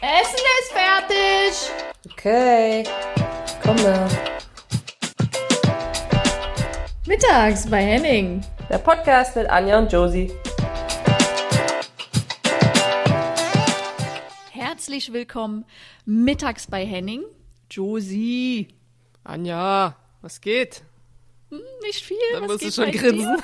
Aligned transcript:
Essen 0.00 0.44
ist 0.60 0.72
fertig. 0.72 2.12
Okay, 2.12 2.84
komme. 3.62 4.08
Mittags 7.06 7.68
bei 7.68 7.82
Henning. 7.82 8.44
Der 8.70 8.78
Podcast 8.78 9.34
mit 9.36 9.48
Anja 9.50 9.78
und 9.78 9.90
Josie. 9.92 10.32
Herzlich 14.52 15.12
willkommen 15.12 15.64
mittags 16.04 16.66
bei 16.68 16.84
Henning. 16.86 17.24
Josie. 17.70 18.68
Anja, 19.24 19.96
was 20.22 20.40
geht? 20.40 20.82
Hm, 21.50 21.60
Nicht 21.82 22.04
viel. 22.04 22.16
Da 22.34 22.42
was 22.42 22.48
musst 22.48 22.64
du 22.64 22.70
schon 22.82 22.92
grinsen. 22.92 23.42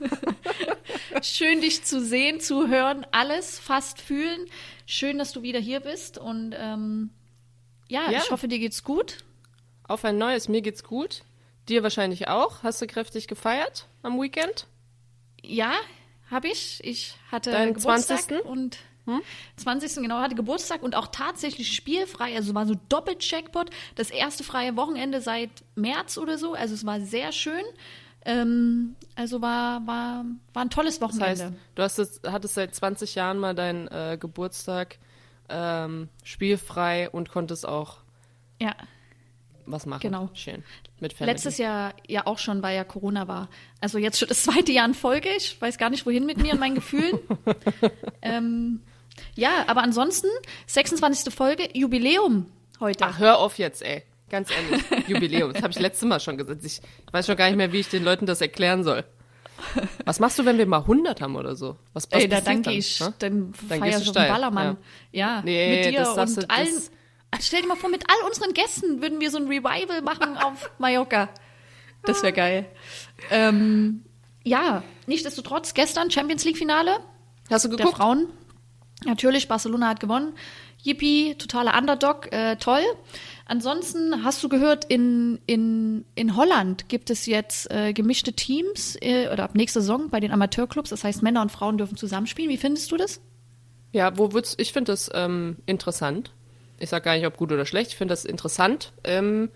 Schön, 1.22 1.60
dich 1.60 1.84
zu 1.84 2.00
sehen, 2.04 2.40
zu 2.40 2.66
hören, 2.68 3.06
alles 3.12 3.58
fast 3.60 4.00
fühlen. 4.00 4.46
Schön, 4.92 5.16
dass 5.16 5.32
du 5.32 5.40
wieder 5.40 5.58
hier 5.58 5.80
bist. 5.80 6.18
Und 6.18 6.54
ähm, 6.54 7.08
ja, 7.88 8.10
Ja. 8.10 8.18
ich 8.18 8.30
hoffe, 8.30 8.46
dir 8.46 8.58
geht's 8.58 8.84
gut. 8.84 9.24
Auf 9.88 10.04
ein 10.04 10.18
neues, 10.18 10.48
mir 10.50 10.60
geht's 10.60 10.84
gut. 10.84 11.22
Dir 11.70 11.82
wahrscheinlich 11.82 12.28
auch. 12.28 12.62
Hast 12.62 12.82
du 12.82 12.86
kräftig 12.86 13.26
gefeiert 13.26 13.86
am 14.02 14.20
Weekend? 14.20 14.66
Ja, 15.42 15.72
habe 16.30 16.48
ich. 16.48 16.80
Ich 16.84 17.14
hatte 17.30 17.52
Deinen 17.52 17.72
Geburtstag 17.72 18.20
20.? 18.20 18.44
und 18.44 18.80
20. 19.56 20.02
genau 20.02 20.18
hatte 20.18 20.34
Geburtstag 20.34 20.82
und 20.82 20.94
auch 20.94 21.06
tatsächlich 21.06 21.72
spielfrei. 21.74 22.36
Also 22.36 22.54
war 22.54 22.66
so 22.66 22.74
Doppel-Jackpot. 22.90 23.70
Das 23.94 24.10
erste 24.10 24.44
freie 24.44 24.76
Wochenende 24.76 25.22
seit 25.22 25.50
März 25.74 26.18
oder 26.18 26.36
so. 26.36 26.52
Also 26.52 26.74
es 26.74 26.84
war 26.84 27.00
sehr 27.00 27.32
schön. 27.32 27.64
Ähm, 28.24 28.96
also 29.14 29.42
war, 29.42 29.86
war, 29.86 30.24
war 30.52 30.62
ein 30.64 30.70
tolles 30.70 30.98
Das 30.98 31.08
Wochenende. 31.08 31.44
heißt, 31.44 31.54
du 31.74 31.82
hast 31.82 31.98
es, 31.98 32.20
hattest 32.26 32.54
seit 32.54 32.74
20 32.74 33.14
Jahren 33.14 33.38
mal 33.38 33.54
deinen 33.54 33.88
äh, 33.88 34.16
Geburtstag 34.18 34.98
ähm, 35.48 36.08
spielfrei 36.24 37.10
und 37.10 37.28
konntest 37.30 37.66
auch 37.66 37.98
ja. 38.60 38.74
was 39.66 39.86
machen. 39.86 40.00
Genau. 40.00 40.30
Schön. 40.34 40.62
Mit 41.00 41.12
Family. 41.12 41.32
Letztes 41.32 41.58
Jahr 41.58 41.94
ja 42.06 42.26
auch 42.26 42.38
schon, 42.38 42.62
weil 42.62 42.76
ja 42.76 42.84
Corona 42.84 43.26
war. 43.26 43.48
Also 43.80 43.98
jetzt 43.98 44.18
schon 44.18 44.28
das 44.28 44.44
zweite 44.44 44.72
Jahr 44.72 44.86
in 44.86 44.94
Folge. 44.94 45.28
Ich 45.36 45.60
weiß 45.60 45.78
gar 45.78 45.90
nicht, 45.90 46.06
wohin 46.06 46.24
mit 46.24 46.38
mir 46.38 46.52
und 46.52 46.60
meinen 46.60 46.76
Gefühlen. 46.76 47.18
ähm, 48.22 48.80
ja, 49.34 49.64
aber 49.66 49.82
ansonsten, 49.82 50.28
26. 50.66 51.34
Folge, 51.34 51.68
Jubiläum 51.74 52.46
heute. 52.80 53.04
Ach, 53.04 53.18
hör 53.18 53.38
auf 53.38 53.58
jetzt, 53.58 53.82
ey. 53.82 54.04
Ganz 54.32 54.48
ehrlich. 54.50 54.82
Jubiläum. 55.08 55.52
Das 55.52 55.62
habe 55.62 55.72
ich 55.72 55.78
letztes 55.78 56.08
Mal 56.08 56.18
schon 56.18 56.36
gesagt. 56.38 56.64
Ich 56.64 56.80
weiß 57.12 57.26
schon 57.26 57.36
gar 57.36 57.46
nicht 57.46 57.56
mehr, 57.56 57.70
wie 57.70 57.80
ich 57.80 57.88
den 57.88 58.02
Leuten 58.02 58.26
das 58.26 58.40
erklären 58.40 58.82
soll. 58.82 59.04
Was 60.06 60.18
machst 60.18 60.38
du, 60.38 60.44
wenn 60.46 60.56
wir 60.58 60.66
mal 60.66 60.78
100 60.80 61.20
haben 61.20 61.36
oder 61.36 61.54
so? 61.54 61.76
Was, 61.92 62.10
was 62.10 62.22
Ey, 62.22 62.28
da 62.28 62.40
danke 62.40 62.62
dann, 62.70 62.74
ich. 62.74 62.98
ne? 62.98 63.14
Dann, 63.20 63.52
Dann 63.68 63.78
feier 63.80 63.98
ich 64.00 64.06
steil, 64.08 64.28
Ballermann. 64.30 64.78
Ja, 65.12 65.42
Nee, 65.44 65.76
mit 65.84 65.92
dir 65.94 66.00
das 66.00 66.16
und 66.36 66.42
du- 66.44 66.50
allen. 66.50 66.66
das- 66.74 66.90
Stell 67.46 67.62
dir 67.62 67.68
mal 67.68 67.76
vor, 67.76 67.88
mit 67.90 68.04
all 68.08 68.26
unseren 68.28 68.52
Gästen 68.54 69.00
würden 69.00 69.20
wir 69.20 69.30
so 69.30 69.38
ein 69.38 69.46
Revival 69.46 70.02
machen 70.02 70.36
auf 70.36 70.70
Mallorca. 70.78 71.28
Das 72.04 72.22
wäre 72.22 72.32
geil. 72.32 72.66
Ähm, 73.30 74.02
ja, 74.44 74.82
nichtsdestotrotz, 75.06 75.74
gestern 75.74 76.10
Champions 76.10 76.44
League-Finale 76.44 76.98
Hast 77.50 77.64
du 77.64 77.68
der 77.68 77.76
geguckt? 77.78 77.96
Frauen. 77.98 78.26
Natürlich, 79.04 79.46
Barcelona 79.48 79.88
hat 79.88 80.00
gewonnen. 80.00 80.34
Yippie, 80.82 81.36
totaler 81.36 81.78
Underdog, 81.78 82.32
äh, 82.32 82.56
toll. 82.56 82.82
Ansonsten 83.46 84.24
hast 84.24 84.42
du 84.42 84.48
gehört, 84.48 84.84
in, 84.84 85.40
in, 85.46 86.04
in 86.14 86.36
Holland 86.36 86.88
gibt 86.88 87.10
es 87.10 87.26
jetzt 87.26 87.70
äh, 87.70 87.92
gemischte 87.92 88.32
Teams 88.32 88.96
äh, 89.00 89.28
oder 89.32 89.44
ab 89.44 89.54
nächster 89.54 89.80
Saison 89.80 90.08
bei 90.10 90.20
den 90.20 90.30
Amateurclubs. 90.30 90.90
Das 90.90 91.04
heißt, 91.04 91.22
Männer 91.22 91.42
und 91.42 91.50
Frauen 91.52 91.76
dürfen 91.78 91.96
zusammenspielen. 91.96 92.50
Wie 92.50 92.56
findest 92.56 92.90
du 92.92 92.96
das? 92.96 93.20
Ja, 93.92 94.16
wo 94.16 94.32
würdest, 94.32 94.60
ich 94.60 94.72
finde 94.72 94.92
das 94.92 95.10
ähm, 95.12 95.56
interessant. 95.66 96.32
Ich 96.78 96.88
sage 96.90 97.04
gar 97.04 97.14
nicht, 97.16 97.26
ob 97.26 97.36
gut 97.36 97.52
oder 97.52 97.66
schlecht. 97.66 97.90
Ich 97.90 97.96
finde 97.96 98.12
das 98.12 98.24
interessant. 98.24 98.92
Ähm, 99.04 99.50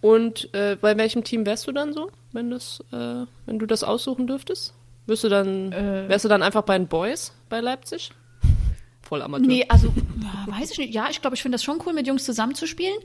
und 0.00 0.52
äh, 0.54 0.76
bei 0.80 0.96
welchem 0.96 1.24
Team 1.24 1.44
wärst 1.44 1.66
du 1.66 1.72
dann 1.72 1.92
so, 1.92 2.10
wenn 2.32 2.50
das, 2.50 2.80
äh, 2.92 3.24
wenn 3.46 3.58
du 3.58 3.66
das 3.66 3.82
aussuchen 3.82 4.26
dürftest? 4.26 4.74
Wirst 5.06 5.24
du 5.24 5.28
dann, 5.28 5.72
Äh. 5.72 6.08
wärst 6.08 6.24
du 6.24 6.28
dann 6.28 6.42
einfach 6.42 6.62
bei 6.62 6.78
den 6.78 6.86
Boys 6.86 7.32
bei 7.48 7.60
Leipzig? 7.60 8.12
Voll 9.08 9.22
Amateur. 9.22 9.46
Nee, 9.46 9.64
also, 9.68 9.88
weiß 10.46 10.70
ich 10.72 10.78
nicht. 10.78 10.94
Ja, 10.94 11.08
ich 11.10 11.22
glaube, 11.22 11.34
ich 11.34 11.42
finde 11.42 11.54
das 11.54 11.64
schon 11.64 11.80
cool, 11.86 11.94
mit 11.94 12.06
Jungs 12.06 12.24
zusammenzuspielen. 12.24 12.98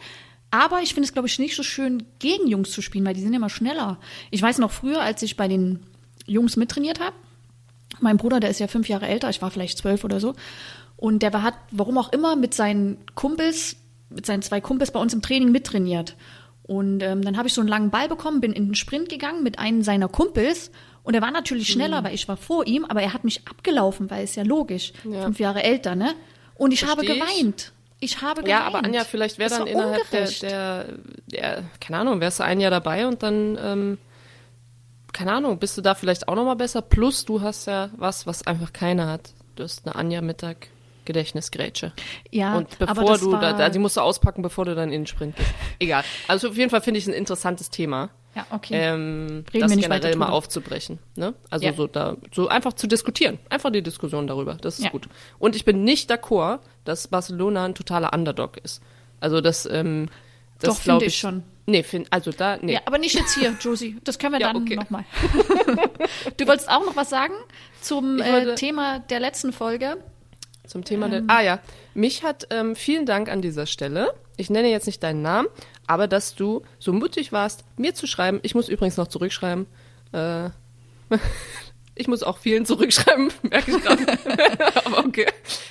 Aber 0.51 0.81
ich 0.81 0.93
finde 0.93 1.07
es, 1.07 1.13
glaube 1.13 1.27
ich, 1.27 1.39
nicht 1.39 1.55
so 1.55 1.63
schön, 1.63 2.03
gegen 2.19 2.47
Jungs 2.47 2.71
zu 2.71 2.81
spielen, 2.81 3.05
weil 3.05 3.13
die 3.13 3.21
sind 3.21 3.33
immer 3.33 3.49
schneller. 3.49 3.99
Ich 4.29 4.41
weiß 4.41 4.59
noch 4.59 4.71
früher, 4.71 5.01
als 5.01 5.21
ich 5.23 5.37
bei 5.37 5.47
den 5.47 5.79
Jungs 6.27 6.57
mittrainiert 6.57 6.99
habe, 6.99 7.15
mein 8.01 8.17
Bruder, 8.17 8.39
der 8.39 8.49
ist 8.49 8.59
ja 8.59 8.67
fünf 8.67 8.89
Jahre 8.89 9.07
älter, 9.07 9.29
ich 9.29 9.41
war 9.41 9.49
vielleicht 9.49 9.77
zwölf 9.77 10.03
oder 10.03 10.19
so. 10.19 10.35
Und 10.97 11.23
der 11.23 11.41
hat, 11.41 11.55
warum 11.71 11.97
auch 11.97 12.11
immer, 12.11 12.35
mit 12.35 12.53
seinen 12.53 12.97
Kumpels, 13.15 13.77
mit 14.09 14.25
seinen 14.25 14.41
zwei 14.41 14.61
Kumpels 14.61 14.91
bei 14.91 14.99
uns 14.99 15.13
im 15.13 15.21
Training 15.21 15.51
mittrainiert. 15.51 16.15
Und 16.63 17.01
ähm, 17.01 17.21
dann 17.21 17.37
habe 17.37 17.47
ich 17.47 17.53
so 17.53 17.61
einen 17.61 17.69
langen 17.69 17.89
Ball 17.91 18.09
bekommen, 18.09 18.41
bin 18.41 18.53
in 18.53 18.67
den 18.67 18.75
Sprint 18.75 19.09
gegangen 19.09 19.41
mit 19.41 19.57
einem 19.57 19.81
seiner 19.81 20.07
Kumpels. 20.09 20.69
Und 21.03 21.13
er 21.15 21.21
war 21.21 21.31
natürlich 21.31 21.67
schneller, 21.67 22.01
Mhm. 22.01 22.05
weil 22.05 22.15
ich 22.15 22.27
war 22.27 22.37
vor 22.37 22.65
ihm, 22.65 22.85
aber 22.85 23.01
er 23.01 23.13
hat 23.13 23.23
mich 23.23 23.45
abgelaufen, 23.47 24.09
weil 24.09 24.23
ist 24.23 24.35
ja 24.35 24.43
logisch. 24.43 24.93
Ja. 25.03 25.23
Fünf 25.23 25.39
Jahre 25.39 25.61
älter, 25.63 25.95
ne? 25.95 26.13
Und 26.55 26.71
ich 26.71 26.83
habe 26.85 27.03
Versteh 27.03 27.13
ich. 27.13 27.19
geweint. 27.37 27.71
Ich 27.99 28.21
habe 28.21 28.41
geweint. 28.43 28.47
Ja, 28.47 28.63
aber 28.65 28.83
Anja, 28.83 29.03
vielleicht 29.03 29.37
wäre 29.37 29.49
dann 29.49 29.67
innerhalb 29.67 30.09
der, 30.11 30.29
der, 30.29 30.85
der, 31.27 31.63
keine 31.81 31.97
Ahnung, 31.99 32.19
wärst 32.21 32.39
du 32.39 32.43
ein 32.43 32.59
Jahr 32.59 32.71
dabei 32.71 33.07
und 33.07 33.21
dann, 33.23 33.57
ähm, 33.61 33.97
keine 35.11 35.33
Ahnung, 35.33 35.59
bist 35.59 35.77
du 35.77 35.81
da 35.81 35.93
vielleicht 35.95 36.27
auch 36.27 36.35
nochmal 36.35 36.55
besser? 36.55 36.81
Plus 36.81 37.25
du 37.25 37.41
hast 37.41 37.67
ja 37.67 37.89
was, 37.97 38.25
was 38.25 38.45
einfach 38.47 38.73
keiner 38.73 39.07
hat. 39.07 39.31
Du 39.55 39.63
hast 39.63 39.85
eine 39.85 39.95
Anja 39.95 40.21
Mittag 40.21 40.69
Gedächtnisgrätsche. 41.05 41.91
Ja, 42.31 42.55
und 42.57 42.67
aber 42.81 42.93
bevor 43.01 43.17
du, 43.17 43.31
da, 43.33 43.53
da, 43.53 43.69
die 43.69 43.77
musst 43.79 43.97
du 43.97 44.01
auspacken, 44.01 44.41
bevor 44.41 44.63
du 44.65 44.73
dann 44.73 44.85
in 44.91 45.01
den 45.01 45.07
Sprint 45.07 45.35
gehst. 45.35 45.49
Egal. 45.79 46.03
Also 46.29 46.49
auf 46.49 46.57
jeden 46.57 46.69
Fall 46.69 46.81
finde 46.81 46.97
ich 46.99 47.07
ein 47.07 47.13
interessantes 47.13 47.69
Thema. 47.69 48.09
Ja, 48.35 48.47
okay. 48.49 48.73
Ähm, 48.75 49.45
das 49.53 49.71
generell 49.71 49.89
weiter 50.03 50.17
mal 50.17 50.29
aufzubrechen. 50.29 50.97
Ne? 51.15 51.33
Also 51.51 51.65
Ja. 51.65 51.73
so 51.73 51.85
da, 51.87 52.17
so 52.33 52.47
einfach 52.47 52.73
zu 52.73 52.87
diskutieren. 52.87 53.37
Einfach 53.49 53.71
die 53.71 53.83
Diskussion 53.83 54.25
darüber. 54.27 54.55
Das 54.55 54.79
ist 54.79 54.85
Ja. 54.85 54.89
gut. 54.91 55.07
Und 55.37 55.55
ich 55.55 55.65
bin 55.65 55.83
nicht 55.83 56.11
d'accord, 56.11 56.59
dass 56.83 57.07
Barcelona 57.07 57.65
ein 57.65 57.75
totaler 57.75 58.11
Underdog 58.13 58.57
ist. 58.57 58.81
Also 59.19 59.39
das, 59.39 59.65
ähm, 59.67 60.09
das 60.59 60.79
finde 60.79 61.05
ich 61.05 61.17
schon. 61.17 61.43
Nee, 61.65 61.83
find, 61.83 62.07
also 62.11 62.31
da, 62.31 62.57
nee. 62.59 62.73
Ja, 62.73 62.81
aber 62.85 62.97
nicht 62.97 63.15
jetzt 63.15 63.35
hier, 63.37 63.55
Josie. 63.61 63.97
Das 64.03 64.17
können 64.19 64.33
wir 64.33 64.41
Ja, 64.41 64.51
dann 64.51 64.63
okay. 64.63 64.75
nochmal. 64.75 65.05
du 66.37 66.47
wolltest 66.47 66.69
auch 66.69 66.85
noch 66.85 66.95
was 66.95 67.09
sagen 67.09 67.33
zum 67.81 68.17
Ich 68.19 68.25
äh, 68.25 68.31
wollte- 68.33 68.55
Thema 68.55 68.99
der 68.99 69.19
letzten 69.19 69.53
Folge? 69.53 69.97
Zum 70.65 70.83
Thema 70.83 71.05
Ähm. 71.07 71.11
der. 71.11 71.23
Ah 71.27 71.41
ja, 71.41 71.59
mich 71.93 72.23
hat 72.23 72.47
ähm, 72.49 72.75
vielen 72.75 73.05
Dank 73.05 73.29
an 73.29 73.41
dieser 73.41 73.65
Stelle. 73.65 74.13
Ich 74.37 74.49
nenne 74.49 74.69
jetzt 74.69 74.87
nicht 74.87 75.03
deinen 75.03 75.21
Namen, 75.21 75.47
aber 75.93 76.07
dass 76.07 76.33
du 76.33 76.63
so 76.79 76.91
mutig 76.91 77.31
warst, 77.31 77.65
mir 77.77 77.93
zu 77.93 78.07
schreiben. 78.07 78.39
Ich 78.41 78.55
muss 78.55 78.67
übrigens 78.67 78.97
noch 78.97 79.07
zurückschreiben. 79.07 79.67
Äh, 80.11 80.49
ich 81.95 82.07
muss 82.07 82.23
auch 82.23 82.39
vielen 82.39 82.65
zurückschreiben, 82.65 83.31
merke 83.43 83.71
ich 83.71 83.83
gerade. 83.83 84.05
aber 84.85 85.05
okay. 85.05 85.27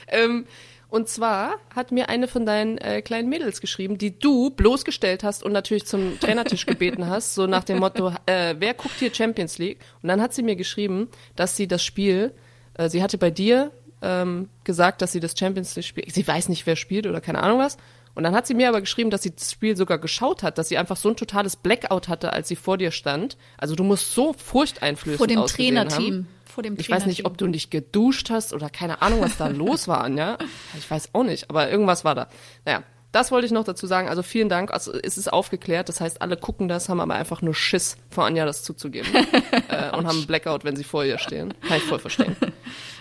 Ähm, 0.07 0.47
und 0.89 1.09
zwar 1.09 1.57
hat 1.75 1.91
mir 1.91 2.09
eine 2.09 2.29
von 2.29 2.47
deinen 2.47 2.79
äh, 2.79 3.03
kleinen 3.03 3.29
Mädels 3.29 3.61
geschrieben, 3.61 3.99
die 3.99 4.17
du 4.17 4.51
bloßgestellt 4.51 5.25
hast 5.25 5.43
und 5.43 5.51
natürlich 5.51 5.87
zum 5.87 6.21
Trainertisch 6.21 6.67
gebeten 6.67 7.09
hast, 7.09 7.35
so 7.35 7.49
nach 7.49 7.65
dem 7.65 7.79
Motto, 7.79 8.13
äh, 8.27 8.55
wer 8.59 8.75
guckt 8.75 8.95
hier 9.01 9.13
Champions 9.13 9.59
League? 9.59 9.81
Und 10.03 10.09
dann 10.09 10.23
hat 10.23 10.35
sie 10.35 10.45
mir 10.45 10.55
geschrieben, 10.55 11.09
dass 11.35 11.57
sie 11.57 11.67
das 11.67 11.83
Spiel, 11.83 12.33
äh, 12.75 12.89
sie 12.89 13.03
hatte 13.03 13.19
bei 13.19 13.31
dir 13.31 13.73
ähm, 14.03 14.51
gesagt, 14.63 15.03
dass 15.03 15.11
sie 15.11 15.21
das 15.21 15.35
Champions 15.37 15.75
League 15.75 15.87
spielt. 15.87 16.15
Sie 16.15 16.25
weiß 16.25 16.49
nicht, 16.49 16.65
wer 16.65 16.77
spielt 16.77 17.09
oder 17.09 17.21
keine 17.21 17.43
Ahnung 17.43 17.59
was. 17.59 17.77
Und 18.15 18.25
dann 18.25 18.35
hat 18.35 18.47
sie 18.47 18.55
mir 18.55 18.69
aber 18.69 18.81
geschrieben, 18.81 19.11
dass 19.11 19.23
sie 19.23 19.35
das 19.35 19.53
Spiel 19.53 19.77
sogar 19.77 19.99
geschaut 19.99 20.43
hat, 20.43 20.59
dass 20.59 20.69
sie 20.69 20.77
einfach 20.79 20.97
so 20.97 21.09
ein 21.09 21.17
totales 21.17 21.57
Blackout 21.57 22.09
hatte, 22.09 22.33
als 22.33 22.49
sie 22.49 22.57
vor 22.57 22.77
dir 22.79 22.91
stand. 22.91 23.37
Also 23.57 23.75
du 23.75 23.85
musst 23.85 24.13
so 24.15 24.33
furchteinflößend 24.35 25.19
Vor 25.19 25.27
dem 25.27 25.39
ausgesehen 25.39 25.79
haben. 25.79 25.89
Trainerteam. 25.89 26.27
Vor 26.45 26.63
dem 26.63 26.77
Ich 26.79 26.91
weiß 26.91 27.07
nicht, 27.07 27.21
ob 27.21 27.39
Trainerteam. 27.39 27.47
du 27.47 27.51
nicht 27.53 27.71
geduscht 27.71 28.29
hast 28.31 28.53
oder 28.53 28.69
keine 28.69 29.01
Ahnung, 29.01 29.23
was 29.23 29.39
da 29.39 29.47
los 29.49 29.89
war, 29.89 30.03
Anja. 30.05 30.37
Ich 30.77 30.91
weiß 30.91 31.11
auch 31.15 31.25
nicht, 31.25 31.49
aber 31.49 31.71
irgendwas 31.71 32.05
war 32.05 32.15
da. 32.15 32.29
Naja, 32.67 32.83
das 33.13 33.31
wollte 33.31 33.47
ich 33.47 33.53
noch 33.53 33.65
dazu 33.65 33.87
sagen. 33.87 34.09
Also 34.09 34.23
vielen 34.23 34.51
Dank. 34.51 34.71
Also 34.73 34.93
es 34.93 35.17
ist 35.17 35.33
aufgeklärt. 35.33 35.89
Das 35.89 36.01
heißt, 36.03 36.21
alle 36.21 36.37
gucken 36.37 36.69
das, 36.69 36.91
haben 36.91 37.01
aber 37.01 37.15
einfach 37.15 37.41
nur 37.41 37.55
Schiss 37.55 37.97
vor 38.11 38.27
Anja, 38.27 38.45
das 38.45 38.63
zuzugeben. 38.63 39.09
äh, 39.69 39.97
und 39.97 40.07
haben 40.07 40.27
Blackout, 40.27 40.65
wenn 40.65 40.77
sie 40.77 40.85
vor 40.85 41.05
ihr 41.05 41.17
stehen. 41.19 41.55
Kann 41.67 41.79
ich 41.79 41.85
voll 41.85 41.99
verstehen. 41.99 42.37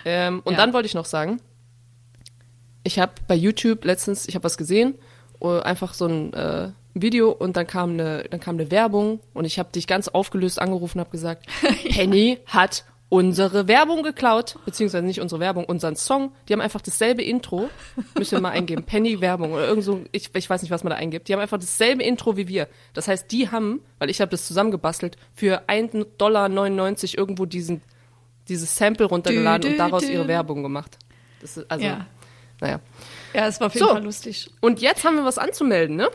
Ähm, 0.04 0.42
und 0.46 0.54
Ja. 0.54 0.58
dann 0.58 0.74
wollte 0.74 0.88
ich 0.88 0.96
noch 0.96 1.06
sagen, 1.06 1.40
ich 2.84 3.00
habe 3.00 3.14
bei 3.28 3.36
YouTube 3.36 3.86
letztens, 3.86 4.28
ich 4.28 4.36
habe 4.36 4.44
was 4.44 4.58
gesehen, 4.58 4.96
äh, 5.42 5.60
einfach 5.62 5.94
so 5.94 6.06
ein 6.06 6.34
äh, 6.34 6.72
Video 6.94 7.32
und 7.32 7.56
dann 7.56 7.68
kam 7.68 7.92
eine, 7.92 8.24
dann 8.30 8.40
kam 8.40 8.56
eine 8.56 8.72
Werbung 8.72 9.20
und 9.34 9.46
ich 9.46 9.60
habe 9.60 9.72
dich 9.72 9.88
ganz 9.88 10.08
aufgelöst 10.08 10.60
angerufen 10.62 10.98
und 10.98 11.06
habe 11.06 11.12
gesagt, 11.12 11.48
Penny 11.90 12.40
hat 12.46 12.86
unsere 13.10 13.68
Werbung 13.68 14.04
geklaut, 14.04 14.56
beziehungsweise 14.66 15.06
nicht 15.06 15.20
unsere 15.20 15.42
Werbung, 15.42 15.66
unseren 15.66 15.98
Song. 15.98 16.32
Die 16.48 16.54
haben 16.54 16.62
einfach 16.62 16.80
dasselbe 16.82 17.22
Intro, 17.22 17.70
müsst 18.18 18.32
ihr 18.32 18.40
mal 18.40 18.52
eingeben, 18.52 18.84
Penny 18.84 19.20
Werbung 19.20 19.52
oder 19.52 19.68
irgend 19.68 19.84
so, 19.84 20.02
ich, 20.14 20.34
ich 20.34 20.50
weiß 20.50 20.62
nicht, 20.62 20.72
was 20.72 20.86
man 20.86 20.92
da 20.92 20.98
eingibt. 20.98 21.28
Die 21.28 21.34
haben 21.34 21.42
einfach 21.42 21.60
dasselbe 21.60 22.04
Intro 22.04 22.38
wie 22.38 22.48
wir. 22.48 22.70
Das 22.94 23.10
heißt, 23.10 23.30
die 23.32 23.50
haben, 23.50 23.82
weil 24.00 24.10
ich 24.10 24.22
habe 24.22 24.32
das 24.32 24.48
zusammengebastelt, 24.48 25.18
für 25.34 25.64
1,99 25.68 26.06
Dollar 26.18 26.50
irgendwo 27.18 27.46
diesen, 27.46 27.82
dieses 28.48 28.78
Sample 28.78 29.08
runtergeladen 29.08 29.74
und 29.74 29.78
daraus 29.78 30.08
ihre 30.08 30.30
Werbung 30.30 30.64
gemacht. 30.64 30.98
Das 31.42 31.58
ist, 31.58 31.70
also, 31.70 31.86
Ja. 31.86 32.08
Naja. 32.62 32.80
Ja, 33.34 33.48
es 33.48 33.60
war 33.60 33.68
auf 33.68 33.74
jeden 33.76 33.88
So. 33.88 33.94
Fall 33.94 34.04
lustig. 34.04 34.50
Und 34.62 34.82
jetzt 34.82 35.04
haben 35.04 35.16
wir 35.16 35.26
was 35.26 35.38
anzumelden, 35.38 35.96
ne? 35.98 36.10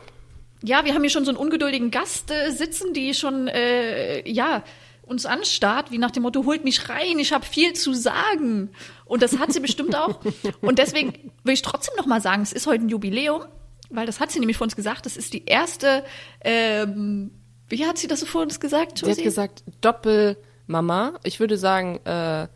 Ja, 0.63 0.85
wir 0.87 0.95
haben 0.95 1.03
hier 1.03 1.11
schon 1.11 1.25
so 1.27 1.31
einen 1.31 1.39
ungeduldigen 1.39 1.91
Gast 1.91 2.31
äh, 2.31 2.51
sitzen, 2.51 2.95
die 2.95 3.13
schon, 3.13 3.47
äh, 3.49 4.27
ja, 4.29 4.63
uns 5.03 5.25
anstarrt, 5.27 5.91
wie 5.93 5.99
nach 5.99 6.11
dem 6.11 6.25
Motto, 6.25 6.45
holt 6.47 6.65
mich 6.65 6.89
rein, 6.89 7.19
ich 7.19 7.33
habe 7.33 7.45
viel 7.45 7.75
zu 7.75 7.93
sagen. 7.95 8.71
Und 9.05 9.23
das 9.23 9.39
hat 9.39 9.53
sie 9.53 9.61
bestimmt 9.61 9.95
auch. 9.95 10.21
Und 10.63 10.79
deswegen 10.79 11.33
will 11.45 11.55
ich 11.55 11.63
trotzdem 11.63 11.95
noch 11.97 12.07
mal 12.07 12.21
sagen, 12.21 12.43
es 12.43 12.53
ist 12.53 12.67
heute 12.67 12.85
ein 12.85 12.89
Jubiläum, 12.89 13.43
weil 13.91 14.07
das 14.07 14.19
hat 14.19 14.33
sie 14.33 14.41
nämlich 14.41 14.57
vor 14.57 14.65
uns 14.65 14.75
gesagt, 14.75 15.07
das 15.07 15.17
ist 15.17 15.33
die 15.33 15.45
erste, 15.45 16.05
ähm, 16.43 17.31
wie 17.69 17.87
hat 17.87 17.99
sie 17.99 18.09
das 18.09 18.21
so 18.21 18.27
vor 18.27 18.43
uns 18.43 18.59
gesagt, 18.59 18.99
Sie 18.99 19.05
hat 19.05 19.11
Josie? 19.11 19.23
gesagt 19.23 19.63
Doppelmama. 19.81 21.15
Ich 21.23 21.39
würde 21.39 21.57
sagen, 21.57 22.01
äh, 22.05 22.49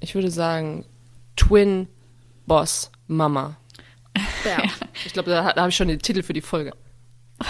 ich 0.00 0.14
würde 0.16 0.30
sagen 0.30 0.84
Twin 1.36 1.88
Boss 2.46 2.90
Mama. 3.06 3.56
Ja. 4.44 4.62
Ich 5.06 5.12
glaube, 5.14 5.30
da, 5.30 5.52
da 5.54 5.60
habe 5.62 5.70
ich 5.70 5.76
schon 5.76 5.88
den 5.88 5.98
Titel 5.98 6.22
für 6.22 6.34
die 6.34 6.42
Folge. 6.42 6.72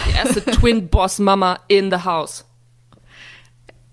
Die 0.08 0.16
erste 0.16 0.42
Twin 0.44 0.88
Boss 0.88 1.18
Mama 1.18 1.58
in 1.68 1.90
the 1.90 1.98
house. 2.04 2.44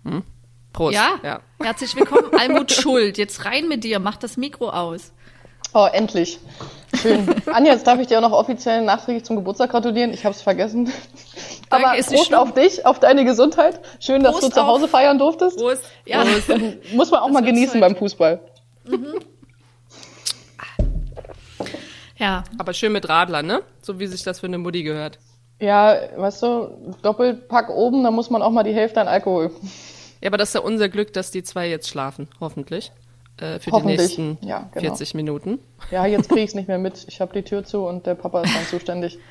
Hm? 0.05 0.23
Prost. 0.71 0.93
Ja, 0.95 1.15
ja. 1.23 1.39
herzlich 1.61 1.95
willkommen, 1.95 2.29
Almut 2.37 2.71
Schuld. 2.81 3.17
Jetzt 3.17 3.43
rein 3.45 3.67
mit 3.67 3.83
dir, 3.83 3.99
mach 3.99 4.15
das 4.17 4.37
Mikro 4.37 4.69
aus. 4.69 5.11
Oh, 5.73 5.87
endlich. 5.91 6.39
Schön. 7.01 7.27
Anja, 7.51 7.73
jetzt 7.73 7.87
darf 7.87 7.99
ich 7.99 8.07
dir 8.07 8.19
auch 8.19 8.21
noch 8.29 8.31
offiziell 8.33 8.83
nachträglich 8.83 9.23
zum 9.25 9.35
Geburtstag 9.37 9.71
gratulieren. 9.71 10.13
Ich 10.13 10.23
habe 10.25 10.35
es 10.35 10.41
vergessen. 10.41 10.91
Danke, 11.69 11.87
Aber 11.87 11.97
ist 11.97 12.09
Prost 12.13 12.33
auf 12.35 12.53
dich, 12.53 12.85
auf 12.85 12.99
deine 12.99 13.25
Gesundheit. 13.25 13.79
Schön, 13.99 14.21
dass 14.23 14.33
Prost 14.33 14.47
du 14.47 14.49
zu 14.51 14.65
Hause 14.65 14.85
auf- 14.85 14.91
feiern 14.91 15.17
durftest. 15.17 15.57
Prost. 15.57 15.83
Ja, 16.05 16.23
Muss 16.93 17.09
man 17.09 17.19
auch 17.21 17.29
mal 17.29 17.43
wird 17.43 17.53
genießen 17.55 17.79
beim 17.81 17.95
Fußball. 17.95 18.39
Ja. 22.21 22.43
Aber 22.57 22.73
schön 22.73 22.93
mit 22.93 23.09
Radler, 23.09 23.43
ne? 23.43 23.61
So 23.81 23.99
wie 23.99 24.07
sich 24.07 24.23
das 24.23 24.39
für 24.39 24.47
eine 24.47 24.57
Mutti 24.57 24.83
gehört. 24.83 25.19
Ja, 25.59 25.95
weißt 26.15 26.41
du, 26.43 26.95
Doppelpack 27.01 27.69
oben, 27.69 28.03
da 28.03 28.11
muss 28.11 28.29
man 28.29 28.41
auch 28.41 28.51
mal 28.51 28.63
die 28.63 28.73
Hälfte 28.73 29.01
an 29.01 29.07
Alkohol. 29.07 29.51
Ja, 30.21 30.29
aber 30.29 30.37
das 30.37 30.49
ist 30.49 30.55
ja 30.55 30.61
unser 30.61 30.87
Glück, 30.89 31.13
dass 31.13 31.31
die 31.31 31.43
zwei 31.43 31.67
jetzt 31.67 31.89
schlafen, 31.89 32.27
hoffentlich. 32.39 32.91
Äh, 33.37 33.59
für 33.59 33.71
Hoffentlich, 33.71 34.15
die 34.15 34.21
nächsten 34.21 34.47
ja, 34.47 34.69
genau. 34.73 34.89
40 34.89 35.13
Minuten. 35.15 35.59
Ja, 35.89 36.05
jetzt 36.05 36.29
krieg 36.29 36.43
ich's 36.43 36.53
nicht 36.53 36.67
mehr 36.67 36.77
mit. 36.77 37.05
Ich 37.07 37.21
habe 37.21 37.33
die 37.33 37.41
Tür 37.41 37.63
zu 37.63 37.85
und 37.85 38.05
der 38.05 38.15
Papa 38.15 38.41
ist 38.41 38.55
dann 38.55 38.65
zuständig. 38.65 39.17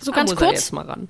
So 0.00 0.12
ganz 0.12 0.32
muss 0.32 0.42
er 0.42 0.46
kurz, 0.48 0.58
jetzt 0.58 0.72
mal 0.72 0.84
ran. 0.84 1.08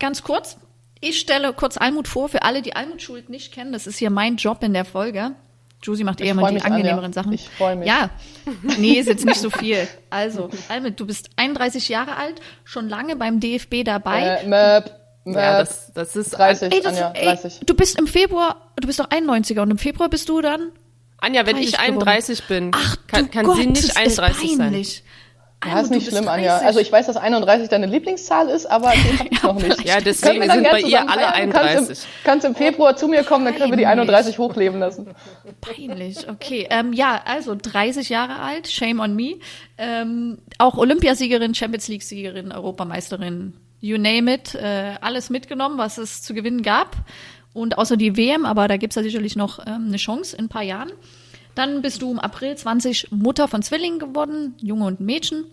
Ganz 0.00 0.24
kurz. 0.24 0.58
Ich 1.00 1.20
stelle 1.20 1.52
kurz 1.52 1.76
Almut 1.76 2.08
vor, 2.08 2.28
für 2.28 2.42
alle, 2.42 2.60
die 2.60 2.74
Almut 2.74 3.00
Schuld 3.00 3.28
nicht 3.30 3.54
kennen. 3.54 3.72
Das 3.72 3.86
ist 3.86 3.98
hier 3.98 4.10
mein 4.10 4.34
Job 4.34 4.64
in 4.64 4.72
der 4.74 4.84
Folge. 4.84 5.30
Josie 5.82 6.04
macht 6.04 6.20
eher 6.20 6.34
mal 6.34 6.52
die 6.52 6.60
angenehmeren 6.60 7.12
Sachen. 7.12 7.32
Ich 7.32 7.48
freu 7.48 7.76
mich. 7.76 7.86
Ja, 7.86 8.10
nee, 8.78 8.94
ist 8.94 9.06
jetzt 9.06 9.24
nicht 9.24 9.40
so 9.40 9.50
viel. 9.50 9.86
Also, 10.10 10.50
Almut, 10.68 10.98
du 10.98 11.06
bist 11.06 11.30
31 11.36 11.88
Jahre 11.88 12.16
alt, 12.16 12.40
schon 12.64 12.88
lange 12.88 13.16
beim 13.16 13.40
DFB 13.40 13.84
dabei. 13.84 14.40
Äh, 14.42 14.46
Möp, 14.46 14.90
Möp. 15.24 15.36
Ja, 15.36 15.58
das, 15.60 15.92
das 15.92 16.16
ist 16.16 16.30
30, 16.30 16.72
ey, 16.72 16.80
das, 16.80 16.94
Anja, 16.94 17.12
ey, 17.14 17.26
30. 17.26 17.60
du 17.64 17.74
bist 17.74 17.98
im 17.98 18.06
Februar, 18.06 18.72
du 18.76 18.86
bist 18.86 18.98
doch 18.98 19.08
91er 19.08 19.60
und 19.62 19.70
im 19.70 19.78
Februar 19.78 20.08
bist 20.08 20.28
du 20.28 20.40
dann 20.40 20.72
Anja, 21.18 21.46
wenn 21.46 21.56
ich 21.56 21.72
30 21.72 21.86
geworden. 21.86 22.08
31 22.08 22.44
bin, 22.44 22.70
Ach, 22.74 22.96
kann, 23.06 23.24
du 23.24 23.30
kann 23.30 23.44
Gott, 23.46 23.56
sie 23.56 23.66
nicht 23.66 23.88
das 23.88 23.96
31 23.96 24.50
ist 24.50 24.56
sein. 24.56 24.84
Ja, 25.64 25.80
ist 25.80 25.90
nicht 25.90 26.08
schlimm, 26.08 26.28
Anja. 26.28 26.52
30. 26.52 26.66
Also 26.66 26.80
ich 26.80 26.92
weiß, 26.92 27.06
dass 27.06 27.16
31 27.16 27.68
deine 27.68 27.86
Lieblingszahl 27.86 28.48
ist, 28.48 28.66
aber 28.66 28.92
die 28.92 29.18
hab 29.18 29.32
ich 29.32 29.42
noch 29.42 29.54
nicht. 29.54 29.84
Ja, 29.84 30.00
deswegen 30.00 30.48
sind 30.48 30.70
bei 30.70 30.80
ihr 30.80 31.00
alle 31.00 31.22
feiern? 31.22 31.50
Du 31.50 31.52
Kannst 31.52 31.68
31. 31.70 31.98
im, 31.98 32.24
kannst 32.24 32.46
im 32.46 32.54
Februar 32.54 32.96
zu 32.96 33.08
mir 33.08 33.24
kommen, 33.24 33.44
dann 33.44 33.56
können 33.56 33.72
wir 33.72 33.76
die 33.76 33.84
Peinlich. 33.84 34.08
31 34.08 34.38
hochleben 34.38 34.78
lassen. 34.78 35.08
Peinlich, 35.60 36.28
okay. 36.28 36.68
Ähm, 36.70 36.92
ja, 36.92 37.20
also 37.24 37.56
30 37.60 38.08
Jahre 38.08 38.38
alt, 38.38 38.68
shame 38.68 39.00
on 39.00 39.16
me. 39.16 39.38
Ähm, 39.78 40.38
auch 40.58 40.78
Olympiasiegerin, 40.78 41.56
Champions 41.56 41.88
League-Siegerin, 41.88 42.52
Europameisterin, 42.52 43.54
you 43.80 43.98
name 43.98 44.32
it. 44.32 44.54
Äh, 44.54 44.94
alles 45.00 45.28
mitgenommen, 45.28 45.76
was 45.76 45.98
es 45.98 46.22
zu 46.22 46.34
gewinnen 46.34 46.62
gab. 46.62 46.96
Und 47.52 47.78
außer 47.78 47.96
die 47.96 48.16
WM, 48.16 48.46
aber 48.46 48.68
da 48.68 48.76
gibt's 48.76 48.94
ja 48.94 49.02
sicherlich 49.02 49.34
noch 49.34 49.58
ähm, 49.66 49.86
eine 49.88 49.96
Chance 49.96 50.36
in 50.36 50.44
ein 50.44 50.48
paar 50.48 50.62
Jahren. 50.62 50.92
Dann 51.58 51.82
bist 51.82 52.02
du 52.02 52.12
im 52.12 52.20
April 52.20 52.56
20 52.56 53.10
Mutter 53.10 53.48
von 53.48 53.62
Zwillingen 53.62 53.98
geworden, 53.98 54.54
Junge 54.62 54.84
und 54.84 55.00
Mädchen. 55.00 55.44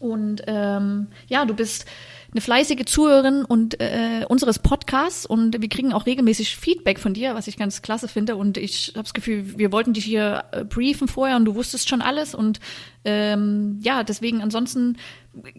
Und 0.00 0.42
ähm, 0.48 1.06
ja, 1.28 1.44
du 1.44 1.54
bist 1.54 1.86
eine 2.32 2.40
fleißige 2.40 2.86
Zuhörerin 2.86 3.44
und 3.44 3.80
äh, 3.80 4.24
unseres 4.28 4.58
Podcasts 4.58 5.24
und 5.24 5.60
wir 5.62 5.68
kriegen 5.68 5.92
auch 5.92 6.06
regelmäßig 6.06 6.56
Feedback 6.56 6.98
von 6.98 7.14
dir, 7.14 7.36
was 7.36 7.46
ich 7.46 7.56
ganz 7.56 7.82
klasse 7.82 8.08
finde. 8.08 8.34
Und 8.34 8.56
ich 8.56 8.94
habe 8.96 9.04
das 9.04 9.14
Gefühl, 9.14 9.56
wir 9.58 9.70
wollten 9.70 9.92
dich 9.92 10.04
hier 10.04 10.42
äh, 10.50 10.64
briefen 10.64 11.06
vorher 11.06 11.36
und 11.36 11.44
du 11.44 11.54
wusstest 11.54 11.88
schon 11.88 12.02
alles. 12.02 12.34
Und 12.34 12.58
ähm, 13.04 13.78
ja, 13.80 14.02
deswegen 14.02 14.42
ansonsten 14.42 14.96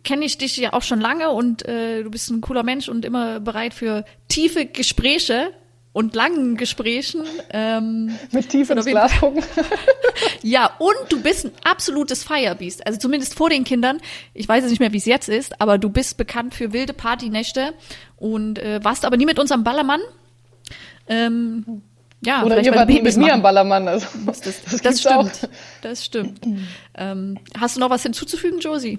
kenne 0.03 0.25
ich 0.25 0.37
dich 0.37 0.57
ja 0.57 0.73
auch 0.73 0.83
schon 0.83 0.99
lange 0.99 1.29
und 1.29 1.65
äh, 1.65 2.03
du 2.03 2.11
bist 2.11 2.29
ein 2.31 2.41
cooler 2.41 2.63
Mensch 2.63 2.89
und 2.89 3.05
immer 3.05 3.39
bereit 3.39 3.73
für 3.73 4.03
tiefe 4.27 4.65
Gespräche 4.65 5.53
und 5.93 6.15
langen 6.15 6.57
Gesprächen. 6.57 7.23
Ähm, 7.51 8.17
Mit 8.31 8.49
tief 8.49 8.69
ins 8.71 8.85
Glas 8.85 9.11
gucken. 9.19 9.43
ja, 10.41 10.71
und 10.79 11.11
du 11.11 11.21
bist 11.21 11.45
ein 11.45 11.51
absolutes 11.63 12.23
Firebeast. 12.23 12.85
Also 12.85 12.99
zumindest 12.99 13.35
vor 13.35 13.49
den 13.49 13.63
Kindern. 13.63 13.99
Ich 14.33 14.47
weiß 14.49 14.63
jetzt 14.63 14.71
nicht 14.71 14.79
mehr, 14.79 14.91
wie 14.91 14.97
es 14.97 15.05
jetzt 15.05 15.29
ist, 15.29 15.61
aber 15.61 15.77
du 15.77 15.89
bist 15.89 16.17
bekannt 16.17 16.55
für 16.55 16.73
wilde 16.73 16.93
Partynächte 16.93 17.73
und 18.17 18.57
äh, 18.59 18.83
warst 18.83 19.05
aber 19.05 19.17
nie 19.17 19.25
mit 19.25 19.39
uns 19.39 19.51
am 19.51 19.63
Ballermann. 19.63 20.01
Ähm, 21.07 21.83
ja, 22.25 22.43
Oder 22.43 22.63
ihr 22.63 22.73
wart 22.73 22.89
nie 22.89 23.01
mit 23.01 23.15
mir 23.17 23.33
am 23.33 23.41
Ballermann. 23.41 23.87
Also, 23.87 24.07
Das, 24.25 24.41
das 24.41 24.81
das 24.81 24.99
stimmt. 25.01 25.15
auch. 25.15 25.29
Das 25.81 26.03
stimmt. 26.03 26.39
Ähm, 26.95 27.37
hast 27.59 27.75
du 27.75 27.79
noch 27.81 27.89
was 27.89 28.03
hinzuzufügen, 28.03 28.59
Josie? 28.59 28.97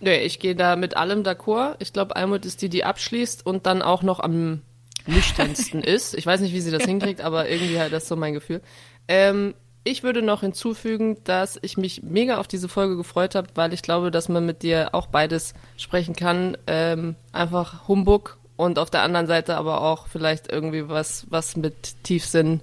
Nö, 0.00 0.10
ich 0.12 0.38
gehe 0.38 0.54
da 0.54 0.76
mit 0.76 0.96
allem 0.96 1.22
d'accord. 1.22 1.76
Ich 1.80 1.92
glaube, 1.92 2.16
Almut 2.16 2.46
ist 2.46 2.62
die, 2.62 2.68
die 2.68 2.84
abschließt 2.84 3.44
und 3.44 3.66
dann 3.66 3.82
auch 3.82 4.02
noch 4.02 4.20
am 4.20 4.62
nüchternsten 5.08 5.82
ist. 5.82 6.14
Ich 6.14 6.24
weiß 6.26 6.40
nicht, 6.40 6.52
wie 6.54 6.60
sie 6.60 6.70
das 6.70 6.84
hinkriegt, 6.84 7.20
aber 7.20 7.48
irgendwie 7.48 7.78
halt 7.78 7.92
das 7.92 8.04
ist 8.04 8.08
so 8.08 8.16
mein 8.16 8.34
Gefühl. 8.34 8.60
Ähm, 9.08 9.54
ich 9.84 10.02
würde 10.02 10.20
noch 10.22 10.40
hinzufügen, 10.42 11.16
dass 11.24 11.58
ich 11.62 11.76
mich 11.78 12.02
mega 12.02 12.38
auf 12.38 12.46
diese 12.46 12.68
Folge 12.68 12.96
gefreut 12.96 13.34
habe, 13.34 13.48
weil 13.54 13.72
ich 13.72 13.82
glaube, 13.82 14.10
dass 14.10 14.28
man 14.28 14.44
mit 14.44 14.62
dir 14.62 14.90
auch 14.94 15.06
beides 15.06 15.54
sprechen 15.78 16.14
kann. 16.14 16.56
Ähm, 16.66 17.14
einfach 17.32 17.88
Humbug 17.88 18.36
und 18.56 18.78
auf 18.78 18.90
der 18.90 19.02
anderen 19.02 19.26
Seite 19.26 19.56
aber 19.56 19.80
auch 19.82 20.08
vielleicht 20.08 20.52
irgendwie 20.52 20.88
was, 20.88 21.26
was 21.30 21.56
mit 21.56 22.02
Tiefsinn 22.04 22.60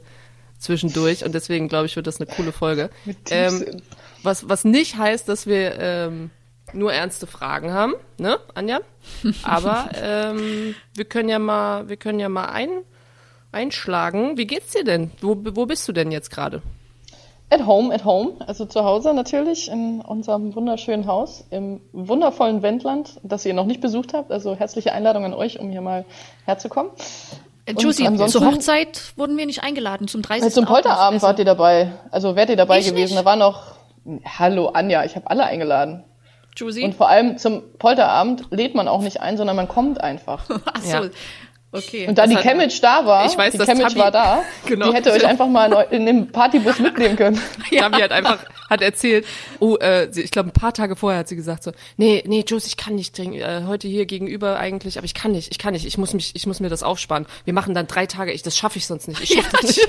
zwischendurch. 0.59 1.25
Und 1.25 1.33
deswegen 1.33 1.68
glaube 1.68 1.88
ich, 1.88 1.95
wird 1.95 2.06
das 2.07 2.19
eine 2.21 2.30
coole 2.30 2.51
Folge. 2.51 2.89
Mit 3.06 3.18
Ähm, 3.31 3.57
Tiefsinn. 3.59 3.81
was, 4.21 4.48
was 4.50 4.63
nicht 4.63 4.98
heißt, 4.98 5.27
dass 5.27 5.48
wir 5.48 5.80
ähm, 5.80 6.29
nur 6.74 6.91
ernste 6.93 7.27
Fragen 7.27 7.74
haben, 7.74 7.93
ne, 8.17 8.38
Anja? 8.53 8.79
Aber 9.43 9.89
ähm, 10.01 10.75
wir 10.95 11.05
können 11.05 11.29
ja 11.29 11.39
mal, 11.39 11.88
wir 11.89 11.98
können 11.98 12.19
ja 12.19 12.29
mal 12.29 12.45
ein, 12.48 12.69
einschlagen. 13.51 14.38
Wie 14.38 14.45
geht's 14.48 14.72
dir 14.72 14.84
denn? 14.84 15.12
Wo, 15.22 15.36
wo 15.38 15.65
bist 15.65 15.88
du 15.88 15.93
denn 15.93 16.12
jetzt 16.12 16.29
gerade? 16.31 16.62
At 17.51 17.65
home, 17.67 17.93
at 17.93 18.03
home. 18.03 18.34
Also 18.48 18.65
zu 18.65 18.84
Hause 18.84 19.13
natürlich 19.13 19.69
in 19.69 20.01
unserem 20.01 20.55
wunderschönen 20.55 21.05
Haus 21.05 21.45
im 21.51 21.79
wundervollen 21.93 22.63
Wendland, 22.63 23.19
das 23.24 23.45
ihr 23.45 23.53
noch 23.53 23.65
nicht 23.67 23.81
besucht 23.81 24.13
habt. 24.13 24.31
Also 24.31 24.55
herzliche 24.55 24.91
Einladung 24.93 25.25
an 25.25 25.34
euch, 25.34 25.60
um 25.60 25.69
hier 25.69 25.81
mal 25.81 26.05
herzukommen. 26.45 26.91
Äh, 27.65 27.74
Josie, 27.74 28.07
ansonsten- 28.07 28.39
zur 28.39 28.48
Hochzeit 28.51 29.13
wurden 29.15 29.38
wir 29.38 29.45
nicht 29.45 29.63
eingeladen, 29.63 30.07
zum 30.07 30.24
30. 30.24 30.48
Äh, 30.48 30.51
Zum 30.51 30.65
Polterabend 30.65 31.00
Abend. 31.01 31.22
wart 31.22 31.39
ihr 31.39 31.45
dabei. 31.45 31.91
Also 32.12 32.36
wärt 32.36 32.50
ihr 32.50 32.55
dabei 32.55 32.79
Ich 32.79 32.88
gewesen. 32.88 33.13
nicht. 33.13 33.15
Da 33.22 33.25
war 33.25 33.36
noch. 33.36 33.75
Hallo 34.38 34.67
Anja, 34.69 35.03
ich 35.03 35.15
habe 35.15 35.29
alle 35.29 35.45
eingeladen. 35.45 36.03
Josie? 36.55 36.83
Und 36.83 36.95
vor 36.95 37.09
allem 37.09 37.38
zum 37.38 37.63
Polterabend 37.77 38.45
lädt 38.51 38.75
man 38.75 38.88
auch 38.88 39.01
nicht 39.01 39.19
ein, 39.21 39.38
sondern 39.38 39.55
man 39.55 39.67
kommt 39.67 40.01
einfach. 40.01 40.43
Ach 40.65 40.81
so. 40.81 40.89
Ja. 40.91 41.09
Okay. 41.71 42.07
Und 42.07 42.17
da 42.17 42.25
die 42.25 42.38
Chemnitz 42.38 42.79
da 42.79 43.05
war, 43.05 43.25
Ich 43.25 43.38
weiß, 43.38 43.51
die 43.51 43.57
Tabi- 43.57 43.97
war 44.00 44.09
da, 44.09 44.43
Genau. 44.65 44.89
die 44.89 44.95
hätte 44.95 45.12
euch 45.12 45.25
einfach 45.25 45.47
mal 45.47 45.74
in 45.91 46.05
den 46.05 46.31
Partybus 46.31 46.79
mitnehmen 46.79 47.17
können. 47.17 47.41
Gabi 47.69 48.00
hat 48.00 48.13
einfach, 48.13 48.39
hat 48.69 48.81
erzählt, 48.81 49.25
oh, 49.59 49.75
äh, 49.81 50.07
ich 50.17 50.31
glaube, 50.31 50.47
ein 50.50 50.53
paar 50.53 50.74
Tage 50.74 50.95
vorher 50.95 51.19
hat 51.19 51.27
sie 51.27 51.35
gesagt 51.35 51.63
so, 51.63 51.74
nee, 51.97 52.24
nee, 52.25 52.45
Jules, 52.47 52.65
ich 52.67 52.77
kann 52.77 52.95
nicht 52.95 53.13
trinken, 53.13 53.41
äh, 53.41 53.63
heute 53.67 53.89
hier 53.89 54.05
gegenüber 54.05 54.57
eigentlich, 54.57 54.97
aber 54.97 55.03
ich 55.03 55.13
kann 55.13 55.33
nicht, 55.33 55.51
ich 55.51 55.57
kann 55.59 55.74
nicht, 55.74 55.85
ich 55.85 55.97
muss 55.97 56.13
mich, 56.13 56.33
ich 56.33 56.47
muss 56.47 56.62
mir 56.62 56.69
das 56.69 56.81
aufsparen. 56.81 57.25
Wir 57.43 57.53
machen 57.53 57.74
dann 57.74 57.88
drei 57.88 58.05
Tage, 58.05 58.31
ich, 58.31 58.41
das 58.41 58.57
schaffe 58.57 58.77
ich 58.77 58.88
sonst 58.88 59.09
nicht. 59.09 59.19
Ich 59.19 59.33
schaff 59.33 59.51
das 59.51 59.63
nicht. 59.63 59.81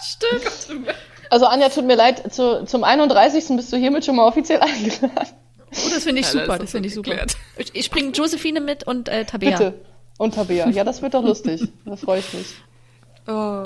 Stimmt. 0.00 0.86
Also 1.32 1.46
Anja, 1.46 1.70
tut 1.70 1.86
mir 1.86 1.96
leid, 1.96 2.30
zu, 2.30 2.66
zum 2.66 2.84
31. 2.84 3.56
bist 3.56 3.72
du 3.72 3.78
hiermit 3.78 4.04
schon 4.04 4.16
mal 4.16 4.26
offiziell 4.26 4.60
eingeladen. 4.60 5.28
Oh, 5.70 5.88
das 5.90 6.04
finde 6.04 6.20
ich 6.20 6.26
Ja, 6.26 6.32
super, 6.32 6.46
das 6.46 6.58
das 6.58 6.70
finde 6.72 6.88
ich 6.88 6.94
super. 6.94 7.24
ich 7.72 7.90
bringe 7.90 8.10
Josephine 8.10 8.60
mit 8.60 8.86
und 8.86 9.08
äh, 9.08 9.24
Tabea. 9.24 9.56
Bitte. 9.56 9.74
Und 10.18 10.34
Tabea. 10.34 10.68
Ja, 10.68 10.84
das 10.84 11.00
wird 11.00 11.14
doch 11.14 11.24
lustig. 11.24 11.66
Da 11.86 11.96
freue 11.96 12.18
ich 12.18 12.34
mich. 12.34 12.54
Oh. 13.26 13.64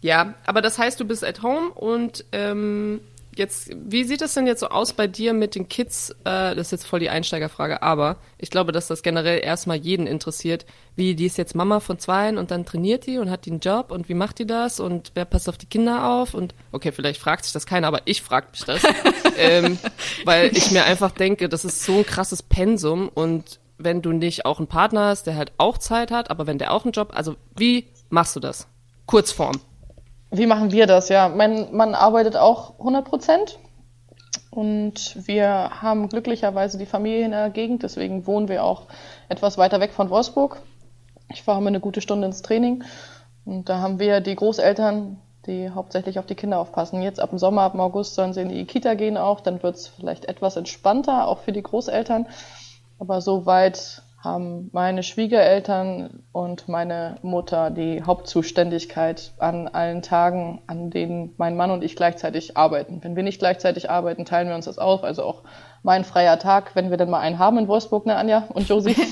Ja, 0.00 0.34
aber 0.46 0.62
das 0.62 0.76
heißt, 0.76 0.98
du 0.98 1.04
bist 1.04 1.22
at 1.22 1.44
home 1.44 1.70
und 1.70 2.24
ähm, 2.32 3.00
jetzt, 3.38 3.70
wie 3.74 4.04
sieht 4.04 4.22
es 4.22 4.34
denn 4.34 4.46
jetzt 4.46 4.60
so 4.60 4.68
aus 4.68 4.92
bei 4.92 5.06
dir 5.06 5.32
mit 5.32 5.54
den 5.54 5.68
Kids? 5.68 6.10
Äh, 6.24 6.54
das 6.54 6.68
ist 6.68 6.72
jetzt 6.72 6.86
voll 6.86 7.00
die 7.00 7.10
Einsteigerfrage, 7.10 7.82
aber 7.82 8.16
ich 8.38 8.50
glaube, 8.50 8.72
dass 8.72 8.86
das 8.86 9.02
generell 9.02 9.40
erstmal 9.42 9.76
jeden 9.76 10.06
interessiert. 10.06 10.66
Wie, 10.96 11.14
die 11.14 11.26
ist 11.26 11.38
jetzt 11.38 11.54
Mama 11.54 11.80
von 11.80 11.98
zweien 11.98 12.38
und 12.38 12.50
dann 12.50 12.64
trainiert 12.64 13.06
die 13.06 13.18
und 13.18 13.30
hat 13.30 13.46
die 13.46 13.50
einen 13.50 13.60
Job 13.60 13.90
und 13.90 14.08
wie 14.08 14.14
macht 14.14 14.38
die 14.38 14.46
das 14.46 14.80
und 14.80 15.12
wer 15.14 15.24
passt 15.24 15.48
auf 15.48 15.58
die 15.58 15.66
Kinder 15.66 16.08
auf? 16.08 16.34
Und 16.34 16.54
okay, 16.72 16.92
vielleicht 16.92 17.20
fragt 17.20 17.44
sich 17.44 17.52
das 17.52 17.66
keiner, 17.66 17.88
aber 17.88 18.02
ich 18.04 18.22
frag 18.22 18.50
mich 18.52 18.64
das. 18.64 18.82
ähm, 19.38 19.78
weil 20.24 20.56
ich 20.56 20.70
mir 20.70 20.84
einfach 20.84 21.10
denke, 21.10 21.48
das 21.48 21.64
ist 21.64 21.84
so 21.84 21.98
ein 21.98 22.06
krasses 22.06 22.42
Pensum 22.42 23.08
und 23.08 23.60
wenn 23.78 24.02
du 24.02 24.12
nicht 24.12 24.46
auch 24.46 24.58
einen 24.58 24.68
Partner 24.68 25.06
hast, 25.06 25.26
der 25.26 25.36
halt 25.36 25.52
auch 25.58 25.78
Zeit 25.78 26.10
hat, 26.10 26.30
aber 26.30 26.46
wenn 26.46 26.58
der 26.58 26.72
auch 26.72 26.84
einen 26.84 26.92
Job, 26.92 27.12
also 27.14 27.36
wie 27.56 27.88
machst 28.08 28.36
du 28.36 28.40
das? 28.40 28.68
Kurzform. 29.06 29.60
Wie 30.36 30.46
machen 30.46 30.72
wir 30.72 30.88
das? 30.88 31.10
Ja, 31.10 31.28
mein 31.28 31.72
Mann 31.72 31.94
arbeitet 31.94 32.36
auch 32.36 32.78
100 32.80 33.04
Prozent. 33.04 33.58
Und 34.50 35.28
wir 35.28 35.80
haben 35.80 36.08
glücklicherweise 36.08 36.76
die 36.76 36.86
Familie 36.86 37.24
in 37.24 37.30
der 37.30 37.50
Gegend, 37.50 37.84
deswegen 37.84 38.26
wohnen 38.26 38.48
wir 38.48 38.64
auch 38.64 38.82
etwas 39.28 39.58
weiter 39.58 39.78
weg 39.78 39.92
von 39.92 40.10
Wolfsburg. 40.10 40.60
Ich 41.32 41.44
fahre 41.44 41.62
mir 41.62 41.68
eine 41.68 41.78
gute 41.78 42.00
Stunde 42.00 42.26
ins 42.26 42.42
Training. 42.42 42.82
Und 43.44 43.68
da 43.68 43.78
haben 43.78 44.00
wir 44.00 44.20
die 44.20 44.34
Großeltern, 44.34 45.20
die 45.46 45.70
hauptsächlich 45.70 46.18
auf 46.18 46.26
die 46.26 46.34
Kinder 46.34 46.58
aufpassen. 46.58 47.02
Jetzt 47.02 47.20
ab 47.20 47.30
dem 47.30 47.38
Sommer, 47.38 47.62
ab 47.62 47.72
dem 47.72 47.80
August 47.80 48.14
sollen 48.14 48.32
sie 48.32 48.42
in 48.42 48.48
die 48.48 48.64
Kita 48.64 48.94
gehen 48.94 49.16
auch. 49.16 49.40
Dann 49.40 49.62
wird 49.62 49.76
es 49.76 49.86
vielleicht 49.86 50.24
etwas 50.24 50.56
entspannter, 50.56 51.28
auch 51.28 51.38
für 51.38 51.52
die 51.52 51.62
Großeltern. 51.62 52.26
Aber 52.98 53.20
soweit 53.20 54.02
haben 54.24 54.70
meine 54.72 55.02
Schwiegereltern 55.02 56.24
und 56.32 56.66
meine 56.68 57.16
Mutter 57.22 57.70
die 57.70 58.02
Hauptzuständigkeit 58.02 59.32
an 59.38 59.68
allen 59.68 60.00
Tagen, 60.00 60.62
an 60.66 60.90
denen 60.90 61.34
mein 61.36 61.56
Mann 61.56 61.70
und 61.70 61.84
ich 61.84 61.94
gleichzeitig 61.94 62.56
arbeiten. 62.56 63.00
Wenn 63.02 63.16
wir 63.16 63.22
nicht 63.22 63.38
gleichzeitig 63.38 63.90
arbeiten, 63.90 64.24
teilen 64.24 64.48
wir 64.48 64.54
uns 64.54 64.64
das 64.64 64.78
auf. 64.78 65.04
Also 65.04 65.24
auch 65.24 65.42
mein 65.82 66.04
freier 66.04 66.38
Tag, 66.38 66.74
wenn 66.74 66.88
wir 66.88 66.96
dann 66.96 67.10
mal 67.10 67.20
einen 67.20 67.38
haben 67.38 67.58
in 67.58 67.68
Wolfsburg, 67.68 68.06
ne, 68.06 68.16
Anja 68.16 68.44
und 68.52 68.68
Josie? 68.68 68.96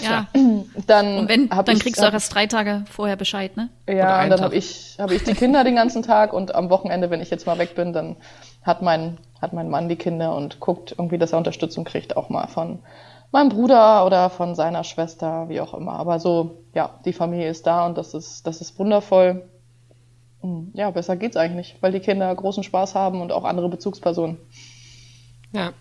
Ja. 0.00 0.26
dann 0.86 1.18
Und 1.18 1.28
wenn, 1.28 1.48
dann 1.48 1.64
ich, 1.70 1.80
kriegst 1.80 2.00
du 2.00 2.06
auch 2.06 2.12
erst 2.12 2.32
drei 2.32 2.46
Tage 2.46 2.84
vorher 2.88 3.16
Bescheid, 3.16 3.56
ne? 3.56 3.68
Ja, 3.88 4.22
und 4.22 4.30
dann 4.30 4.40
habe 4.40 4.54
ich, 4.54 4.96
hab 5.00 5.10
ich 5.10 5.24
die 5.24 5.34
Kinder 5.34 5.64
den 5.64 5.74
ganzen 5.74 6.02
Tag 6.02 6.32
und 6.32 6.54
am 6.54 6.70
Wochenende, 6.70 7.10
wenn 7.10 7.20
ich 7.20 7.30
jetzt 7.30 7.46
mal 7.46 7.58
weg 7.58 7.74
bin, 7.74 7.92
dann 7.92 8.16
hat 8.62 8.80
mein, 8.80 9.18
hat 9.42 9.52
mein 9.52 9.68
Mann 9.70 9.88
die 9.88 9.96
Kinder 9.96 10.36
und 10.36 10.60
guckt 10.60 10.94
irgendwie, 10.96 11.18
dass 11.18 11.32
er 11.32 11.38
Unterstützung 11.38 11.84
kriegt, 11.84 12.16
auch 12.16 12.28
mal 12.28 12.46
von 12.46 12.78
meinem 13.30 13.48
Bruder 13.50 14.06
oder 14.06 14.30
von 14.30 14.54
seiner 14.54 14.84
Schwester, 14.84 15.48
wie 15.48 15.60
auch 15.60 15.74
immer. 15.74 15.92
Aber 15.92 16.18
so, 16.20 16.62
ja, 16.74 16.98
die 17.04 17.12
Familie 17.12 17.50
ist 17.50 17.66
da 17.66 17.86
und 17.86 17.98
das 17.98 18.14
ist, 18.14 18.46
das 18.46 18.60
ist 18.60 18.78
wundervoll. 18.78 19.42
Hm, 20.40 20.70
Ja, 20.74 20.90
besser 20.90 21.16
geht's 21.16 21.36
eigentlich 21.36 21.72
nicht, 21.72 21.82
weil 21.82 21.92
die 21.92 22.00
Kinder 22.00 22.34
großen 22.34 22.62
Spaß 22.62 22.94
haben 22.94 23.20
und 23.20 23.32
auch 23.32 23.44
andere 23.44 23.68
Bezugspersonen. 23.68 24.38
Ja. 25.52 25.72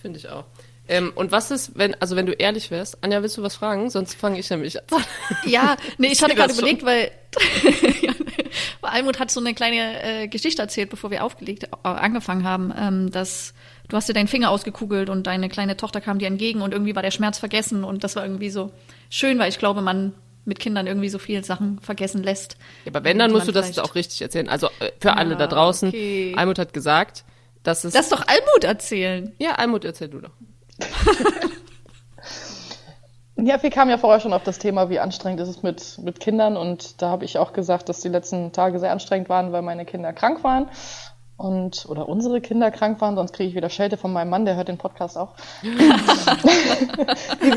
Finde 0.00 0.18
ich 0.18 0.28
auch. 0.28 0.44
Ähm, 0.88 1.12
und 1.14 1.30
was 1.30 1.50
ist, 1.52 1.78
wenn, 1.78 1.94
also 2.00 2.16
wenn 2.16 2.26
du 2.26 2.32
ehrlich 2.32 2.70
wärst, 2.70 3.02
Anja, 3.04 3.22
willst 3.22 3.36
du 3.38 3.42
was 3.42 3.54
fragen? 3.54 3.88
Sonst 3.88 4.14
fange 4.14 4.38
ich 4.38 4.50
nämlich 4.50 4.78
an. 4.78 5.04
Ja, 5.46 5.76
nee, 5.98 6.08
ich 6.08 6.20
hatte 6.22 6.34
sehe 6.34 6.40
gerade 6.40 6.52
überlegt, 6.52 6.84
weil, 6.84 7.10
weil 8.80 8.90
Almut 8.90 9.20
hat 9.20 9.30
so 9.30 9.38
eine 9.40 9.54
kleine 9.54 10.02
äh, 10.02 10.28
Geschichte 10.28 10.60
erzählt, 10.60 10.90
bevor 10.90 11.10
wir 11.12 11.24
aufgelegt, 11.24 11.64
äh, 11.64 11.68
angefangen 11.82 12.44
haben, 12.44 12.74
ähm, 12.76 13.10
dass 13.12 13.54
du 13.92 13.96
hast 13.98 14.08
dir 14.08 14.14
deinen 14.14 14.26
Finger 14.28 14.50
ausgekugelt 14.50 15.10
und 15.10 15.26
deine 15.26 15.50
kleine 15.50 15.76
Tochter 15.76 16.00
kam 16.00 16.18
dir 16.18 16.26
entgegen 16.26 16.62
und 16.62 16.72
irgendwie 16.72 16.96
war 16.96 17.02
der 17.02 17.10
Schmerz 17.10 17.38
vergessen 17.38 17.84
und 17.84 18.02
das 18.02 18.16
war 18.16 18.24
irgendwie 18.24 18.48
so 18.48 18.72
schön, 19.10 19.38
weil 19.38 19.50
ich 19.50 19.58
glaube, 19.58 19.82
man 19.82 20.14
mit 20.46 20.58
Kindern 20.58 20.86
irgendwie 20.86 21.10
so 21.10 21.18
viele 21.18 21.44
Sachen 21.44 21.78
vergessen 21.80 22.22
lässt. 22.22 22.56
Ja, 22.84 22.90
aber 22.92 23.04
wenn, 23.04 23.18
dann 23.18 23.30
musst 23.32 23.46
du 23.46 23.52
das 23.52 23.66
vielleicht- 23.66 23.80
auch 23.80 23.94
richtig 23.94 24.22
erzählen. 24.22 24.48
Also 24.48 24.68
äh, 24.80 24.90
für 24.98 25.16
alle 25.16 25.36
da 25.36 25.46
draußen. 25.46 25.90
okay. 25.90 26.34
Almut 26.36 26.58
hat 26.58 26.72
gesagt, 26.72 27.24
dass 27.62 27.84
es. 27.84 27.92
Lass 27.94 28.08
doch 28.08 28.26
Almut 28.26 28.64
erzählen. 28.64 29.32
ja, 29.38 29.52
Almut, 29.56 29.84
erzähl 29.84 30.08
du 30.08 30.20
doch. 30.20 30.30
Ja, 33.36 33.60
wir 33.62 33.70
kamen 33.70 33.90
ja 33.90 33.98
vorher 33.98 34.20
schon 34.20 34.34
auf 34.34 34.44
das 34.44 34.58
Thema, 34.58 34.88
wie 34.90 35.00
anstrengend 35.00 35.40
ist 35.40 35.48
es 35.48 35.62
mit, 35.62 35.98
mit 35.98 36.20
Kindern. 36.20 36.56
Und 36.56 37.00
da 37.02 37.08
habe 37.08 37.24
ich 37.24 37.38
auch 37.38 37.52
gesagt, 37.52 37.88
dass 37.88 38.00
die 38.00 38.08
letzten 38.08 38.52
Tage 38.52 38.78
sehr 38.78 38.92
anstrengend 38.92 39.28
waren, 39.28 39.52
weil 39.52 39.62
meine 39.62 39.84
Kinder 39.84 40.12
krank 40.12 40.44
waren. 40.44 40.68
Und, 41.36 41.86
oder 41.88 42.08
unsere 42.08 42.40
Kinder 42.40 42.70
krank 42.70 43.00
waren, 43.00 43.16
sonst 43.16 43.32
kriege 43.32 43.48
ich 43.48 43.56
wieder 43.56 43.70
Schelte 43.70 43.96
von 43.96 44.12
meinem 44.12 44.30
Mann, 44.30 44.44
der 44.44 44.54
hört 44.54 44.68
den 44.68 44.78
Podcast 44.78 45.18
auch. 45.18 45.34
Liebe 45.62 45.82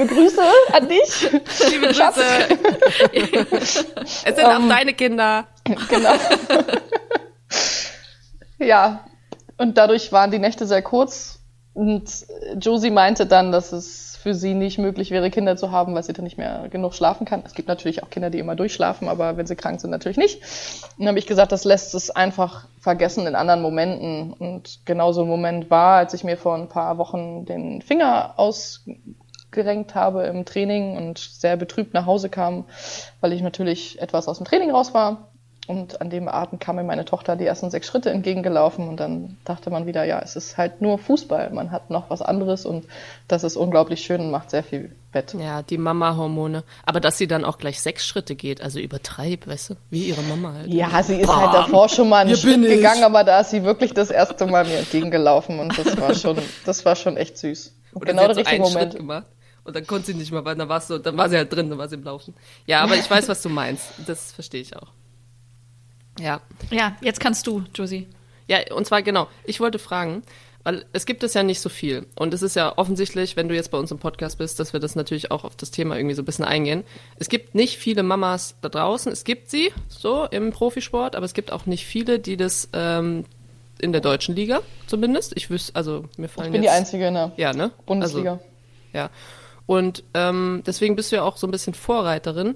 Grüße 0.08 0.42
an 0.74 0.88
dich. 0.88 1.30
Liebe 1.72 1.94
Schatz. 1.94 2.16
Grüße. 2.16 3.86
es 4.02 4.36
sind 4.36 4.46
auch 4.46 4.68
deine 4.68 4.94
Kinder. 4.94 5.46
Genau. 5.64 6.14
ja, 8.60 9.06
und 9.58 9.78
dadurch 9.78 10.12
waren 10.12 10.32
die 10.32 10.40
Nächte 10.40 10.66
sehr 10.66 10.82
kurz. 10.82 11.40
Und 11.74 12.26
Josie 12.58 12.90
meinte 12.90 13.26
dann, 13.26 13.52
dass 13.52 13.72
es 13.72 14.15
für 14.26 14.34
sie 14.34 14.56
nicht 14.56 14.80
möglich 14.80 15.12
wäre, 15.12 15.30
Kinder 15.30 15.56
zu 15.56 15.70
haben, 15.70 15.94
weil 15.94 16.02
sie 16.02 16.12
dann 16.12 16.24
nicht 16.24 16.40
mehr 16.40 16.68
genug 16.72 16.96
schlafen 16.96 17.26
kann. 17.26 17.44
Es 17.46 17.54
gibt 17.54 17.68
natürlich 17.68 18.02
auch 18.02 18.10
Kinder, 18.10 18.32
die 18.32 18.40
immer 18.40 18.56
durchschlafen, 18.56 19.08
aber 19.08 19.38
wenn 19.38 19.46
sie 19.46 19.56
krank 19.56 19.80
sind, 19.80 19.92
natürlich 19.92 20.18
nicht. 20.18 20.42
Und 20.98 21.02
dann 21.02 21.10
habe 21.10 21.20
ich 21.20 21.28
gesagt, 21.28 21.52
das 21.52 21.64
lässt 21.64 21.94
es 21.94 22.10
einfach 22.10 22.66
vergessen 22.80 23.28
in 23.28 23.36
anderen 23.36 23.62
Momenten. 23.62 24.34
Und 24.34 24.80
genau 24.86 25.12
so 25.12 25.22
ein 25.22 25.28
Moment 25.28 25.70
war, 25.70 25.98
als 25.98 26.16
ich 26.16 26.24
mir 26.24 26.38
vor 26.38 26.56
ein 26.56 26.70
paar 26.70 26.98
Wochen 26.98 27.46
den 27.46 27.84
Finger 27.84 28.34
ausgerenkt 28.38 29.94
habe 29.94 30.24
im 30.24 30.44
Training 30.44 30.98
und 30.98 31.20
sehr 31.20 31.56
betrübt 31.56 31.94
nach 31.94 32.08
Hause 32.08 32.30
kam, 32.30 32.66
weil 33.22 33.32
ich 33.32 33.44
natürlich 33.44 34.02
etwas 34.02 34.28
aus 34.28 34.38
dem 34.38 34.48
Training 34.48 34.72
raus 34.72 34.96
war. 34.96 35.30
Und 35.68 36.00
an 36.00 36.12
dem 36.12 36.28
Abend 36.28 36.62
kam 36.62 36.76
mir 36.76 36.84
meine 36.84 37.06
Tochter 37.06 37.36
die 37.36 37.46
ersten 37.46 37.72
sechs 37.72 37.88
Schritte 37.88 38.12
entgegengelaufen 38.12 38.88
und 38.88 39.00
dann 39.00 39.38
dachte 39.46 39.72
man 39.72 39.88
wieder, 39.88 40.04
ja, 40.04 40.20
es 40.20 40.36
ist 40.36 40.58
halt 40.58 40.82
nur 40.82 41.00
Fußball. 41.00 41.50
Man 41.50 41.72
hat 41.72 41.90
noch 41.90 42.10
was 42.10 42.22
anderes 42.22 42.66
und 42.66 42.86
das 43.28 43.44
ist 43.44 43.58
unglaublich 43.58 44.02
schön 44.02 44.22
und 44.22 44.32
macht 44.32 44.52
sehr 44.52 44.64
viel 44.64 44.92
Bett. 45.12 45.34
Ja, 45.34 45.64
die 45.64 45.80
Mama-Hormone. 45.80 46.64
Aber 46.86 47.00
dass 47.00 47.18
sie 47.18 47.26
dann 47.26 47.46
auch 47.46 47.58
gleich 47.58 47.82
sechs 47.82 48.06
Schritte 48.06 48.36
geht, 48.36 48.62
also 48.62 48.80
übertreib, 48.80 49.48
weißt 49.48 49.72
du? 49.72 49.76
Wie 49.90 50.04
ihre 50.04 50.22
Mama 50.22 50.54
halt. 50.54 50.68
Ja, 50.68 51.02
sie 51.02 51.16
ist 51.16 51.36
halt 51.36 51.54
davor 51.54 51.90
schon 51.90 52.10
mal 52.10 52.26
einen 52.26 52.36
Schritt 52.36 52.64
ich. 52.64 52.70
gegangen, 52.70 53.04
aber 53.04 53.24
da 53.24 53.40
ist 53.40 53.50
sie 53.50 53.64
wirklich 53.64 53.94
das 53.94 54.12
erste 54.12 54.46
Mal 54.46 54.66
mir 54.66 54.78
entgegengelaufen 54.78 55.60
und 55.60 55.76
das 55.78 56.00
war 56.00 56.14
schon, 56.14 56.38
das 56.66 56.86
war 56.86 56.96
schon 56.96 57.18
echt 57.18 57.38
süß. 57.40 57.74
Oder 57.94 58.06
genau 58.06 58.26
der 58.26 58.36
so 58.36 58.40
richtige 58.42 58.56
einen 58.56 58.64
Moment. 58.72 58.92
Schritt 58.92 59.02
gemacht. 59.02 59.26
Und 59.64 59.76
dann 59.76 59.88
konnte 59.88 60.06
sie 60.06 60.14
nicht 60.14 60.32
mehr, 60.32 60.46
weil 60.46 60.56
dann 60.56 60.70
war 60.70 60.80
so, 60.80 61.00
dann 61.00 61.18
war 61.18 61.28
sie 61.28 61.38
halt 61.38 61.52
drin, 61.52 61.72
dann 61.72 61.80
war 61.80 61.88
sie 61.88 61.96
im 61.96 62.04
Laufen. 62.04 62.36
Ja, 62.68 62.82
aber 62.82 62.96
ich 62.96 63.10
weiß, 63.10 63.28
was 63.28 63.42
du 63.42 63.50
meinst. 63.50 63.88
Das 64.06 64.32
verstehe 64.32 64.62
ich 64.62 64.76
auch. 64.76 64.90
Ja. 66.20 66.42
Ja, 66.72 66.96
jetzt 67.02 67.20
kannst 67.20 67.48
du, 67.48 67.64
Josie. 67.74 68.08
Ja, 68.48 68.60
und 68.74 68.86
zwar 68.86 69.02
genau, 69.02 69.28
ich 69.44 69.60
wollte 69.60 69.80
fragen, 69.80 70.24
weil 70.64 70.86
es 70.94 71.06
gibt 71.06 71.24
es 71.24 71.34
ja 71.34 71.44
nicht 71.44 71.60
so 71.60 71.70
viel. 71.70 72.06
Und 72.16 72.34
es 72.34 72.42
ist 72.42 72.56
ja 72.56 72.78
offensichtlich, 72.78 73.36
wenn 73.36 73.48
du 73.48 73.56
jetzt 73.56 73.70
bei 73.72 73.78
uns 73.78 73.92
im 73.92 74.00
Podcast 74.00 74.38
bist, 74.38 74.60
dass 74.60 74.74
wir 74.74 74.80
das 74.80 74.96
natürlich 74.96 75.32
auch 75.32 75.44
auf 75.44 75.56
das 75.56 75.72
Thema 75.72 75.96
irgendwie 75.96 76.16
so 76.16 76.22
ein 76.22 76.26
bisschen 76.26 76.46
eingehen. 76.46 76.84
Es 77.18 77.30
gibt 77.30 77.56
nicht 77.56 77.78
viele 77.78 78.04
Mamas 78.04 78.56
da 78.62 78.70
draußen. 78.70 79.12
Es 79.12 79.24
gibt 79.24 79.50
sie 79.50 79.72
so 79.88 80.26
im 80.26 80.52
Profisport, 80.52 81.16
aber 81.16 81.26
es 81.26 81.34
gibt 81.34 81.52
auch 81.52 81.66
nicht 81.66 81.86
viele, 81.86 82.20
die 82.20 82.38
das 82.38 82.70
ähm, 82.74 83.26
in 83.80 83.92
der 83.92 84.02
deutschen 84.02 84.36
Liga 84.36 84.62
zumindest. 84.88 85.34
Ich 85.36 85.50
wüsste, 85.50 85.76
also 85.76 86.06
mir 86.18 86.30
fallen 86.30 86.48
Ich 86.48 86.52
bin 86.54 86.62
die 86.62 86.68
jetzt, 86.68 86.78
Einzige 86.78 87.08
in 87.08 87.14
der 87.14 87.32
Ja, 87.38 87.54
ne? 87.54 87.72
Bundesliga. 87.86 88.34
Also, 88.34 88.44
ja. 88.94 89.10
Und 89.68 90.04
ähm, 90.14 90.64
deswegen 90.66 90.96
bist 90.96 91.12
du 91.12 91.18
ja 91.18 91.24
auch 91.24 91.38
so 91.38 91.48
ein 91.48 91.52
bisschen 91.52 91.74
Vorreiterin. 91.74 92.56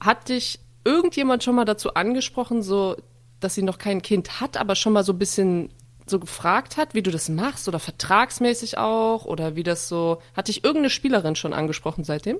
Hat 0.00 0.28
dich 0.28 0.58
irgendjemand 0.84 1.44
schon 1.44 1.54
mal 1.54 1.64
dazu 1.64 1.94
angesprochen, 1.94 2.62
so, 2.62 2.96
dass 3.40 3.54
sie 3.54 3.62
noch 3.62 3.78
kein 3.78 4.02
Kind 4.02 4.40
hat, 4.40 4.56
aber 4.56 4.74
schon 4.74 4.92
mal 4.92 5.04
so 5.04 5.12
ein 5.12 5.18
bisschen 5.18 5.70
so 6.06 6.18
gefragt 6.18 6.76
hat, 6.76 6.94
wie 6.94 7.02
du 7.02 7.10
das 7.10 7.28
machst 7.28 7.68
oder 7.68 7.78
vertragsmäßig 7.78 8.78
auch 8.78 9.24
oder 9.24 9.56
wie 9.56 9.62
das 9.62 9.88
so. 9.88 10.18
Hat 10.34 10.48
dich 10.48 10.64
irgendeine 10.64 10.90
Spielerin 10.90 11.36
schon 11.36 11.52
angesprochen 11.52 12.04
seitdem? 12.04 12.38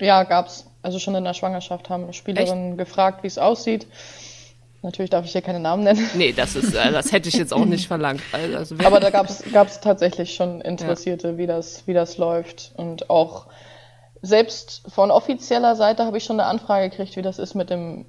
Ja, 0.00 0.24
gab's. 0.24 0.66
Also 0.82 0.98
schon 0.98 1.14
in 1.14 1.24
der 1.24 1.34
Schwangerschaft 1.34 1.90
haben 1.90 2.04
eine 2.04 2.12
Spielerin 2.12 2.76
gefragt, 2.76 3.22
wie 3.22 3.28
es 3.28 3.38
aussieht. 3.38 3.86
Natürlich 4.82 5.10
darf 5.10 5.24
ich 5.24 5.32
hier 5.32 5.42
keine 5.42 5.60
Namen 5.60 5.84
nennen. 5.84 6.10
Nee, 6.14 6.32
das 6.32 6.56
ist, 6.56 6.74
äh, 6.74 6.90
das 6.90 7.12
hätte 7.12 7.28
ich 7.28 7.36
jetzt 7.36 7.52
auch 7.54 7.64
nicht 7.64 7.86
verlangt. 7.86 8.20
Also, 8.32 8.74
Aber 8.84 8.98
da 8.98 9.10
gab's 9.10 9.44
gab's 9.52 9.80
tatsächlich 9.80 10.34
schon 10.34 10.60
Interessierte, 10.60 11.38
wie, 11.38 11.46
das, 11.46 11.86
wie 11.86 11.94
das 11.94 12.18
läuft. 12.18 12.72
Und 12.76 13.08
auch 13.08 13.46
selbst 14.22 14.82
von 14.88 15.10
offizieller 15.10 15.74
Seite 15.74 16.06
habe 16.06 16.18
ich 16.18 16.24
schon 16.24 16.38
eine 16.38 16.48
Anfrage 16.48 16.88
gekriegt, 16.88 17.16
wie 17.16 17.22
das 17.22 17.38
ist 17.38 17.54
mit 17.54 17.70
dem 17.70 18.06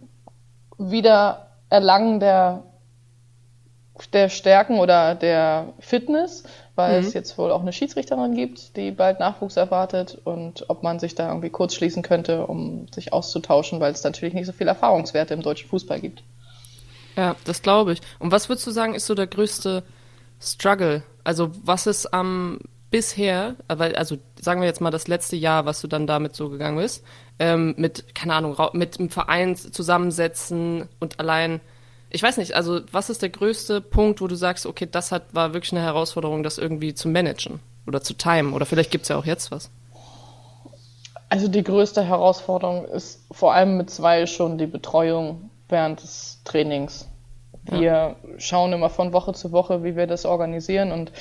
Wiedererlangen 0.77 2.19
der, 2.19 2.63
der 4.13 4.29
Stärken 4.29 4.79
oder 4.79 5.15
der 5.15 5.73
Fitness, 5.79 6.43
weil 6.75 6.99
es 6.99 7.13
jetzt 7.13 7.37
wohl 7.37 7.51
auch 7.51 7.61
eine 7.61 7.73
Schiedsrichterin 7.73 8.35
gibt, 8.35 8.77
die 8.77 8.91
bald 8.91 9.19
Nachwuchs 9.19 9.57
erwartet 9.57 10.19
und 10.23 10.69
ob 10.69 10.83
man 10.83 10.99
sich 10.99 11.15
da 11.15 11.27
irgendwie 11.27 11.49
kurz 11.49 11.75
schließen 11.75 12.03
könnte, 12.03 12.47
um 12.47 12.87
sich 12.93 13.11
auszutauschen, 13.11 13.79
weil 13.79 13.91
es 13.91 14.03
natürlich 14.03 14.33
nicht 14.33 14.45
so 14.45 14.53
viel 14.53 14.67
Erfahrungswerte 14.67 15.33
im 15.33 15.41
deutschen 15.41 15.69
Fußball 15.69 15.99
gibt. 15.99 16.23
Ja, 17.15 17.35
das 17.45 17.61
glaube 17.61 17.93
ich. 17.93 18.01
Und 18.19 18.31
was 18.31 18.49
würdest 18.49 18.65
du 18.65 18.71
sagen, 18.71 18.95
ist 18.95 19.05
so 19.05 19.13
der 19.15 19.27
größte 19.27 19.83
Struggle? 20.39 21.03
Also 21.23 21.51
was 21.63 21.85
ist 21.85 22.13
am 22.13 22.59
bisher, 22.89 23.55
weil, 23.67 23.95
also 23.95 24.17
sagen 24.43 24.61
wir 24.61 24.67
jetzt 24.67 24.81
mal 24.81 24.91
das 24.91 25.07
letzte 25.07 25.35
Jahr, 25.35 25.65
was 25.65 25.81
du 25.81 25.87
dann 25.87 26.07
damit 26.07 26.35
so 26.35 26.49
gegangen 26.49 26.77
bist, 26.77 27.03
ähm, 27.39 27.73
mit, 27.77 28.13
keine 28.15 28.35
Ahnung, 28.35 28.57
mit 28.73 28.99
dem 28.99 29.09
Verein 29.09 29.55
zusammensetzen 29.55 30.89
und 30.99 31.19
allein, 31.19 31.61
ich 32.09 32.21
weiß 32.21 32.37
nicht, 32.37 32.53
also 32.53 32.81
was 32.91 33.09
ist 33.09 33.21
der 33.21 33.29
größte 33.29 33.81
Punkt, 33.81 34.21
wo 34.21 34.27
du 34.27 34.35
sagst, 34.35 34.65
okay, 34.65 34.87
das 34.89 35.11
hat, 35.11 35.33
war 35.33 35.53
wirklich 35.53 35.71
eine 35.71 35.81
Herausforderung, 35.81 36.43
das 36.43 36.57
irgendwie 36.57 36.93
zu 36.93 37.07
managen 37.07 37.59
oder 37.87 38.01
zu 38.01 38.13
timen? 38.13 38.53
Oder 38.53 38.65
vielleicht 38.65 38.91
gibt's 38.91 39.09
ja 39.09 39.17
auch 39.17 39.25
jetzt 39.25 39.51
was. 39.51 39.71
Also 41.29 41.47
die 41.47 41.63
größte 41.63 42.03
Herausforderung 42.03 42.85
ist 42.85 43.25
vor 43.31 43.53
allem 43.53 43.77
mit 43.77 43.89
zwei 43.89 44.27
schon 44.27 44.59
die 44.59 44.67
Betreuung 44.67 45.49
während 45.67 46.03
des 46.03 46.41
Trainings. 46.43 47.07
Wir 47.65 48.17
schauen 48.37 48.73
immer 48.73 48.89
von 48.89 49.13
Woche 49.13 49.33
zu 49.33 49.51
Woche, 49.51 49.83
wie 49.83 49.95
wir 49.95 50.05
das 50.05 50.25
organisieren 50.25 50.91
und 50.91 51.11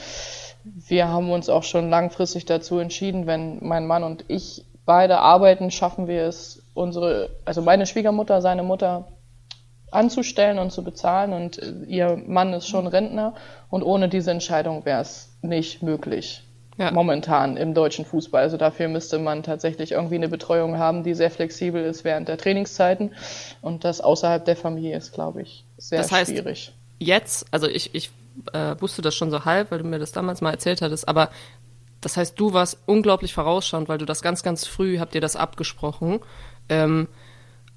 wir 0.65 1.09
haben 1.09 1.31
uns 1.31 1.49
auch 1.49 1.65
schon 1.65 1.91
langfristig 1.91 2.45
dazu 2.45 2.79
entschieden, 2.79 3.27
wenn 3.27 3.59
mein 3.65 3.87
Mann 3.87 4.05
und 4.05 4.25
ich 4.29 4.65
beide 4.85 5.19
arbeiten, 5.19 5.71
schaffen 5.71 6.09
wir 6.09 6.25
es, 6.25 6.63
unsere, 6.75 7.31
also 7.45 7.63
meine 7.63 7.87
Schwiegermutter, 7.87 8.41
seine 8.41 8.63
Mutter 8.63 9.09
anzustellen 9.91 10.59
und 10.59 10.73
zu 10.73 10.83
bezahlen 10.83 11.33
und 11.33 11.61
ihr 11.87 12.17
Mann 12.27 12.53
ist 12.55 12.67
schon 12.67 12.87
Rentner 12.87 13.35
und 13.69 13.83
ohne 13.83 14.09
diese 14.09 14.31
Entscheidung 14.31 14.85
wäre 14.85 15.03
es 15.03 15.37
nicht 15.43 15.83
möglich. 15.83 16.43
Ja. 16.79 16.91
Momentan 16.91 17.59
im 17.59 17.75
deutschen 17.75 18.07
Fußball. 18.07 18.43
Also 18.43 18.57
dafür 18.57 18.89
müsste 18.89 19.19
man 19.19 19.43
tatsächlich 19.43 19.93
irgendwie 19.93 20.15
eine 20.15 20.31
Betreuung 20.31 20.79
haben, 20.79 21.03
die 21.05 21.13
sehr 21.13 21.31
flexibel 21.31 21.85
ist 21.85 22.03
während 22.03 22.29
der 22.29 22.39
Trainingszeiten. 22.39 23.13
Und 23.61 23.85
das 23.85 24.01
außerhalb 24.01 24.43
der 24.47 24.57
Familie 24.57 24.97
ist, 24.97 25.13
glaube 25.13 25.43
ich, 25.43 25.65
sehr 25.77 25.99
Das 25.99 26.11
heißt, 26.11 26.31
schwierig. 26.31 26.73
Jetzt, 26.99 27.45
also 27.51 27.69
ich, 27.69 27.95
ich 27.95 28.11
äh, 28.53 28.77
wusste 28.81 29.03
das 29.03 29.15
schon 29.15 29.31
so 29.31 29.45
halb, 29.45 29.71
weil 29.71 29.79
du 29.79 29.85
mir 29.85 29.99
das 29.99 30.13
damals 30.13 30.41
mal 30.41 30.51
erzählt 30.51 30.83
hattest, 30.83 31.09
aber 31.09 31.31
das 32.03 32.17
heißt, 32.17 32.39
du 32.39 32.53
warst 32.53 32.79
unglaublich 32.87 33.33
vorausschauend, 33.33 33.89
weil 33.89 33.99
du 33.99 34.05
das 34.05 34.23
ganz, 34.23 34.43
ganz 34.43 34.67
früh 34.67 34.99
habt 34.99 35.15
ihr 35.15 35.21
das 35.21 35.37
abgesprochen. 35.37 36.21
Ähm, 36.69 37.07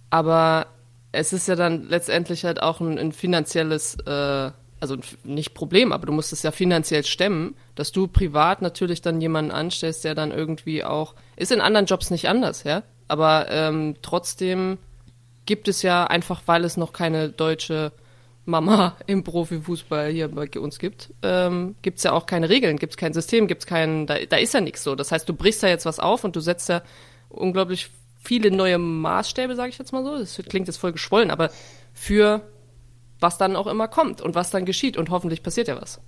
aber 0.09 0.65
es 1.11 1.31
ist 1.31 1.47
ja 1.47 1.55
dann 1.55 1.87
letztendlich 1.87 2.43
halt 2.43 2.61
auch 2.61 2.81
ein, 2.81 2.97
ein 2.97 3.11
finanzielles, 3.11 3.97
äh, 4.05 4.51
also 4.79 4.97
nicht 5.23 5.53
Problem, 5.53 5.91
aber 5.91 6.07
du 6.07 6.11
musst 6.11 6.33
es 6.33 6.41
ja 6.41 6.51
finanziell 6.51 7.05
stemmen, 7.05 7.55
dass 7.75 7.91
du 7.91 8.07
privat 8.07 8.61
natürlich 8.61 9.01
dann 9.01 9.21
jemanden 9.21 9.51
anstellst, 9.51 10.03
der 10.03 10.15
dann 10.15 10.31
irgendwie 10.31 10.83
auch, 10.83 11.13
ist 11.35 11.51
in 11.51 11.61
anderen 11.61 11.85
Jobs 11.85 12.09
nicht 12.09 12.27
anders, 12.27 12.63
ja, 12.63 12.81
aber 13.07 13.47
ähm, 13.49 13.95
trotzdem 14.01 14.79
gibt 15.45 15.67
es 15.67 15.83
ja 15.83 16.05
einfach, 16.05 16.41
weil 16.47 16.65
es 16.65 16.77
noch 16.77 16.93
keine 16.93 17.29
deutsche 17.29 17.91
Mama 18.45 18.95
im 19.07 19.23
Profifußball 19.23 20.11
hier 20.11 20.27
bei 20.27 20.47
uns 20.59 20.79
gibt, 20.79 21.13
ähm, 21.23 21.75
gibt 21.81 21.97
es 21.97 22.03
ja 22.03 22.13
auch 22.13 22.25
keine 22.25 22.49
Regeln, 22.49 22.77
gibt 22.77 22.93
es 22.93 22.97
kein 22.97 23.13
System, 23.13 23.47
gibt 23.47 23.63
es 23.63 23.67
keinen, 23.67 24.05
da, 24.05 24.17
da 24.29 24.37
ist 24.37 24.53
ja 24.53 24.61
nichts 24.61 24.83
so. 24.83 24.95
Das 24.95 25.11
heißt, 25.11 25.27
du 25.27 25.33
brichst 25.33 25.63
da 25.63 25.67
jetzt 25.67 25.85
was 25.85 25.99
auf 25.99 26.23
und 26.23 26.35
du 26.35 26.39
setzt 26.39 26.69
ja 26.69 26.81
unglaublich 27.29 27.89
viele 28.23 28.51
neue 28.51 28.77
Maßstäbe, 28.77 29.55
sage 29.55 29.69
ich 29.69 29.77
jetzt 29.77 29.91
mal 29.91 30.03
so. 30.03 30.17
Das 30.17 30.39
klingt 30.49 30.67
jetzt 30.67 30.77
voll 30.77 30.91
geschwollen, 30.91 31.31
aber 31.31 31.49
für 31.93 32.41
was 33.19 33.37
dann 33.37 33.55
auch 33.55 33.67
immer 33.67 33.87
kommt 33.87 34.21
und 34.21 34.35
was 34.35 34.51
dann 34.51 34.65
geschieht 34.65 34.97
und 34.97 35.09
hoffentlich 35.09 35.41
passiert 35.41 35.67
ja 35.67 35.79
was. 35.81 35.99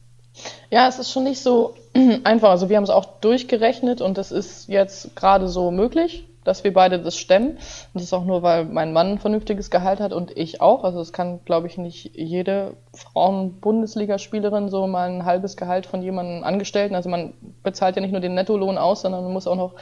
Ja, 0.69 0.87
es 0.87 0.99
ist 0.99 1.11
schon 1.11 1.23
nicht 1.23 1.41
so 1.41 1.75
einfach. 2.23 2.49
Also 2.49 2.69
wir 2.69 2.77
haben 2.77 2.83
es 2.83 2.89
auch 2.89 3.19
durchgerechnet 3.21 4.01
und 4.01 4.17
es 4.17 4.31
ist 4.31 4.67
jetzt 4.67 5.15
gerade 5.15 5.47
so 5.47 5.71
möglich, 5.71 6.27
dass 6.47 6.63
wir 6.63 6.73
beide 6.73 6.99
das 6.99 7.17
stemmen. 7.17 7.49
Und 7.49 7.95
das 7.95 8.03
ist 8.03 8.13
auch 8.13 8.23
nur, 8.23 8.41
weil 8.41 8.63
mein 8.63 8.93
Mann 8.93 9.13
ein 9.13 9.19
vernünftiges 9.19 9.69
Gehalt 9.69 9.99
hat 9.99 10.13
und 10.13 10.35
ich 10.35 10.61
auch. 10.61 10.85
Also 10.85 11.01
es 11.01 11.11
kann, 11.11 11.41
glaube 11.43 11.67
ich, 11.67 11.77
nicht 11.77 12.15
jede 12.15 12.77
Frauen-Bundesligaspielerin 12.93 14.69
so 14.69 14.87
mal 14.87 15.09
ein 15.09 15.25
halbes 15.25 15.57
Gehalt 15.57 15.85
von 15.85 16.01
jemandem 16.01 16.45
Angestellten. 16.45 16.95
Also 16.95 17.09
man 17.09 17.33
bezahlt 17.63 17.97
ja 17.97 18.01
nicht 18.01 18.13
nur 18.13 18.21
den 18.21 18.33
Nettolohn 18.33 18.77
aus, 18.77 19.01
sondern 19.01 19.23
man 19.23 19.33
muss 19.33 19.45
auch 19.45 19.57
noch 19.57 19.73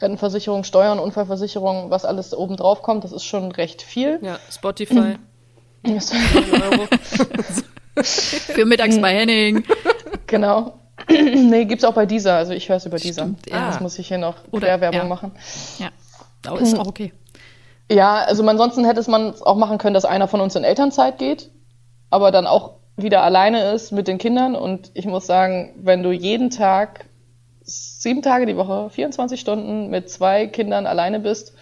Rentenversicherung, 0.00 0.62
Steuern, 0.62 1.00
Unfallversicherung, 1.00 1.90
was 1.90 2.04
alles 2.04 2.32
oben 2.32 2.56
drauf 2.56 2.82
kommt. 2.82 3.02
Das 3.02 3.12
ist 3.12 3.24
schon 3.24 3.50
recht 3.50 3.82
viel. 3.82 4.20
Ja, 4.22 4.38
Spotify. 4.50 5.16
Für 8.02 8.64
mittags 8.64 9.00
bei 9.00 9.14
Henning. 9.14 9.64
Genau. 10.26 10.74
nee, 11.08 11.64
gibt's 11.64 11.84
auch 11.84 11.94
bei 11.94 12.06
dieser. 12.06 12.36
Also 12.36 12.52
ich 12.52 12.68
höre 12.68 12.76
es 12.76 12.86
über 12.86 12.98
dieser. 12.98 13.30
Ja. 13.48 13.68
Das 13.68 13.80
muss 13.80 13.98
ich 13.98 14.08
hier 14.08 14.18
noch 14.18 14.36
Oder- 14.50 14.68
Querwerbung 14.68 15.00
ja. 15.00 15.06
machen. 15.06 15.32
Ja, 15.78 15.88
aber 16.46 16.60
ist 16.60 16.78
auch 16.78 16.86
okay. 16.86 17.12
Ja, 17.90 18.16
also 18.16 18.46
ansonsten 18.46 18.84
hätte 18.84 19.00
es 19.00 19.08
man 19.08 19.28
es 19.30 19.42
auch 19.42 19.56
machen 19.56 19.78
können, 19.78 19.94
dass 19.94 20.04
einer 20.04 20.28
von 20.28 20.40
uns 20.40 20.56
in 20.56 20.64
Elternzeit 20.64 21.18
geht, 21.18 21.50
aber 22.10 22.30
dann 22.30 22.46
auch 22.46 22.76
wieder 22.96 23.22
alleine 23.22 23.72
ist 23.72 23.92
mit 23.92 24.08
den 24.08 24.18
Kindern. 24.18 24.54
Und 24.56 24.90
ich 24.94 25.04
muss 25.06 25.26
sagen, 25.26 25.74
wenn 25.76 26.02
du 26.02 26.10
jeden 26.12 26.50
Tag, 26.50 27.06
sieben 27.62 28.22
Tage 28.22 28.46
die 28.46 28.56
Woche, 28.56 28.88
24 28.90 29.38
Stunden 29.40 29.90
mit 29.90 30.08
zwei 30.08 30.46
Kindern 30.46 30.86
alleine 30.86 31.20
bist, 31.20 31.54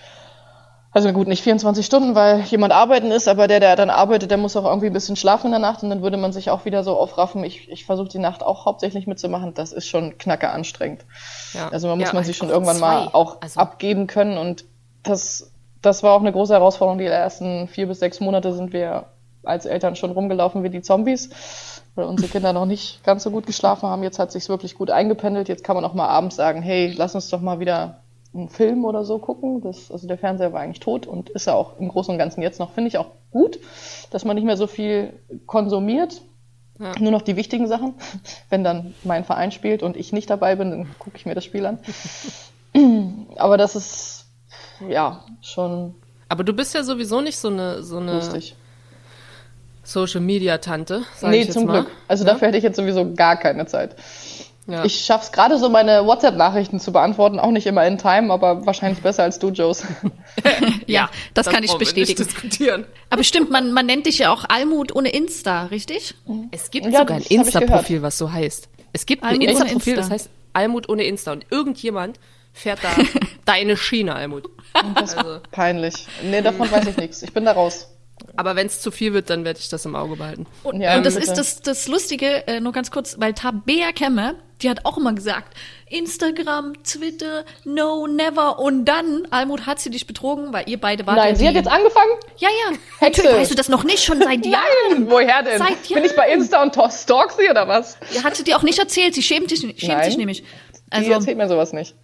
also 0.94 1.10
gut, 1.12 1.26
nicht 1.26 1.42
24 1.42 1.86
Stunden, 1.86 2.14
weil 2.14 2.40
jemand 2.42 2.74
arbeiten 2.74 3.10
ist, 3.10 3.26
aber 3.26 3.48
der, 3.48 3.60
der 3.60 3.76
dann 3.76 3.88
arbeitet, 3.88 4.30
der 4.30 4.36
muss 4.36 4.54
auch 4.56 4.66
irgendwie 4.66 4.88
ein 4.88 4.92
bisschen 4.92 5.16
schlafen 5.16 5.46
in 5.46 5.52
der 5.52 5.58
Nacht 5.58 5.82
und 5.82 5.88
dann 5.88 6.02
würde 6.02 6.18
man 6.18 6.32
sich 6.34 6.50
auch 6.50 6.66
wieder 6.66 6.84
so 6.84 6.98
aufraffen. 6.98 7.42
Ich, 7.44 7.70
ich 7.70 7.86
versuche 7.86 8.08
die 8.08 8.18
Nacht 8.18 8.42
auch 8.42 8.66
hauptsächlich 8.66 9.06
mitzumachen. 9.06 9.54
Das 9.54 9.72
ist 9.72 9.88
schon 9.88 10.18
knacke 10.18 10.50
anstrengend. 10.50 11.06
Ja. 11.54 11.70
Also 11.70 11.88
man 11.88 11.98
muss 11.98 12.08
Ja, 12.08 12.14
man 12.14 12.24
sich 12.24 12.36
schon 12.36 12.50
irgendwann 12.50 12.78
mal 12.78 13.04
zwei. 13.06 13.14
auch 13.14 13.40
Also- 13.40 13.58
abgeben 13.58 14.06
können 14.06 14.36
und 14.36 14.66
das, 15.02 15.52
das 15.80 16.02
war 16.02 16.12
auch 16.12 16.20
eine 16.20 16.32
große 16.32 16.52
Herausforderung. 16.52 16.98
Die 16.98 17.06
ersten 17.06 17.68
vier 17.68 17.86
bis 17.86 18.00
sechs 18.00 18.20
Monate 18.20 18.52
sind 18.52 18.72
wir 18.72 19.06
als 19.44 19.66
Eltern 19.66 19.96
schon 19.96 20.12
rumgelaufen 20.12 20.62
wie 20.62 20.70
die 20.70 20.82
Zombies, 20.82 21.82
weil 21.94 22.06
unsere 22.06 22.28
Kinder 22.28 22.52
noch 22.52 22.66
nicht 22.66 23.02
ganz 23.04 23.24
so 23.24 23.30
gut 23.30 23.46
geschlafen 23.46 23.88
haben. 23.88 24.02
Jetzt 24.02 24.18
hat 24.18 24.32
sich's 24.32 24.48
wirklich 24.48 24.74
gut 24.76 24.90
eingependelt. 24.90 25.48
Jetzt 25.48 25.64
kann 25.64 25.74
man 25.74 25.84
auch 25.84 25.94
mal 25.94 26.08
abends 26.08 26.36
sagen, 26.36 26.62
hey, 26.62 26.92
lass 26.96 27.14
uns 27.14 27.28
doch 27.28 27.40
mal 27.40 27.58
wieder 27.58 28.02
einen 28.34 28.48
Film 28.48 28.84
oder 28.84 29.04
so 29.04 29.18
gucken. 29.18 29.60
Das, 29.60 29.90
also 29.90 30.06
der 30.06 30.18
Fernseher 30.18 30.52
war 30.52 30.60
eigentlich 30.60 30.80
tot 30.80 31.06
und 31.06 31.30
ist 31.30 31.46
ja 31.46 31.54
auch 31.54 31.78
im 31.78 31.88
Großen 31.88 32.12
und 32.12 32.18
Ganzen 32.18 32.42
jetzt 32.42 32.60
noch, 32.60 32.72
finde 32.72 32.88
ich 32.88 32.98
auch 32.98 33.10
gut, 33.30 33.58
dass 34.10 34.24
man 34.24 34.36
nicht 34.36 34.44
mehr 34.44 34.56
so 34.56 34.66
viel 34.66 35.12
konsumiert. 35.46 36.22
Ja. 36.78 36.92
Nur 36.98 37.12
noch 37.12 37.22
die 37.22 37.36
wichtigen 37.36 37.66
Sachen. 37.66 37.94
Wenn 38.48 38.64
dann 38.64 38.94
mein 39.04 39.24
Verein 39.24 39.52
spielt 39.52 39.82
und 39.82 39.96
ich 39.96 40.12
nicht 40.12 40.30
dabei 40.30 40.56
bin, 40.56 40.70
dann 40.70 40.88
gucke 40.98 41.16
ich 41.16 41.26
mir 41.26 41.34
das 41.34 41.44
Spiel 41.44 41.66
an. 41.66 41.78
Aber 43.36 43.58
das 43.58 43.76
ist 43.76 44.21
ja 44.88 45.24
schon 45.40 45.94
Aber 46.28 46.44
du 46.44 46.52
bist 46.52 46.74
ja 46.74 46.82
sowieso 46.84 47.20
nicht 47.20 47.38
so 47.38 47.48
eine, 47.48 47.82
so 47.82 47.98
eine 47.98 48.14
lustig. 48.14 48.54
Social 49.84 50.20
Media 50.20 50.58
Tante. 50.58 51.02
Nee, 51.22 51.38
ich 51.40 51.44
jetzt 51.46 51.54
zum 51.54 51.66
mal. 51.66 51.82
Glück. 51.82 51.92
Also 52.08 52.24
dafür 52.24 52.48
hätte 52.48 52.58
ich 52.58 52.64
jetzt 52.64 52.76
sowieso 52.76 53.14
gar 53.14 53.36
keine 53.36 53.66
Zeit. 53.66 53.96
Ja. 54.68 54.84
Ich 54.84 55.04
schaff's 55.04 55.32
gerade 55.32 55.58
so, 55.58 55.68
meine 55.68 56.06
WhatsApp-Nachrichten 56.06 56.78
zu 56.78 56.92
beantworten, 56.92 57.40
auch 57.40 57.50
nicht 57.50 57.66
immer 57.66 57.84
in 57.84 57.98
Time, 57.98 58.32
aber 58.32 58.64
wahrscheinlich 58.64 59.02
besser 59.02 59.24
als 59.24 59.40
du, 59.40 59.48
Joes. 59.50 59.82
Ja, 60.86 61.10
das 61.34 61.46
kann 61.48 61.64
ich 61.64 61.70
brauchen 61.70 61.80
wir 61.80 61.86
nicht 61.86 61.94
bestätigen. 62.16 62.24
diskutieren. 62.28 62.84
Aber 63.10 63.24
stimmt, 63.24 63.50
man, 63.50 63.72
man 63.72 63.86
nennt 63.86 64.06
dich 64.06 64.18
ja 64.18 64.32
auch 64.32 64.44
Almut 64.48 64.94
ohne 64.94 65.08
Insta, 65.10 65.64
richtig? 65.66 66.14
Es 66.52 66.70
gibt 66.70 66.86
Ja, 66.86 67.00
sogar 67.00 67.16
ein 67.16 67.22
das 67.22 67.30
Insta-Profil, 67.30 68.02
was 68.02 68.18
so 68.18 68.30
heißt. 68.30 68.68
Es 68.92 69.04
gibt 69.06 69.22
ein 69.24 69.30
Almut 69.30 69.42
ohne 69.42 69.50
Insta-Profil, 69.52 69.96
das 69.96 70.04
Insta. 70.06 70.14
heißt 70.14 70.30
Almut 70.52 70.88
ohne 70.88 71.04
Insta. 71.04 71.32
Und 71.32 71.46
irgendjemand 71.50 72.20
fährt 72.52 72.80
da 72.82 72.90
deine 73.44 73.76
Schiene, 73.76 74.14
Almut. 74.14 74.48
Also, 74.94 75.40
Peinlich. 75.50 76.06
Nee, 76.22 76.42
davon 76.42 76.70
weiß 76.70 76.86
ich 76.86 76.96
nichts. 76.96 77.22
Ich 77.22 77.32
bin 77.32 77.44
da 77.44 77.52
raus. 77.52 77.88
aber 78.36 78.56
wenn 78.56 78.66
es 78.66 78.80
zu 78.80 78.90
viel 78.90 79.12
wird, 79.12 79.28
dann 79.30 79.44
werde 79.44 79.58
ich 79.60 79.68
das 79.68 79.84
im 79.84 79.94
Auge 79.96 80.16
behalten. 80.16 80.46
Und, 80.62 80.80
Ja, 80.80 80.96
und 80.96 81.04
das 81.04 81.14
bitte. 81.16 81.26
ist 81.30 81.34
das, 81.38 81.60
das 81.60 81.88
Lustige, 81.88 82.46
äh, 82.46 82.60
nur 82.60 82.72
ganz 82.72 82.90
kurz, 82.90 83.16
weil 83.18 83.34
Tabea 83.34 83.92
Kemme, 83.92 84.36
die 84.62 84.70
hat 84.70 84.84
auch 84.84 84.96
immer 84.96 85.12
gesagt, 85.12 85.54
Instagram, 85.88 86.72
Twitter, 86.84 87.44
no, 87.64 88.06
never. 88.06 88.58
Und 88.60 88.84
dann, 88.86 89.26
Almut, 89.30 89.66
hat 89.66 89.80
sie 89.80 89.90
dich 89.90 90.06
betrogen, 90.06 90.52
weil 90.52 90.68
ihr 90.68 90.80
beide 90.80 91.06
wart 91.06 91.16
Nein, 91.16 91.36
sie 91.36 91.42
die, 91.42 91.48
hat 91.48 91.54
jetzt 91.54 91.68
angefangen? 91.68 92.12
Ja, 92.38 92.48
ja. 92.48 92.76
Hexe. 93.00 93.22
Natürlich, 93.22 93.40
weißt 93.40 93.50
du 93.50 93.54
das 93.56 93.68
noch 93.68 93.84
nicht, 93.84 94.02
schon 94.04 94.20
seit 94.22 94.46
Jahren. 94.46 94.62
Nein, 94.90 95.10
woher 95.10 95.42
denn? 95.42 95.58
Seit 95.58 95.88
Bin 95.88 96.04
ich 96.04 96.14
bei 96.16 96.30
Insta 96.32 96.62
und 96.62 96.74
stalk 96.92 97.32
sie 97.32 97.50
oder 97.50 97.66
was? 97.68 97.98
Ja, 98.12 98.22
Hat 98.24 98.36
sie 98.36 98.44
dir 98.44 98.56
auch 98.56 98.62
nicht 98.62 98.78
erzählt, 98.78 99.14
sie 99.14 99.22
schämt, 99.22 99.50
dich, 99.50 99.60
schämt 99.60 99.82
Nein. 99.82 100.04
sich 100.04 100.16
nämlich. 100.16 100.42
Die 100.42 100.46
Also, 100.96 101.10
erzählt 101.12 101.36
mir 101.38 101.48
sowas 101.48 101.72
nicht. 101.72 101.94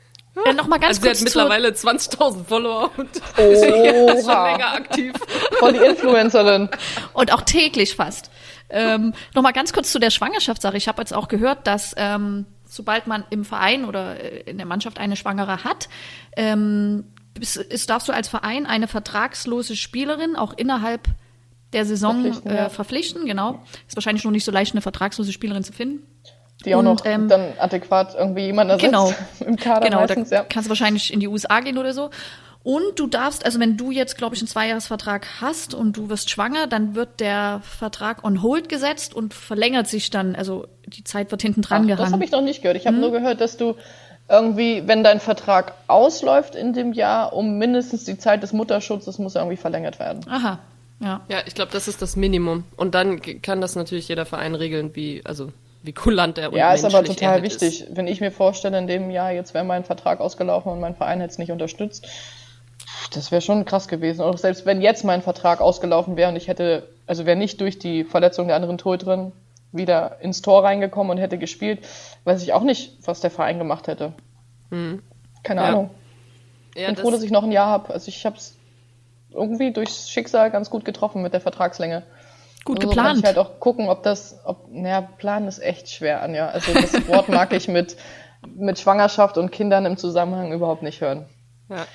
Äh, 0.46 0.52
noch 0.54 0.66
mal 0.66 0.78
ganz 0.78 0.98
Also 0.98 1.02
sie 1.02 1.08
hat 1.08 1.16
kurz 1.16 1.18
zu, 1.18 1.24
mittlerweile 1.24 1.68
20.000 1.70 2.44
Follower 2.44 2.90
und 2.96 3.16
ist 3.38 3.64
schon 3.64 4.44
länger 4.44 4.72
aktiv. 4.72 5.14
voll 5.58 5.72
die 5.72 5.84
Influencerin. 5.84 6.68
und 7.12 7.32
auch 7.32 7.42
täglich 7.42 7.96
fast. 7.96 8.30
Ähm, 8.70 9.14
noch 9.34 9.42
mal 9.42 9.52
ganz 9.52 9.72
kurz 9.72 9.92
zu 9.92 9.98
der 9.98 10.10
Schwangerschaftssache. 10.10 10.76
Ich 10.76 10.88
habe 10.88 11.00
jetzt 11.00 11.14
auch 11.14 11.28
gehört, 11.28 11.66
dass 11.66 11.94
ähm, 11.96 12.44
sobald 12.66 13.06
man 13.06 13.24
im 13.30 13.44
Verein 13.44 13.84
oder 13.84 14.20
äh, 14.20 14.50
in 14.50 14.58
der 14.58 14.66
Mannschaft 14.66 14.98
eine 14.98 15.16
Schwangere 15.16 15.64
hat, 15.64 15.88
ähm, 16.36 17.04
ist, 17.40 17.56
ist, 17.56 17.88
darfst 17.90 18.08
du 18.08 18.12
als 18.12 18.28
Verein 18.28 18.66
eine 18.66 18.88
vertragslose 18.88 19.76
Spielerin 19.76 20.36
auch 20.36 20.52
innerhalb 20.52 21.08
der 21.72 21.84
Saison 21.84 22.22
Verpflichten, 22.22 22.50
äh, 22.50 22.56
ja. 22.56 22.68
verpflichten. 22.68 23.26
Genau. 23.26 23.62
Ist 23.86 23.96
wahrscheinlich 23.96 24.24
noch 24.24 24.32
nicht 24.32 24.44
so 24.44 24.52
leicht, 24.52 24.72
eine 24.72 24.80
vertragslose 24.80 25.32
Spielerin 25.32 25.64
zu 25.64 25.72
finden. 25.72 26.06
Die 26.64 26.74
auch 26.74 26.80
Und, 26.80 26.84
noch 26.86 27.04
ähm, 27.04 27.28
dann 27.28 27.52
adäquat 27.58 28.14
irgendwie 28.14 28.46
jemand 28.46 28.70
ersetzt. 28.70 28.86
Genau. 28.86 29.14
Im 29.46 29.56
Kader 29.56 29.86
Genau, 29.86 30.00
meistens, 30.00 30.30
da 30.30 30.36
ja. 30.36 30.42
kannst 30.42 30.66
du 30.66 30.70
wahrscheinlich 30.70 31.12
in 31.12 31.20
die 31.20 31.28
USA 31.28 31.60
gehen 31.60 31.78
oder 31.78 31.92
so. 31.92 32.10
Und 32.64 32.98
du 32.98 33.06
darfst, 33.06 33.44
also 33.46 33.60
wenn 33.60 33.76
du 33.76 33.92
jetzt, 33.92 34.18
glaube 34.18 34.34
ich, 34.34 34.40
einen 34.42 34.48
Zweijahresvertrag 34.48 35.26
hast 35.40 35.72
und 35.72 35.96
du 35.96 36.10
wirst 36.10 36.28
schwanger, 36.28 36.66
dann 36.66 36.94
wird 36.94 37.20
der 37.20 37.60
Vertrag 37.62 38.24
on 38.24 38.42
hold 38.42 38.68
gesetzt 38.68 39.14
und 39.14 39.32
verlängert 39.32 39.86
sich 39.86 40.10
dann, 40.10 40.34
also 40.34 40.66
die 40.86 41.04
Zeit 41.04 41.30
wird 41.30 41.40
hinten 41.40 41.62
dran 41.62 41.82
Ach, 41.82 41.86
gehangen. 41.86 42.04
das 42.04 42.12
habe 42.12 42.24
ich 42.24 42.32
noch 42.32 42.42
nicht 42.42 42.62
gehört. 42.62 42.76
Ich 42.76 42.86
habe 42.86 42.96
nur 42.96 43.12
gehört, 43.12 43.40
dass 43.40 43.56
du 43.56 43.76
irgendwie, 44.28 44.82
wenn 44.86 45.02
dein 45.04 45.20
Vertrag 45.20 45.72
ausläuft 45.86 46.54
in 46.54 46.72
dem 46.72 46.92
Jahr, 46.92 47.32
um 47.32 47.56
mindestens 47.58 48.04
die 48.04 48.18
Zeit 48.18 48.42
des 48.42 48.52
Mutterschutzes 48.52 49.18
muss 49.18 49.34
er 49.34 49.42
irgendwie 49.42 49.56
verlängert 49.56 49.98
werden. 49.98 50.20
Aha. 50.28 50.58
Ja. 51.00 51.20
Ja, 51.28 51.38
ich 51.46 51.54
glaube, 51.54 51.70
das 51.72 51.88
ist 51.88 52.02
das 52.02 52.16
Minimum. 52.16 52.64
Und 52.76 52.94
dann 52.94 53.22
kann 53.40 53.60
das 53.60 53.76
natürlich 53.76 54.08
jeder 54.08 54.26
Verein 54.26 54.54
regeln, 54.54 54.90
wie, 54.94 55.22
also, 55.24 55.52
wie 55.82 55.92
kulant 55.92 56.38
er 56.38 56.52
und 56.52 56.58
Ja, 56.58 56.72
ist 56.72 56.84
aber 56.84 56.98
er 56.98 57.04
total 57.04 57.30
halt 57.30 57.44
wichtig. 57.44 57.82
Ist. 57.82 57.96
Wenn 57.96 58.06
ich 58.06 58.20
mir 58.20 58.30
vorstelle, 58.30 58.78
in 58.78 58.86
dem 58.86 59.10
Jahr, 59.10 59.32
jetzt 59.32 59.54
wäre 59.54 59.64
mein 59.64 59.84
Vertrag 59.84 60.20
ausgelaufen 60.20 60.72
und 60.72 60.80
mein 60.80 60.94
Verein 60.96 61.20
hätte 61.20 61.32
es 61.32 61.38
nicht 61.38 61.52
unterstützt, 61.52 62.06
das 63.12 63.30
wäre 63.30 63.40
schon 63.40 63.64
krass 63.64 63.88
gewesen. 63.88 64.22
Auch 64.22 64.36
selbst 64.38 64.66
wenn 64.66 64.80
jetzt 64.82 65.04
mein 65.04 65.22
Vertrag 65.22 65.60
ausgelaufen 65.60 66.16
wäre 66.16 66.30
und 66.30 66.36
ich 66.36 66.48
hätte, 66.48 66.88
also 67.06 67.26
wäre 67.26 67.36
nicht 67.36 67.60
durch 67.60 67.78
die 67.78 68.04
Verletzung 68.04 68.48
der 68.48 68.56
anderen 68.56 68.78
Torhüterin 68.78 69.32
wieder 69.72 70.20
ins 70.20 70.42
Tor 70.42 70.64
reingekommen 70.64 71.10
und 71.10 71.18
hätte 71.18 71.38
gespielt, 71.38 71.80
weiß 72.24 72.42
ich 72.42 72.52
auch 72.52 72.62
nicht, 72.62 72.98
was 73.06 73.20
der 73.20 73.30
Verein 73.30 73.58
gemacht 73.58 73.86
hätte. 73.86 74.14
Keine 74.70 75.00
Ja. 75.60 75.66
Ahnung. 75.68 75.90
Ja, 76.74 76.86
bin 76.86 76.96
froh, 76.96 77.10
dass 77.10 77.22
ich 77.22 77.30
noch 77.30 77.42
ein 77.42 77.52
Jahr 77.52 77.66
habe. 77.66 77.92
Also 77.92 78.08
ich 78.08 78.24
habe 78.24 78.36
es 78.36 78.56
irgendwie 79.30 79.72
durchs 79.72 80.10
Schicksal 80.10 80.50
ganz 80.50 80.70
gut 80.70 80.84
getroffen 80.84 81.22
mit 81.22 81.32
der 81.32 81.40
Vertragslänge. 81.40 82.02
Gut 82.68 82.78
Also 82.78 82.88
geplant. 82.90 83.08
kann 83.08 83.18
ich 83.18 83.24
halt 83.24 83.38
auch 83.38 83.58
gucken, 83.60 83.88
ob 83.88 84.02
das, 84.02 84.38
ob, 84.44 84.68
naja, 84.70 85.00
planen 85.00 85.48
ist 85.48 85.58
echt 85.58 85.88
schwer, 85.90 86.22
Anja. 86.22 86.48
Also 86.48 86.72
das 86.74 87.08
Wort 87.08 87.28
mag 87.30 87.52
ich 87.52 87.66
mit, 87.68 87.96
mit 88.54 88.78
Schwangerschaft 88.78 89.38
und 89.38 89.50
Kindern 89.50 89.86
im 89.86 89.96
Zusammenhang 89.96 90.52
überhaupt 90.52 90.82
nicht 90.82 91.00
hören. 91.00 91.26
ja. 91.68 91.86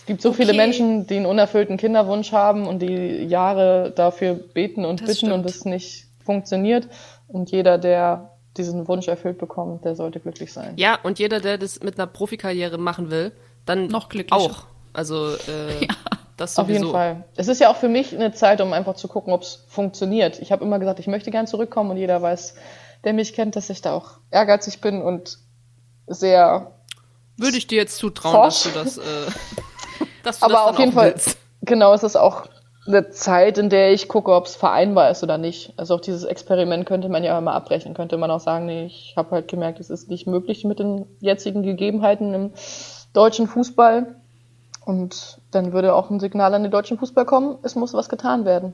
Es 0.00 0.06
gibt 0.06 0.22
so 0.22 0.32
viele 0.32 0.48
Okay. 0.52 0.56
Menschen, 0.56 1.06
die 1.06 1.16
einen 1.18 1.26
unerfüllten 1.26 1.76
Kinderwunsch 1.76 2.32
haben 2.32 2.66
und 2.66 2.78
die 2.80 3.24
Jahre 3.26 3.92
dafür 3.94 4.32
beten 4.32 4.86
und 4.86 5.02
Das 5.02 5.08
bitten 5.20 5.30
und 5.32 5.40
stimmt. 5.42 5.54
es 5.54 5.64
nicht 5.66 6.06
funktioniert. 6.24 6.88
Und 7.26 7.50
jeder, 7.50 7.76
der 7.76 8.30
diesen 8.56 8.88
Wunsch 8.88 9.06
erfüllt 9.06 9.36
bekommt, 9.36 9.84
der 9.84 9.94
sollte 9.96 10.18
glücklich 10.18 10.50
sein. 10.50 10.72
ja, 10.76 10.98
und 11.02 11.18
jeder, 11.18 11.40
der 11.40 11.58
das 11.58 11.82
mit 11.82 11.98
einer 11.98 12.06
Profikarriere 12.06 12.78
machen 12.78 13.10
will, 13.10 13.32
dann 13.66 13.88
Noch 13.88 14.08
glücklicher. 14.08 14.40
auch. 14.42 14.64
Also, 14.94 15.34
äh, 15.34 15.86
das 16.38 16.58
Auf 16.58 16.66
sowieso. 16.66 16.80
jeden 16.80 16.92
Fall. 16.92 17.24
Es 17.36 17.48
ist 17.48 17.60
ja 17.60 17.68
auch 17.68 17.76
für 17.76 17.88
mich 17.88 18.14
eine 18.14 18.32
Zeit, 18.32 18.60
um 18.60 18.72
einfach 18.72 18.94
zu 18.94 19.08
gucken, 19.08 19.32
ob 19.32 19.42
es 19.42 19.64
funktioniert. 19.68 20.38
Ich 20.38 20.52
habe 20.52 20.64
immer 20.64 20.78
gesagt, 20.78 21.00
ich 21.00 21.08
möchte 21.08 21.30
gern 21.30 21.46
zurückkommen 21.46 21.90
und 21.90 21.96
jeder 21.96 22.22
weiß, 22.22 22.54
der 23.04 23.12
mich 23.12 23.34
kennt, 23.34 23.56
dass 23.56 23.68
ich 23.70 23.82
da 23.82 23.92
auch 23.92 24.12
ehrgeizig 24.30 24.80
bin 24.80 25.02
und 25.02 25.38
sehr. 26.06 26.70
Würde 27.36 27.58
ich 27.58 27.66
dir 27.66 27.76
jetzt 27.76 27.98
zutrauen, 27.98 28.34
Forsch. 28.34 28.62
dass 28.72 28.72
du 28.72 28.78
das, 28.78 28.98
äh, 28.98 29.30
dass 30.22 30.38
du 30.38 30.44
Aber 30.46 30.54
das 30.54 30.62
auf 30.62 30.78
jeden 30.78 30.92
Fall, 30.92 31.12
willst. 31.12 31.38
genau, 31.62 31.92
es 31.92 32.04
ist 32.04 32.16
auch 32.16 32.46
eine 32.86 33.10
Zeit, 33.10 33.58
in 33.58 33.68
der 33.68 33.92
ich 33.92 34.08
gucke, 34.08 34.32
ob 34.32 34.46
es 34.46 34.54
vereinbar 34.56 35.10
ist 35.10 35.22
oder 35.22 35.38
nicht. 35.38 35.74
Also 35.76 35.96
auch 35.96 36.00
dieses 36.00 36.24
Experiment 36.24 36.86
könnte 36.86 37.08
man 37.08 37.22
ja 37.22 37.36
immer 37.36 37.52
abbrechen. 37.52 37.94
Könnte 37.94 38.16
man 38.16 38.30
auch 38.30 38.40
sagen, 38.40 38.66
nee, 38.66 38.86
ich 38.86 39.14
habe 39.16 39.32
halt 39.32 39.48
gemerkt, 39.48 39.78
es 39.80 39.90
ist 39.90 40.08
nicht 40.08 40.26
möglich 40.26 40.64
mit 40.64 40.78
den 40.78 41.04
jetzigen 41.20 41.62
Gegebenheiten 41.62 42.32
im 42.32 42.52
deutschen 43.12 43.46
Fußball. 43.46 44.14
Und 44.86 45.37
dann 45.50 45.72
würde 45.72 45.94
auch 45.94 46.10
ein 46.10 46.20
Signal 46.20 46.54
an 46.54 46.62
den 46.62 46.72
deutschen 46.72 46.98
Fußball 46.98 47.24
kommen, 47.24 47.58
es 47.62 47.74
muss 47.74 47.94
was 47.94 48.08
getan 48.08 48.44
werden. 48.44 48.72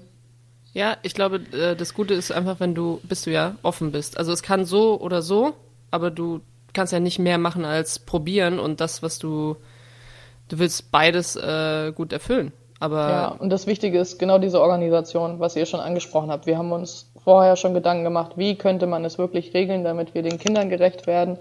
Ja, 0.72 0.96
ich 1.02 1.14
glaube, 1.14 1.40
äh, 1.52 1.76
das 1.76 1.94
Gute 1.94 2.14
ist 2.14 2.32
einfach, 2.32 2.58
wenn 2.58 2.74
du, 2.74 3.00
bist 3.04 3.26
du 3.26 3.30
ja 3.30 3.54
offen 3.62 3.92
bist. 3.92 4.18
Also 4.18 4.32
es 4.32 4.42
kann 4.42 4.64
so 4.64 5.00
oder 5.00 5.22
so, 5.22 5.54
aber 5.90 6.10
du 6.10 6.40
kannst 6.72 6.92
ja 6.92 6.98
nicht 6.98 7.20
mehr 7.20 7.38
machen 7.38 7.64
als 7.64 8.00
probieren 8.00 8.58
und 8.58 8.80
das, 8.80 9.02
was 9.02 9.20
du, 9.20 9.56
du 10.48 10.58
willst 10.58 10.90
beides 10.90 11.36
äh, 11.36 11.92
gut 11.94 12.12
erfüllen. 12.12 12.52
Aber 12.80 13.08
Ja, 13.08 13.28
und 13.28 13.50
das 13.50 13.66
Wichtige 13.68 14.00
ist 14.00 14.18
genau 14.18 14.38
diese 14.38 14.60
Organisation, 14.60 15.38
was 15.38 15.54
ihr 15.54 15.64
schon 15.64 15.80
angesprochen 15.80 16.30
habt. 16.30 16.46
Wir 16.46 16.58
haben 16.58 16.72
uns 16.72 17.10
vorher 17.22 17.56
schon 17.56 17.72
Gedanken 17.72 18.04
gemacht, 18.04 18.32
wie 18.36 18.56
könnte 18.56 18.86
man 18.86 19.04
es 19.04 19.16
wirklich 19.16 19.54
regeln, 19.54 19.84
damit 19.84 20.14
wir 20.14 20.22
den 20.22 20.38
Kindern 20.38 20.68
gerecht 20.68 21.06
werden. 21.06 21.38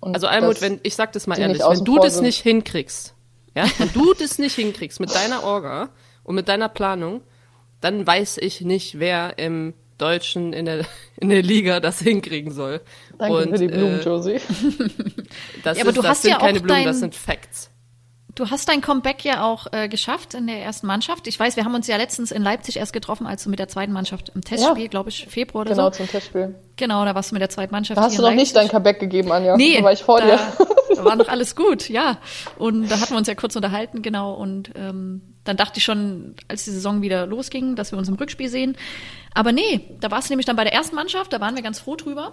Also 0.00 0.26
Almut, 0.26 0.60
wenn 0.60 0.78
ich 0.82 0.94
sag 0.94 1.12
das 1.12 1.26
mal 1.26 1.38
ehrlich, 1.38 1.62
wenn 1.66 1.84
du 1.84 1.98
das 1.98 2.16
sind. 2.16 2.24
nicht 2.24 2.40
hinkriegst, 2.42 3.14
ja, 3.56 3.66
wenn 3.78 3.92
du 3.92 4.14
das 4.14 4.38
nicht 4.38 4.54
hinkriegst 4.54 5.00
mit 5.00 5.12
deiner 5.14 5.42
Orga 5.42 5.88
und 6.22 6.34
mit 6.36 6.48
deiner 6.48 6.68
Planung, 6.68 7.22
dann 7.80 8.06
weiß 8.06 8.38
ich 8.38 8.60
nicht, 8.60 8.98
wer 9.00 9.38
im 9.38 9.74
Deutschen 9.98 10.52
in 10.52 10.66
der 10.66 10.84
in 11.16 11.28
der 11.30 11.42
Liga 11.42 11.80
das 11.80 12.00
hinkriegen 12.00 12.52
soll. 12.52 12.80
Danke 13.18 13.36
und, 13.36 13.50
für 13.50 13.58
die 13.58 13.68
Blumen, 13.68 13.98
äh, 14.00 14.02
Josie. 14.04 14.40
das 15.64 15.78
Ja, 15.78 15.82
aber 15.84 15.90
ist, 15.90 15.96
du 15.96 16.02
das 16.02 16.10
hast 16.10 16.22
sind 16.22 16.30
ja 16.32 16.38
keine 16.38 16.58
auch 16.58 16.62
Blumen, 16.62 16.84
das 16.84 16.96
dein- 17.00 17.00
sind 17.00 17.14
Facts. 17.14 17.70
Du 18.34 18.50
hast 18.50 18.68
dein 18.68 18.82
Comeback 18.82 19.24
ja 19.24 19.42
auch 19.50 19.66
äh, 19.72 19.88
geschafft 19.88 20.34
in 20.34 20.46
der 20.46 20.58
ersten 20.62 20.86
Mannschaft. 20.86 21.26
Ich 21.26 21.40
weiß, 21.40 21.56
wir 21.56 21.64
haben 21.64 21.74
uns 21.74 21.86
ja 21.86 21.96
letztens 21.96 22.30
in 22.32 22.42
Leipzig 22.42 22.76
erst 22.76 22.92
getroffen, 22.92 23.26
als 23.26 23.42
du 23.44 23.48
mit 23.48 23.58
der 23.58 23.68
zweiten 23.68 23.92
Mannschaft 23.94 24.30
im 24.34 24.42
Testspiel, 24.42 24.82
Ja. 24.84 24.88
glaube 24.88 25.08
ich, 25.08 25.26
Februar 25.26 25.62
oder 25.62 25.70
Genau, 25.70 25.90
so. 25.90 25.96
zum 25.96 26.08
Testspiel. 26.08 26.54
Genau, 26.76 27.04
da 27.04 27.14
warst 27.14 27.30
du 27.30 27.34
mit 27.34 27.40
der 27.40 27.48
zweiten 27.48 27.72
Mannschaft 27.72 27.96
Da 27.98 28.02
hast 28.02 28.18
du 28.18 28.22
noch 28.22 28.32
nicht 28.32 28.54
dein. 28.54 28.68
Comeback 28.68 29.00
gegeben, 29.00 29.32
Anja. 29.32 29.56
Nee, 29.56 29.78
da 29.78 29.84
war 29.84 29.92
ich 29.92 30.02
vor 30.02 30.20
da, 30.20 30.26
dir. 30.26 30.38
da 30.94 31.04
war 31.04 31.16
noch 31.16 31.28
alles 31.28 31.56
gut, 31.56 31.88
ja. 31.88 32.18
Und 32.58 32.90
da 32.90 33.00
hatten 33.00 33.12
wir 33.12 33.18
uns 33.18 33.28
ja 33.28 33.34
kurz 33.34 33.56
unterhalten, 33.56 34.02
genau. 34.02 34.34
Und 34.34 34.70
ähm, 34.76 35.22
dann 35.44 35.56
dachte 35.56 35.78
ich 35.78 35.84
schon, 35.84 36.34
als 36.48 36.64
die 36.64 36.70
Saison 36.72 37.00
wieder 37.02 37.26
losging, 37.26 37.76
dass 37.76 37.92
wir 37.92 37.98
uns 37.98 38.08
im 38.08 38.14
Rückspiel 38.16 38.48
sehen. 38.50 38.76
Aber 39.34 39.52
nee, 39.52 39.80
da 40.00 40.10
warst 40.10 40.28
du 40.28 40.32
nämlich 40.32 40.46
dann 40.46 40.56
bei 40.56 40.64
der 40.64 40.72
ersten 40.74 40.94
Mannschaft, 40.96 41.32
da 41.32 41.40
waren 41.40 41.54
wir 41.56 41.62
ganz 41.62 41.78
froh 41.80 41.96
drüber. 41.96 42.32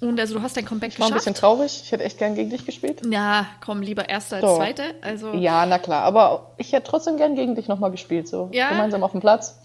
Und 0.00 0.18
also 0.18 0.34
du 0.34 0.42
hast 0.42 0.56
dein 0.56 0.64
Comeback 0.64 0.90
Ich 0.92 0.98
war 0.98 1.06
ein 1.06 1.10
geschafft. 1.12 1.24
bisschen 1.26 1.40
traurig. 1.40 1.80
Ich 1.84 1.92
hätte 1.92 2.02
echt 2.02 2.18
gern 2.18 2.34
gegen 2.34 2.50
dich 2.50 2.66
gespielt. 2.66 3.00
ja, 3.08 3.46
komm, 3.64 3.80
lieber 3.80 4.08
Erster 4.08 4.36
als 4.36 4.44
Doch. 4.44 4.56
Zweite. 4.56 4.82
Also 5.02 5.32
Ja, 5.34 5.64
na 5.66 5.78
klar. 5.78 6.02
Aber 6.02 6.50
ich 6.58 6.72
hätte 6.72 6.90
trotzdem 6.90 7.16
gern 7.16 7.36
gegen 7.36 7.54
dich 7.54 7.68
nochmal 7.68 7.92
gespielt. 7.92 8.26
So 8.28 8.50
Ja. 8.52 8.70
gemeinsam 8.70 9.04
auf 9.04 9.12
dem 9.12 9.20
Platz. 9.20 9.56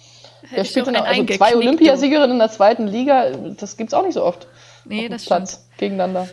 Der 0.52 0.64
ich 0.64 0.70
spielt 0.70 0.88
dann 0.88 0.96
also 0.96 1.26
zwei. 1.26 1.56
Olympiasiegerinnen 1.56 2.32
in 2.32 2.40
der 2.40 2.52
zweiten 2.52 2.88
Liga. 2.88 3.32
Das 3.60 3.78
gibt's 3.78 3.94
auch 3.94 4.04
nicht 4.04 4.14
so 4.14 4.24
oft. 4.24 4.48
Nee, 4.86 5.10
das 5.10 5.26
Platz 5.26 5.68
gegeneinander. 5.78 6.28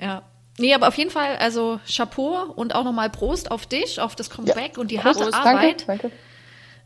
Ja. 0.00 0.22
Nee, 0.58 0.74
aber 0.74 0.88
auf 0.88 0.98
jeden 0.98 1.10
Fall, 1.10 1.36
also 1.36 1.78
Chapeau 1.86 2.52
und 2.56 2.74
auch 2.74 2.82
nochmal 2.82 3.10
Prost 3.10 3.50
auf 3.50 3.66
dich, 3.66 4.00
auf 4.00 4.16
das 4.16 4.28
Comeback 4.28 4.76
und 4.76 4.90
die 4.90 5.00
harte 5.00 5.20
Prost, 5.20 5.34
Arbeit. 5.34 5.86
Danke, 5.86 6.08
danke. 6.08 6.10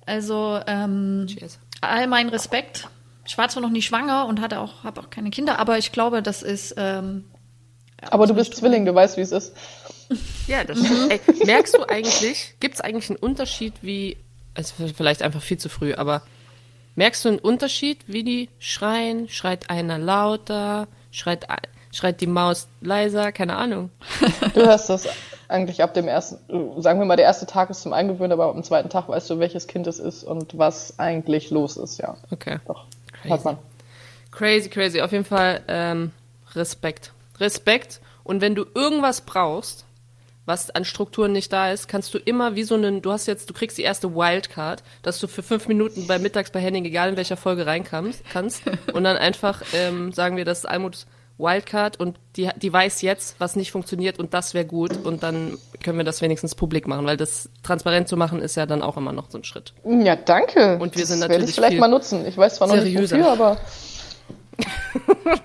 Also 0.04 0.60
ähm, 0.66 1.26
Cheers. 1.26 1.58
all 1.80 2.06
mein 2.06 2.28
Respekt. 2.28 2.88
Ich 3.26 3.38
war 3.38 3.48
zwar 3.48 3.62
noch 3.62 3.70
nicht 3.70 3.86
schwanger 3.86 4.26
und 4.26 4.40
hatte 4.40 4.58
auch, 4.58 4.84
habe 4.84 5.00
auch 5.00 5.10
keine 5.10 5.30
Kinder, 5.30 5.58
aber 5.58 5.78
ich 5.78 5.92
glaube, 5.92 6.22
das 6.22 6.42
ist. 6.42 6.74
Ähm, 6.76 7.24
Aber 8.10 8.26
du 8.26 8.34
bist 8.34 8.56
Zwilling, 8.56 8.84
du 8.84 8.94
weißt, 8.94 9.16
wie 9.16 9.22
es 9.22 9.32
ist. 9.32 9.54
Ja, 10.46 10.64
das 10.64 10.78
stimmt. 10.78 11.10
Ey, 11.10 11.20
merkst 11.46 11.74
du 11.74 11.88
eigentlich, 11.88 12.54
gibt 12.60 12.74
es 12.74 12.80
eigentlich 12.80 13.08
einen 13.08 13.18
Unterschied, 13.18 13.72
wie, 13.80 14.18
also 14.54 14.74
vielleicht 14.94 15.22
einfach 15.22 15.40
viel 15.40 15.56
zu 15.56 15.70
früh, 15.70 15.94
aber 15.94 16.22
merkst 16.94 17.24
du 17.24 17.30
einen 17.30 17.38
Unterschied, 17.38 17.98
wie 18.06 18.24
die 18.24 18.48
schreien? 18.58 19.28
Schreit 19.28 19.70
einer 19.70 19.98
lauter? 19.98 20.88
Schreit, 21.10 21.46
schreit 21.92 22.20
die 22.20 22.26
Maus 22.26 22.68
leiser? 22.80 23.32
Keine 23.32 23.56
Ahnung. 23.56 23.90
Du 24.54 24.62
hörst 24.62 24.88
das 24.90 25.08
eigentlich 25.48 25.82
ab 25.82 25.94
dem 25.94 26.08
ersten, 26.08 26.38
sagen 26.80 26.98
wir 26.98 27.04
mal, 27.04 27.16
der 27.16 27.26
erste 27.26 27.46
Tag 27.46 27.70
ist 27.70 27.82
zum 27.82 27.92
Eingewöhnen, 27.92 28.32
aber 28.32 28.46
am 28.46 28.62
zweiten 28.64 28.88
Tag 28.88 29.08
weißt 29.08 29.28
du, 29.30 29.38
welches 29.38 29.66
Kind 29.66 29.86
es 29.86 29.98
ist 29.98 30.24
und 30.24 30.56
was 30.58 30.98
eigentlich 30.98 31.50
los 31.50 31.76
ist, 31.76 31.98
ja. 31.98 32.16
Okay. 32.30 32.58
Doch, 32.66 32.86
Crazy. 33.12 33.28
hört 33.28 33.44
man. 33.44 33.58
Crazy, 34.30 34.68
crazy. 34.70 35.00
Auf 35.02 35.12
jeden 35.12 35.26
Fall 35.26 35.60
ähm, 35.68 36.10
Respekt. 36.54 37.12
Respekt. 37.38 38.00
Und 38.24 38.40
wenn 38.40 38.54
du 38.54 38.64
irgendwas 38.74 39.20
brauchst, 39.20 39.84
was 40.44 40.70
an 40.70 40.84
Strukturen 40.84 41.32
nicht 41.32 41.52
da 41.52 41.70
ist, 41.70 41.88
kannst 41.88 42.12
du 42.14 42.18
immer 42.18 42.54
wie 42.56 42.64
so 42.64 42.74
einen, 42.74 43.02
du 43.02 43.12
hast 43.12 43.26
jetzt, 43.26 43.48
du 43.48 43.54
kriegst 43.54 43.78
die 43.78 43.82
erste 43.82 44.14
Wildcard, 44.14 44.82
dass 45.02 45.20
du 45.20 45.28
für 45.28 45.42
fünf 45.42 45.68
Minuten 45.68 46.06
bei 46.06 46.18
mittags 46.18 46.50
bei 46.50 46.60
Henning, 46.60 46.84
egal 46.84 47.10
in 47.10 47.16
welcher 47.16 47.36
Folge 47.36 47.66
reinkommst, 47.66 48.22
kannst 48.32 48.62
und 48.92 49.04
dann 49.04 49.16
einfach 49.16 49.62
ähm, 49.72 50.12
sagen 50.12 50.36
wir, 50.36 50.44
das 50.44 50.60
ist 50.60 50.66
Almuts 50.66 51.06
Wildcard 51.38 51.98
und 51.98 52.18
die, 52.36 52.48
die 52.56 52.72
weiß 52.72 53.02
jetzt, 53.02 53.36
was 53.38 53.56
nicht 53.56 53.72
funktioniert 53.72 54.18
und 54.18 54.34
das 54.34 54.54
wäre 54.54 54.64
gut 54.64 55.04
und 55.04 55.22
dann 55.22 55.58
können 55.82 55.98
wir 55.98 56.04
das 56.04 56.20
wenigstens 56.20 56.54
publik 56.54 56.86
machen, 56.86 57.06
weil 57.06 57.16
das 57.16 57.48
transparent 57.62 58.08
zu 58.08 58.16
machen 58.16 58.40
ist 58.40 58.56
ja 58.56 58.66
dann 58.66 58.82
auch 58.82 58.96
immer 58.96 59.12
noch 59.12 59.30
so 59.30 59.38
ein 59.38 59.44
Schritt. 59.44 59.72
Ja, 59.84 60.14
danke. 60.14 60.78
Und 60.78 60.94
wir 60.94 61.02
das 61.02 61.08
sind 61.08 61.20
werde 61.20 61.34
natürlich 61.34 61.50
ich 61.50 61.54
vielleicht 61.56 61.72
viel 61.72 61.80
mal 61.80 61.88
nutzen. 61.88 62.26
Ich 62.26 62.36
weiß 62.36 62.56
zwar 62.56 62.68
noch 62.68 62.76
seriöser. 62.76 63.16
nicht 63.16 63.26
wofür, 63.26 63.32
aber 63.32 63.56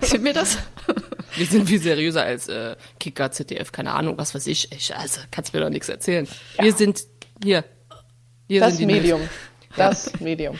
sind 0.00 0.24
wir 0.24 0.34
das? 0.34 0.58
Wir 1.36 1.46
sind 1.46 1.68
viel 1.68 1.80
seriöser 1.80 2.22
als 2.22 2.48
äh, 2.48 2.76
Kicker, 3.00 3.30
ZDF, 3.30 3.70
keine 3.72 3.92
Ahnung, 3.92 4.18
was 4.18 4.34
weiß 4.34 4.46
ich. 4.46 4.72
ich 4.72 4.94
also, 4.96 5.20
kannst 5.30 5.52
mir 5.54 5.60
doch 5.60 5.68
nichts 5.70 5.88
erzählen. 5.88 6.26
Wir 6.60 6.72
sind 6.72 7.02
hier. 7.42 7.64
Wir 8.46 8.60
das 8.60 8.76
sind 8.76 8.88
die 8.88 8.94
Medium. 8.94 9.20
Das 9.76 10.18
Medium. 10.20 10.58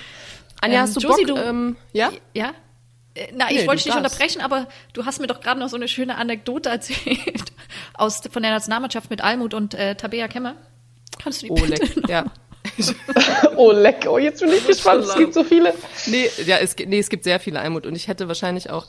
Anja, 0.61 0.78
Ähm, 0.78 0.83
hast 0.83 0.96
du 0.96 1.00
Josie, 1.00 1.24
Bock? 1.24 1.37
du- 1.37 1.42
ähm, 1.42 1.76
ja? 1.92 2.11
Ja? 2.35 2.52
Äh, 3.14 3.28
Na, 3.35 3.46
Nee, 3.46 3.54
ich 3.54 3.61
du 3.62 3.66
wollte 3.68 3.83
dich 3.83 3.87
nicht 3.87 3.96
unterbrechen, 3.96 4.40
aber 4.42 4.68
du 4.92 5.04
hast 5.07 5.20
mir 5.20 5.26
doch 5.26 5.40
gerade 5.40 5.59
noch 5.59 5.68
so 5.68 5.76
eine 5.76 5.88
schöne 5.88 6.16
Anekdote 6.16 6.68
erzählt 6.70 7.52
aus, 7.94 8.20
von 8.31 8.42
der 8.42 8.52
Nationalmannschaft 8.52 9.09
mit 9.11 9.22
Almut 9.22 9.54
und 9.54 9.74
äh, 9.74 9.94
Tabea 9.94 10.28
Kemmer. 10.28 10.54
Kannst 11.22 11.42
du 11.42 11.46
die 11.46 11.52
bitte 11.61 11.66
Oleg, 11.83 11.96
noch- 11.96 12.09
ja. 12.09 12.24
Oh, 13.57 13.72
leck. 13.72 14.07
Oh, 14.09 14.18
jetzt 14.18 14.40
bin 14.40 14.50
ich 14.52 14.66
gespannt. 14.66 15.04
Es 15.04 15.14
gibt 15.16 15.33
so 15.35 15.42
viele. 15.42 15.72
Nee, 16.07 16.28
ja, 16.44 16.59
es, 16.59 16.76
gibt- 16.76 16.90
nee, 16.90 16.98
es 16.98 17.09
gibt 17.09 17.24
sehr 17.24 17.40
viele 17.40 17.61
Almut 17.61 17.87
und 17.87 17.94
ich 17.96 18.09
hätte 18.09 18.28
wahrscheinlich 18.28 18.68
auch, 18.70 18.87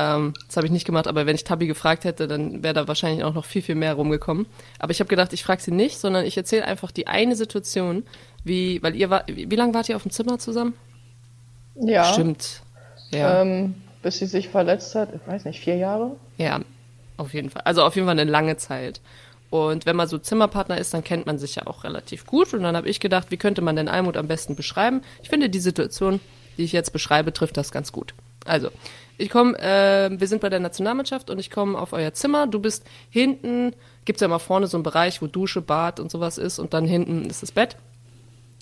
ähm, 0.00 0.34
das 0.46 0.56
habe 0.56 0.66
ich 0.66 0.72
nicht 0.72 0.86
gemacht, 0.86 1.06
aber 1.06 1.26
wenn 1.26 1.34
ich 1.34 1.44
Tabi 1.44 1.66
gefragt 1.66 2.04
hätte, 2.04 2.26
dann 2.26 2.62
wäre 2.62 2.72
da 2.72 2.88
wahrscheinlich 2.88 3.22
auch 3.22 3.34
noch 3.34 3.44
viel, 3.44 3.60
viel 3.60 3.74
mehr 3.74 3.94
rumgekommen. 3.94 4.46
Aber 4.78 4.92
ich 4.92 5.00
habe 5.00 5.08
gedacht, 5.08 5.34
ich 5.34 5.44
frage 5.44 5.60
sie 5.60 5.72
nicht, 5.72 5.98
sondern 5.98 6.24
ich 6.24 6.36
erzähle 6.36 6.64
einfach 6.64 6.90
die 6.90 7.06
eine 7.06 7.36
Situation, 7.36 8.04
wie, 8.42 8.82
weil 8.82 8.96
ihr 8.96 9.10
war, 9.10 9.24
wie, 9.26 9.56
lange 9.56 9.74
wart 9.74 9.90
ihr 9.90 9.96
auf 9.96 10.02
dem 10.02 10.10
Zimmer 10.10 10.38
zusammen? 10.38 10.74
Ja. 11.74 12.04
Stimmt. 12.04 12.62
Ja. 13.10 13.42
Ähm, 13.42 13.74
bis 14.02 14.18
sie 14.18 14.26
sich 14.26 14.48
verletzt 14.48 14.94
hat, 14.94 15.10
ich 15.14 15.26
weiß 15.26 15.44
nicht, 15.44 15.60
vier 15.60 15.76
Jahre? 15.76 16.16
Ja, 16.38 16.60
auf 17.18 17.34
jeden 17.34 17.50
Fall. 17.50 17.62
Also 17.66 17.82
auf 17.82 17.94
jeden 17.94 18.06
Fall 18.06 18.18
eine 18.18 18.30
lange 18.30 18.56
Zeit. 18.56 19.02
Und 19.50 19.84
wenn 19.84 19.96
man 19.96 20.08
so 20.08 20.16
Zimmerpartner 20.16 20.78
ist, 20.78 20.94
dann 20.94 21.04
kennt 21.04 21.26
man 21.26 21.38
sich 21.38 21.56
ja 21.56 21.66
auch 21.66 21.84
relativ 21.84 22.24
gut. 22.24 22.54
Und 22.54 22.62
dann 22.62 22.76
habe 22.76 22.88
ich 22.88 23.00
gedacht, 23.00 23.30
wie 23.30 23.36
könnte 23.36 23.60
man 23.60 23.76
denn 23.76 23.88
Almut 23.88 24.16
am 24.16 24.28
besten 24.28 24.54
beschreiben? 24.54 25.02
Ich 25.22 25.28
finde, 25.28 25.50
die 25.50 25.60
Situation, 25.60 26.20
die 26.56 26.62
ich 26.62 26.72
jetzt 26.72 26.92
beschreibe, 26.92 27.32
trifft 27.32 27.56
das 27.56 27.72
ganz 27.72 27.92
gut. 27.92 28.14
Also, 28.46 28.70
ich 29.20 29.28
komme, 29.28 29.58
äh, 29.58 30.10
wir 30.10 30.26
sind 30.26 30.40
bei 30.40 30.48
der 30.48 30.60
Nationalmannschaft 30.60 31.30
und 31.30 31.38
ich 31.38 31.50
komme 31.50 31.78
auf 31.78 31.92
euer 31.92 32.12
Zimmer. 32.14 32.46
Du 32.46 32.58
bist 32.58 32.84
hinten, 33.10 33.74
gibt's 34.06 34.22
ja 34.22 34.28
mal 34.28 34.38
vorne 34.38 34.66
so 34.66 34.78
einen 34.78 34.82
Bereich, 34.82 35.20
wo 35.20 35.26
Dusche, 35.26 35.60
Bad 35.60 36.00
und 36.00 36.10
sowas 36.10 36.38
ist 36.38 36.58
und 36.58 36.72
dann 36.72 36.86
hinten 36.86 37.26
ist 37.28 37.42
das 37.42 37.52
Bett. 37.52 37.76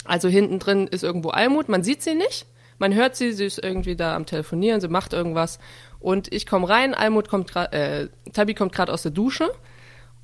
Also 0.05 0.29
hinten 0.29 0.59
drin 0.59 0.89
ist 0.89 1.05
irgendwo 1.05 1.31
Almut, 1.31 1.69
man 1.69 1.85
sieht 1.85 2.03
sie 2.03 2.15
nicht, 2.15 2.47
man 2.79 2.95
hört 2.95 3.15
sie, 3.15 3.33
sie 3.33 3.45
ist 3.45 3.63
irgendwie 3.63 3.95
da 3.95 4.17
am 4.17 4.27
Telefonieren, 4.27 4.81
sie 4.81 4.89
macht 4.89 5.13
irgendwas 5.13 5.59
und 6.01 6.33
ich 6.33 6.47
komme 6.47 6.69
rein, 6.69 6.95
Almut 6.95 7.29
kommt 7.29 7.51
gerade, 7.51 7.73
äh, 7.73 8.09
Tabi 8.33 8.55
kommt 8.55 8.73
gerade 8.73 8.93
aus 8.93 9.03
der 9.03 9.13
Dusche 9.13 9.51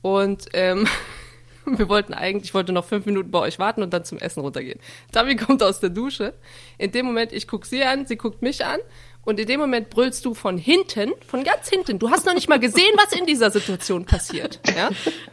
und 0.02 0.46
ähm, 0.52 0.88
wir 1.66 1.88
wollten 1.88 2.14
eigentlich, 2.14 2.44
ich 2.44 2.54
wollte 2.54 2.72
noch 2.72 2.86
fünf 2.86 3.06
Minuten 3.06 3.30
bei 3.30 3.40
euch 3.40 3.58
warten 3.58 3.82
und 3.82 3.92
dann 3.92 4.04
zum 4.04 4.18
Essen 4.18 4.40
runtergehen. 4.40 4.80
Tabi 5.12 5.36
kommt 5.36 5.62
aus 5.62 5.80
der 5.80 5.90
Dusche, 5.90 6.34
in 6.78 6.90
dem 6.90 7.06
Moment, 7.06 7.32
ich 7.32 7.46
guck 7.46 7.66
sie 7.66 7.84
an, 7.84 8.06
sie 8.06 8.16
guckt 8.16 8.42
mich 8.42 8.64
an 8.64 8.80
und 9.24 9.40
in 9.40 9.46
dem 9.46 9.60
Moment 9.60 9.90
brüllst 9.90 10.24
du 10.24 10.34
von 10.34 10.58
hinten, 10.58 11.12
von 11.26 11.44
ganz 11.44 11.68
hinten, 11.68 11.98
du 11.98 12.10
hast 12.10 12.26
noch 12.26 12.34
nicht 12.34 12.48
mal 12.48 12.60
gesehen, 12.60 12.92
was 12.96 13.18
in 13.18 13.26
dieser 13.26 13.50
Situation 13.50 14.04
passiert, 14.04 14.60
ja? 14.76 14.90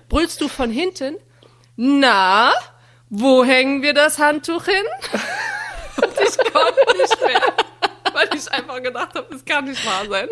Brüllst 0.09 0.39
du 0.41 0.47
von 0.47 0.71
hinten, 0.71 1.17
na, 1.75 2.53
wo 3.09 3.43
hängen 3.43 3.81
wir 3.81 3.93
das 3.93 4.19
Handtuch 4.19 4.65
hin? 4.65 4.85
Und 5.97 6.13
ich 6.19 6.37
konnte 6.37 6.97
nicht 6.97 7.10
ich 8.47 8.51
einfach 8.51 8.81
gedacht 8.81 9.15
habe, 9.15 9.27
das 9.31 9.45
kann 9.45 9.65
nicht 9.65 9.85
wahr 9.85 10.05
sein. 10.09 10.29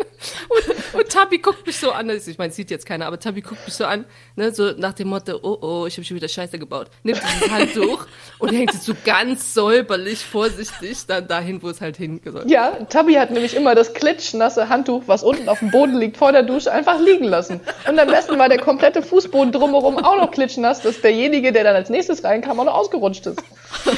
Und, 0.48 1.00
und 1.00 1.08
Tabi 1.08 1.38
guckt 1.38 1.66
mich 1.66 1.78
so 1.78 1.92
an, 1.92 2.10
ich 2.10 2.38
meine, 2.38 2.52
sieht 2.52 2.70
jetzt 2.70 2.86
keiner, 2.86 3.06
aber 3.06 3.18
Tabi 3.18 3.40
guckt 3.40 3.64
mich 3.64 3.74
so 3.74 3.84
an, 3.84 4.04
ne, 4.36 4.52
so 4.52 4.72
nach 4.72 4.92
dem 4.92 5.08
Motto, 5.08 5.38
oh 5.42 5.58
oh, 5.60 5.86
ich 5.86 5.96
habe 5.96 6.04
schon 6.04 6.16
wieder 6.16 6.28
Scheiße 6.28 6.58
gebaut. 6.58 6.88
Nimmt 7.02 7.20
dieses 7.22 7.50
Handtuch 7.50 8.06
und 8.38 8.52
hängt 8.52 8.74
es 8.74 8.84
so 8.84 8.94
ganz 9.04 9.54
säuberlich, 9.54 10.24
vorsichtig 10.24 11.06
dann 11.06 11.26
dahin, 11.28 11.62
wo 11.62 11.68
es 11.68 11.80
halt 11.80 11.96
hingesollt. 11.96 12.50
Ja, 12.50 12.70
Tabi 12.88 13.14
hat 13.14 13.30
nämlich 13.30 13.54
immer 13.54 13.74
das 13.74 13.94
klitschnasse 13.94 14.68
Handtuch, 14.68 15.04
was 15.06 15.22
unten 15.22 15.48
auf 15.48 15.60
dem 15.60 15.70
Boden 15.70 15.96
liegt, 15.98 16.16
vor 16.16 16.32
der 16.32 16.42
Dusche 16.42 16.72
einfach 16.72 17.00
liegen 17.00 17.24
lassen. 17.24 17.60
Und 17.88 17.98
am 17.98 18.08
besten 18.08 18.38
war 18.38 18.48
der 18.48 18.58
komplette 18.58 19.02
Fußboden 19.02 19.52
drumherum 19.52 19.98
auch 19.98 20.16
noch 20.16 20.30
klitschnass, 20.30 20.80
dass 20.82 21.00
derjenige, 21.00 21.52
der 21.52 21.64
dann 21.64 21.76
als 21.76 21.90
nächstes 21.90 22.24
reinkam, 22.24 22.60
auch 22.60 22.64
noch 22.64 22.74
ausgerutscht 22.74 23.26
ist. 23.26 23.42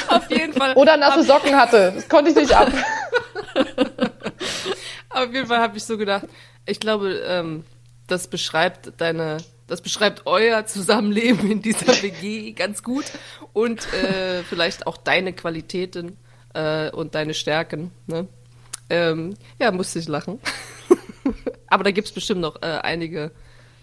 Auf 0.09 0.31
jeden 0.31 0.53
Fall. 0.53 0.75
Oder 0.75 0.97
nasse 0.97 1.23
Socken 1.23 1.57
hatte. 1.57 1.93
Das 1.95 2.09
konnte 2.09 2.31
ich 2.31 2.37
nicht 2.37 2.55
ab. 2.55 2.71
Auf 5.15 5.33
jeden 5.33 5.47
Fall 5.47 5.59
habe 5.59 5.77
ich 5.77 5.85
so 5.85 5.99
gedacht, 5.99 6.27
ich 6.67 6.81
glaube, 6.81 7.23
ähm, 7.27 7.65
das 8.07 8.29
beschreibt 8.29 8.93
deine, 8.99 9.39
das 9.67 9.81
beschreibt 9.81 10.27
euer 10.27 10.67
Zusammenleben 10.67 11.51
in 11.51 11.63
dieser 11.63 11.87
WG 12.03 12.53
ganz 12.53 12.83
gut 12.83 13.05
und 13.53 13.93
äh, 13.93 14.43
vielleicht 14.43 14.87
auch 14.87 14.97
deine 14.97 15.33
Qualitäten 15.33 16.17
äh, 16.55 16.91
und 16.91 17.15
deine 17.15 17.35
Stärken. 17.35 17.91
Ne? 18.07 18.29
Ähm, 18.91 19.35
ja, 19.59 19.71
musste 19.71 19.99
ich 19.99 20.09
lachen. 20.09 20.39
Aber 21.69 21.85
da 21.85 21.91
gibt's 21.91 22.13
bestimmt 22.13 22.41
noch 22.41 22.61
äh, 22.63 22.79
einige, 22.83 23.31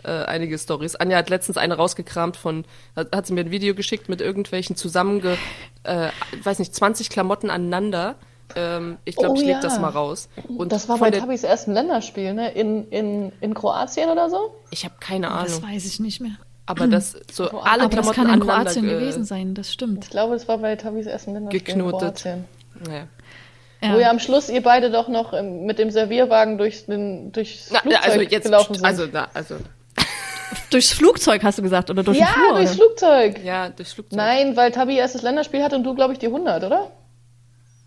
äh, 0.03 0.11
einige 0.11 0.57
Stories. 0.57 0.95
Anja 0.95 1.17
hat 1.17 1.29
letztens 1.29 1.57
eine 1.57 1.75
rausgekramt 1.75 2.37
von, 2.37 2.65
hat, 2.95 3.15
hat 3.15 3.27
sie 3.27 3.33
mir 3.33 3.41
ein 3.41 3.51
Video 3.51 3.73
geschickt 3.73 4.09
mit 4.09 4.21
irgendwelchen 4.21 4.75
zusammenge, 4.75 5.37
äh, 5.83 6.09
weiß 6.43 6.59
nicht, 6.59 6.75
20 6.75 7.09
Klamotten 7.09 7.49
aneinander. 7.49 8.15
Ähm, 8.55 8.97
ich 9.05 9.15
glaube, 9.15 9.33
Oh 9.33 9.35
ich 9.35 9.41
leg 9.41 9.51
ja. 9.55 9.59
das 9.61 9.79
mal 9.79 9.89
raus. 9.89 10.27
Und 10.57 10.71
Das 10.71 10.89
war 10.89 10.97
bei 10.97 11.11
der- 11.11 11.21
Tabis 11.21 11.43
ersten 11.43 11.73
Länderspiel, 11.73 12.33
ne? 12.33 12.51
In, 12.51 12.87
in, 12.89 13.31
in 13.41 13.53
Kroatien 13.53 14.09
oder 14.09 14.29
so? 14.29 14.55
Ich 14.71 14.85
habe 14.85 14.95
keine 14.99 15.27
Das 15.27 15.57
Ahnung. 15.61 15.71
weiß 15.73 15.85
ich 15.85 15.99
nicht 15.99 16.19
mehr. 16.19 16.31
Aber 16.65 16.87
das 16.87 17.15
so 17.31 17.49
alle 17.49 17.83
Aber 17.83 17.95
das 17.95 18.11
Klamotten 18.11 18.15
kann 18.15 18.33
in 18.33 18.39
Kroatien 18.39 18.85
ge- 18.85 18.99
gewesen 18.99 19.23
sein, 19.23 19.53
das 19.53 19.71
stimmt. 19.71 20.05
Ich 20.05 20.09
glaube, 20.09 20.35
es 20.35 20.47
war 20.47 20.57
bei 20.57 20.75
Tabis 20.75 21.05
ersten 21.05 21.33
Länderspiel 21.33 21.61
Geknotet. 21.61 22.25
in 22.25 22.45
Kroatien. 22.85 22.93
Ja. 22.93 23.07
Ja. 23.87 23.95
Wo 23.95 23.99
ja 23.99 24.09
am 24.09 24.19
Schluss 24.19 24.49
ihr 24.49 24.61
beide 24.61 24.91
doch 24.91 25.07
noch 25.07 25.31
ähm, 25.31 25.65
mit 25.65 25.79
dem 25.79 25.89
Servierwagen 25.89 26.57
durch 26.57 26.85
den, 26.87 27.31
durchs 27.31 27.69
Na, 27.71 27.79
Flugzeug 27.79 28.03
also 28.05 28.21
jetzt, 28.21 28.43
gelaufen 28.43 28.73
sind. 28.75 28.83
also 28.85 29.07
da, 29.07 29.27
also 29.33 29.55
Durchs 30.71 30.91
Flugzeug 30.91 31.43
hast 31.43 31.59
du 31.59 31.61
gesagt 31.61 31.89
oder 31.89 32.03
durch 32.03 32.17
ja, 32.17 32.25
den 32.25 32.33
Flur? 32.33 32.55
durchs 32.57 32.71
oder? 32.75 32.83
Flugzeug. 32.85 33.43
ja 33.45 33.69
durchs 33.69 33.93
Flugzeug. 33.93 34.17
Nein, 34.17 34.57
weil 34.57 34.71
Tabi 34.71 34.97
erstes 34.97 35.21
Länderspiel 35.21 35.63
hatte 35.63 35.75
und 35.75 35.83
du, 35.83 35.93
glaube 35.95 36.13
ich, 36.13 36.19
die 36.19 36.25
100, 36.27 36.63
oder? 36.63 36.91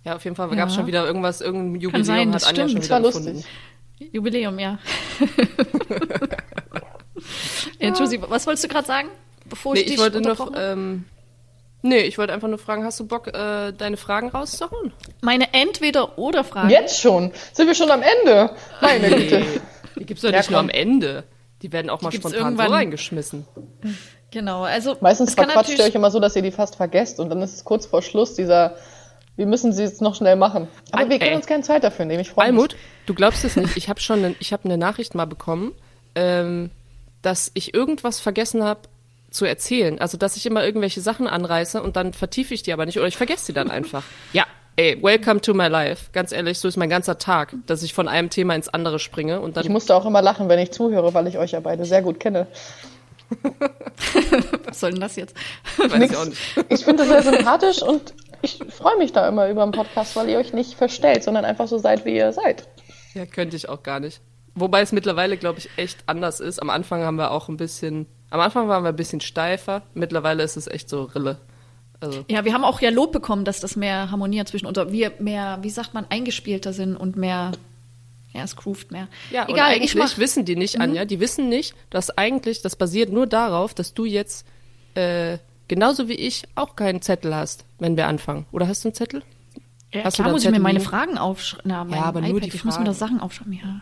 Ja, 0.05 0.17
auf 0.17 0.25
jeden 0.25 0.35
Fall 0.37 0.49
Ja. 0.51 0.57
gab 0.57 0.69
es 0.69 0.75
schon 0.75 0.87
wieder 0.87 1.07
irgendwas, 1.07 1.41
irgendein 1.41 1.81
Jubiläum 1.81 2.05
sein, 2.05 2.29
hat 2.29 2.35
das 2.37 2.45
Anja 2.45 2.63
schon 2.69 2.83
stimmt. 2.83 2.83
Das 2.83 2.89
wieder 2.91 3.03
war 3.03 3.11
gefunden. 3.11 3.35
lustig. 3.35 4.13
Jubiläum, 4.13 4.59
ja. 4.59 4.79
ja 7.79 7.89
Josie, 7.99 8.21
was 8.29 8.47
wolltest 8.47 8.65
du 8.65 8.69
gerade 8.69 8.87
sagen? 8.87 9.09
Bevor 9.49 9.75
Nee, 9.75 9.81
ich 9.81 9.87
dich 9.87 9.95
ich 9.95 10.01
wollte 10.01 10.21
noch, 10.21 10.53
ähm, 10.57 11.05
nee, 11.83 12.01
ich 12.01 12.19
wollte 12.19 12.33
einfach 12.33 12.49
nur 12.49 12.59
fragen, 12.59 12.85
hast 12.85 12.99
du 13.01 13.07
Bock, 13.07 13.29
äh, 13.29 13.73
deine 13.73 13.97
Fragen 13.97 14.29
rauszuhauen? 14.31 14.93
Meine 15.21 15.53
Entweder-Oder-Frage. 15.53 16.73
Jetzt 16.73 17.01
schon. 17.01 17.33
Sind 17.53 17.67
wir 17.67 17.75
schon 17.75 17.91
am 17.91 18.03
Ende? 18.03 18.51
Meine 18.81 19.09
Güte. 19.11 19.45
Die 19.99 20.07
gibt's 20.07 20.23
doch 20.23 20.31
Ja, 20.31 20.39
nicht 20.39 20.51
nur 20.51 20.61
komm. 20.61 20.69
am 20.71 20.75
Ende. 20.75 21.25
Die 21.63 21.73
werden 21.73 21.91
auch 21.91 22.01
mal 22.03 22.11
spontan 22.11 22.33
so 22.41 22.45
irgendwann. 22.45 22.73
reingeschmissen. 22.73 23.47
Genau, 24.33 24.63
also 24.63 24.97
Meistens 25.01 25.35
verquatscht 25.35 25.79
ihr 25.79 25.85
euch 25.85 25.95
immer 25.95 26.11
so, 26.11 26.19
dass 26.19 26.35
ihr 26.35 26.43
die 26.43 26.51
fast 26.51 26.77
vergesst 26.77 27.21
und 27.21 27.29
dann 27.29 27.43
ist 27.43 27.55
es 27.55 27.65
kurz 27.65 27.87
vor 27.87 28.01
Schluss 28.03 28.35
dieser, 28.35 28.77
wir 29.37 29.47
müssen 29.47 29.73
sie 29.73 29.83
jetzt 29.83 30.01
noch 30.03 30.15
schnell 30.15 30.37
machen. 30.37 30.69
Aber 30.91 31.03
Al- 31.05 31.09
wir 31.11 31.19
können 31.19 31.31
ey. 31.31 31.37
uns 31.37 31.47
keine 31.47 31.63
Zeit 31.63 31.85
dafür 31.85 32.05
nehmen. 32.05 32.21
Ich 32.21 32.31
freue 32.31 32.47
mich. 32.53 32.55
Almut, 32.59 32.77
du 33.07 33.15
glaubst 33.15 33.45
es 33.45 33.57
nicht. 33.57 33.77
Ich 33.77 33.89
habe 33.89 34.01
schon, 34.01 34.21
ne, 34.21 34.35
ich 34.41 34.53
habe 34.53 34.65
eine 34.65 34.77
Nachricht 34.77 35.15
mal 35.15 35.25
bekommen, 35.27 35.73
ähm, 36.15 36.71
dass 37.23 37.51
ich 37.55 37.73
irgendwas 37.75 38.21
vergessen 38.21 38.63
habe 38.63 38.81
zu 39.31 39.45
erzählen. 39.47 39.99
Also, 40.01 40.19
dass 40.19 40.37
ich 40.37 40.45
immer 40.45 40.65
irgendwelche 40.65 41.01
Sachen 41.01 41.27
anreiße 41.27 41.83
und 41.83 41.97
dann 41.97 42.13
vertiefe 42.13 42.53
ich 42.53 42.63
die 42.63 42.73
aber 42.73 42.85
nicht 42.85 42.99
oder 42.99 43.07
ich 43.09 43.17
vergesse 43.17 43.47
die 43.47 43.53
dann 43.55 43.71
einfach. 43.71 44.03
Ja, 44.35 44.45
ey, 44.77 45.03
welcome 45.03 45.41
to 45.41 45.55
my 45.55 45.69
life. 45.69 46.11
Ganz 46.13 46.33
ehrlich, 46.33 46.59
so 46.59 46.69
ist 46.69 46.77
mein 46.77 46.91
ganzer 46.91 47.17
Tag, 47.19 47.55
dass 47.67 47.83
ich 47.83 47.95
von 47.95 48.09
einem 48.09 48.29
Thema 48.29 48.55
ins 48.55 48.69
andere 48.69 48.99
springe 48.99 49.41
und 49.41 49.57
dann 49.57 49.65
Ich 49.65 49.71
musste 49.71 49.95
auch 49.95 50.05
immer 50.05 50.21
lachen, 50.21 50.49
wenn 50.51 50.59
ich 50.59 50.73
zuhöre, 50.73 51.15
weil 51.15 51.27
ich 51.27 51.39
euch 51.39 51.53
ja 51.53 51.61
beide 51.61 51.87
sehr 51.87 52.03
gut 52.03 52.21
kenne. 52.21 52.47
was 54.67 54.81
soll 54.81 54.91
denn 54.93 55.01
das 55.01 55.17
jetzt? 55.17 55.35
weiß 55.79 56.03
ich 56.11 56.17
auch 56.17 56.25
nicht. 56.27 56.39
Ich 56.69 56.85
finde 56.85 57.07
das 57.07 57.25
sehr 57.25 57.33
sympathisch 57.33 57.83
und 57.83 58.13
ich 58.43 58.59
freue 58.69 58.99
mich 58.99 59.13
da 59.13 59.29
immer 59.29 59.49
über 59.49 59.65
den 59.65 59.73
Podcast, 59.73 60.17
weil 60.17 60.29
ihr 60.29 60.39
euch 60.39 60.53
nicht 60.53 60.75
verstellt, 60.75 61.25
sondern 61.25 61.45
einfach 61.45 61.69
so 61.69 61.79
seid, 61.79 62.05
wie 62.05 62.17
ihr 62.17 62.33
seid. 62.33 62.69
Ja, 63.15 63.27
könnte 63.27 63.57
ich 63.57 63.69
auch 63.69 63.83
gar 63.83 64.01
nicht. 64.01 64.21
Wobei 64.55 64.83
es 64.83 64.93
mittlerweile, 64.93 65.37
glaube 65.37 65.59
ich, 65.59 65.71
echt 65.77 65.99
anders 66.07 66.41
ist. 66.41 66.61
Am 66.61 66.69
Anfang 66.71 67.03
haben 67.03 67.17
wir 67.17 67.31
auch 67.31 67.49
ein 67.49 67.57
bisschen, 67.57 68.07
am 68.31 68.41
Anfang 68.41 68.69
waren 68.69 68.83
wir 68.85 68.91
ein 68.91 68.97
bisschen 68.97 69.21
steifer. 69.21 69.83
Mittlerweile 69.95 70.43
ist 70.43 70.57
es 70.57 70.67
echt 70.67 70.89
so 70.89 71.05
Rille. 71.05 71.39
Also, 72.01 72.25
Ja, 72.29 72.45
wir 72.45 72.53
haben 72.53 72.65
auch 72.65 72.81
ja 72.81 72.91
Lob 72.91 73.13
bekommen, 73.13 73.45
dass 73.45 73.61
das 73.61 73.77
mehr 73.77 74.11
harmoniert 74.11 74.49
zwischen 74.49 74.67
uns, 74.67 74.77
wir 74.77 75.13
mehr, 75.21 75.59
wie 75.63 75.71
sagt 75.71 75.95
man, 75.95 76.05
eingespielter 76.11 76.73
sind 76.73 76.97
und 76.97 77.17
mehr, 77.17 77.53
ja, 78.35 78.43
es 78.43 78.57
groovt 78.57 78.91
mehr. 78.91 79.09
ja, 79.31 79.45
und 79.45 79.51
Egal, 79.55 79.71
eigentlich 79.71 79.95
ich 79.95 79.99
mach, 79.99 80.19
wissen 80.19 80.45
die 80.45 80.57
nicht, 80.57 80.81
Anja, 80.81 81.05
die 81.05 81.21
wissen 81.21 81.49
nicht, 81.49 81.75
dass 81.91 82.17
eigentlich, 82.19 82.61
das 82.61 82.77
basiert 82.77 83.11
nur 83.11 83.27
darauf, 83.27 83.73
dass 83.73 83.95
du 83.95 84.05
jetzt, 84.05 84.47
äh, 84.95 85.39
genauso 85.69 86.09
wie 86.09 86.15
ich, 86.15 86.45
auch 86.55 86.77
keinen 86.77 87.03
Zettel 87.03 87.35
hast, 87.35 87.65
wenn 87.79 87.97
wir 87.97 88.07
anfangen. 88.07 88.47
Oder 88.53 88.69
hast 88.69 88.85
du 88.85 88.89
einen 88.89 88.95
Zettel? 88.95 89.23
ja, 89.93 90.05
hast 90.05 90.19
du 90.19 90.23
klar 90.23 90.29
da 90.29 90.33
muss 90.33 90.43
ich 90.43 90.47
mir 90.47 90.53
Zettel 90.53 90.63
meine 90.63 90.79
liegen? 90.79 90.91
Fragen 90.91 91.19
aufschreiben. 91.19 91.71
Mein 91.89 92.03
aber 92.03 92.21
nur 92.21 92.31
iPad, 92.31 92.45
die 92.45 92.57
ich 92.57 92.65
muss 92.65 92.79
mir 92.79 92.85
da 92.85 92.93
Fragen. 92.93 92.99
Sachen 92.99 93.21
aufschreiben, 93.21 93.53
ja. 93.53 93.81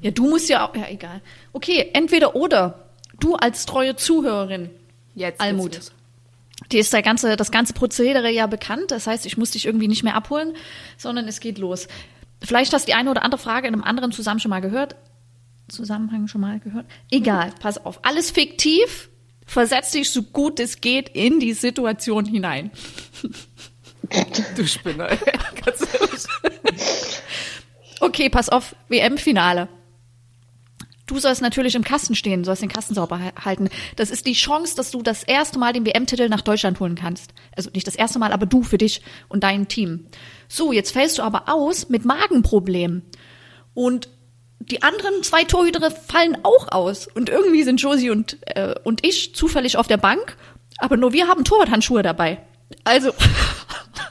Ja, 0.00 0.10
du 0.10 0.28
musst 0.28 0.48
ja 0.48 0.66
auch, 0.66 0.74
ja, 0.76 0.86
egal. 0.88 1.20
Okay, 1.52 1.90
entweder 1.92 2.34
oder. 2.34 2.88
Du 3.20 3.36
als 3.36 3.66
treue 3.66 3.94
Zuhörerin, 3.94 4.70
Jetzt. 5.14 5.40
Almut. 5.40 5.76
los. 5.76 5.92
dir 6.70 6.80
ist 6.80 6.92
der 6.92 7.02
ganze, 7.02 7.36
das 7.36 7.50
ganze 7.50 7.72
Prozedere 7.72 8.30
ja 8.30 8.46
bekannt. 8.46 8.90
Das 8.90 9.06
heißt, 9.06 9.26
ich 9.26 9.36
muss 9.36 9.50
dich 9.50 9.66
irgendwie 9.66 9.88
nicht 9.88 10.02
mehr 10.02 10.14
abholen, 10.14 10.54
sondern 10.96 11.28
es 11.28 11.40
geht 11.40 11.58
los. 11.58 11.88
Vielleicht 12.42 12.72
hast 12.72 12.88
du 12.88 12.92
die 12.92 12.94
eine 12.94 13.10
oder 13.10 13.22
andere 13.22 13.40
Frage 13.40 13.68
in 13.68 13.74
einem 13.74 13.84
anderen 13.84 14.12
Zusammenhang 14.12 14.40
schon 14.40 14.50
mal 14.50 14.60
gehört. 14.60 14.96
Zusammenhang 15.68 16.26
schon 16.26 16.40
mal 16.40 16.58
gehört. 16.58 16.86
Egal, 17.10 17.52
pass 17.60 17.84
auf. 17.84 18.04
Alles 18.04 18.30
fiktiv. 18.30 19.10
Versetz 19.52 19.90
dich 19.92 20.08
so 20.10 20.22
gut 20.22 20.58
es 20.60 20.80
geht 20.80 21.10
in 21.10 21.38
die 21.40 21.52
Situation 21.52 22.24
hinein. 22.24 22.70
Du 24.56 24.66
Spinner, 24.66 25.10
ey. 25.10 25.18
Ganz 25.64 25.80
ehrlich. 25.94 27.20
Okay, 28.00 28.28
pass 28.28 28.48
auf, 28.50 28.74
WM-Finale. 28.88 29.68
Du 31.06 31.18
sollst 31.18 31.40
natürlich 31.40 31.74
im 31.76 31.84
Kasten 31.84 32.14
stehen, 32.14 32.44
sollst 32.44 32.60
den 32.62 32.68
Kasten 32.68 32.94
sauber 32.94 33.20
ha- 33.20 33.44
halten. 33.44 33.70
Das 33.96 34.10
ist 34.10 34.26
die 34.26 34.34
Chance, 34.34 34.74
dass 34.76 34.90
du 34.90 35.02
das 35.02 35.22
erste 35.22 35.58
Mal 35.58 35.72
den 35.72 35.86
WM-Titel 35.86 36.28
nach 36.28 36.42
Deutschland 36.42 36.78
holen 36.80 36.94
kannst. 36.94 37.32
Also 37.56 37.70
nicht 37.72 37.86
das 37.86 37.94
erste 37.94 38.18
Mal, 38.18 38.32
aber 38.32 38.44
du 38.44 38.62
für 38.62 38.76
dich 38.76 39.00
und 39.28 39.44
dein 39.44 39.68
Team. 39.68 40.06
So, 40.48 40.72
jetzt 40.72 40.92
fällst 40.92 41.16
du 41.18 41.22
aber 41.22 41.44
aus 41.48 41.88
mit 41.88 42.04
Magenproblemen. 42.04 43.02
Und 43.72 44.08
die 44.70 44.82
anderen 44.82 45.22
zwei 45.22 45.44
Torhüter 45.44 45.90
fallen 45.90 46.38
auch 46.44 46.70
aus. 46.72 47.06
Und 47.14 47.28
irgendwie 47.28 47.62
sind 47.62 47.80
Josie 47.80 48.10
und, 48.10 48.36
äh, 48.46 48.74
und 48.84 49.04
ich 49.06 49.34
zufällig 49.34 49.76
auf 49.76 49.86
der 49.86 49.96
Bank, 49.96 50.36
aber 50.78 50.96
nur 50.96 51.12
wir 51.12 51.28
haben 51.28 51.44
Torwarthandschuhe 51.44 52.02
dabei. 52.02 52.38
Also, 52.84 53.12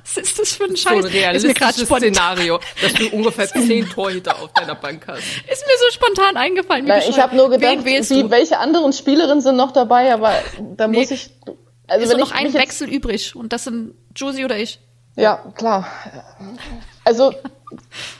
Was 0.03 0.17
ist 0.17 0.39
das 0.39 0.53
für 0.53 0.65
ein 0.65 0.75
So 0.75 0.89
ein 0.89 1.01
Scheiß? 1.03 1.05
ist 1.05 1.13
mir 1.47 1.53
gerade 1.53 1.73
realistisches 1.77 1.87
Szenario, 1.87 2.59
dass 2.81 2.93
du 2.93 3.07
ungefähr 3.09 3.47
zehn 3.51 3.87
Torhüter 3.89 4.35
auf 4.41 4.51
deiner 4.53 4.75
Bank 4.75 5.05
hast. 5.07 5.19
ist 5.19 5.65
mir 5.65 5.77
so 5.79 5.91
spontan 5.93 6.37
eingefallen. 6.37 6.85
wie 6.85 6.89
Nein, 6.89 7.03
ich 7.07 7.19
habe 7.19 7.35
nur 7.35 7.49
gedacht, 7.49 7.85
wie, 7.85 8.29
welche 8.29 8.59
anderen 8.59 8.93
Spielerinnen 8.93 9.41
sind 9.41 9.55
noch 9.55 9.71
dabei, 9.71 10.13
aber 10.13 10.33
da 10.75 10.87
Nee. 10.87 10.99
muss 10.99 11.11
ich. 11.11 11.29
Also 11.87 12.05
ist 12.05 12.11
wenn 12.11 12.19
noch 12.19 12.31
ein 12.31 12.53
Wechsel 12.53 12.89
übrig 12.89 13.35
und 13.35 13.51
das 13.53 13.63
sind 13.65 13.93
Josie 14.15 14.45
oder 14.45 14.57
ich. 14.57 14.79
Ja, 15.15 15.37
klar. 15.55 15.87
Also, 17.03 17.33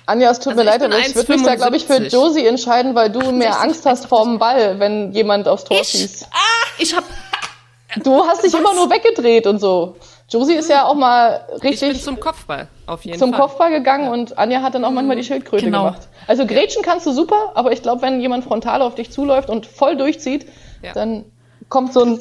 Anja, 0.05 0.31
es 0.31 0.39
tut 0.39 0.53
Also 0.53 0.63
mir 0.63 0.69
leid, 0.69 0.81
aber 0.83 0.97
ich 0.99 1.15
würde 1.15 1.31
mich 1.33 1.43
da, 1.43 1.55
glaube 1.55 1.75
ich, 1.75 1.85
für 1.85 1.93
1,75. 1.93 2.11
Josie 2.13 2.45
entscheiden, 2.47 2.95
weil 2.95 3.09
du 3.09 3.31
mehr 3.31 3.59
Angst 3.61 3.85
hast 3.85 4.07
vor 4.07 4.23
dem 4.25 4.39
Ball, 4.39 4.79
wenn 4.79 5.11
jemand 5.11 5.47
aufs 5.47 5.63
Tor 5.65 5.79
Ich? 5.81 5.89
schießt. 5.89 6.27
Ich 6.79 6.95
habe 6.95 7.05
Du 8.03 8.23
hast 8.25 8.43
dich 8.45 8.53
immer 8.53 8.73
nur 8.73 8.89
weggedreht 8.89 9.45
und 9.47 9.59
so. 9.59 9.97
Josie 10.29 10.53
ist 10.53 10.69
ja 10.69 10.85
auch 10.85 10.93
mal 10.95 11.45
Ich 11.55 11.61
bin 11.61 11.69
richtig 11.71 12.01
zum 12.03 12.19
Kopfball, 12.21 12.69
auf 12.87 13.03
jeden 13.03 13.19
zum 13.19 13.31
Fall. 13.31 13.41
Kopfball 13.41 13.69
gegangen 13.71 14.07
und 14.07 14.37
Anja 14.37 14.61
hat 14.61 14.75
dann 14.75 14.85
auch 14.85 14.91
manchmal 14.91 15.17
die 15.17 15.23
Schildkröte 15.25 15.65
Genau. 15.65 15.83
gemacht. 15.85 16.07
Also 16.25 16.45
Gretchen 16.47 16.83
kannst 16.83 17.05
du 17.05 17.11
super, 17.11 17.51
aber 17.53 17.73
ich 17.73 17.81
glaube, 17.81 18.01
wenn 18.03 18.21
jemand 18.21 18.45
frontal 18.45 18.81
auf 18.81 18.95
dich 18.95 19.11
zuläuft 19.11 19.49
und 19.49 19.65
voll 19.65 19.97
durchzieht, 19.97 20.47
Ja. 20.81 20.93
dann 20.93 21.25
kommt 21.67 21.91
so 21.91 22.03
ein. 22.05 22.19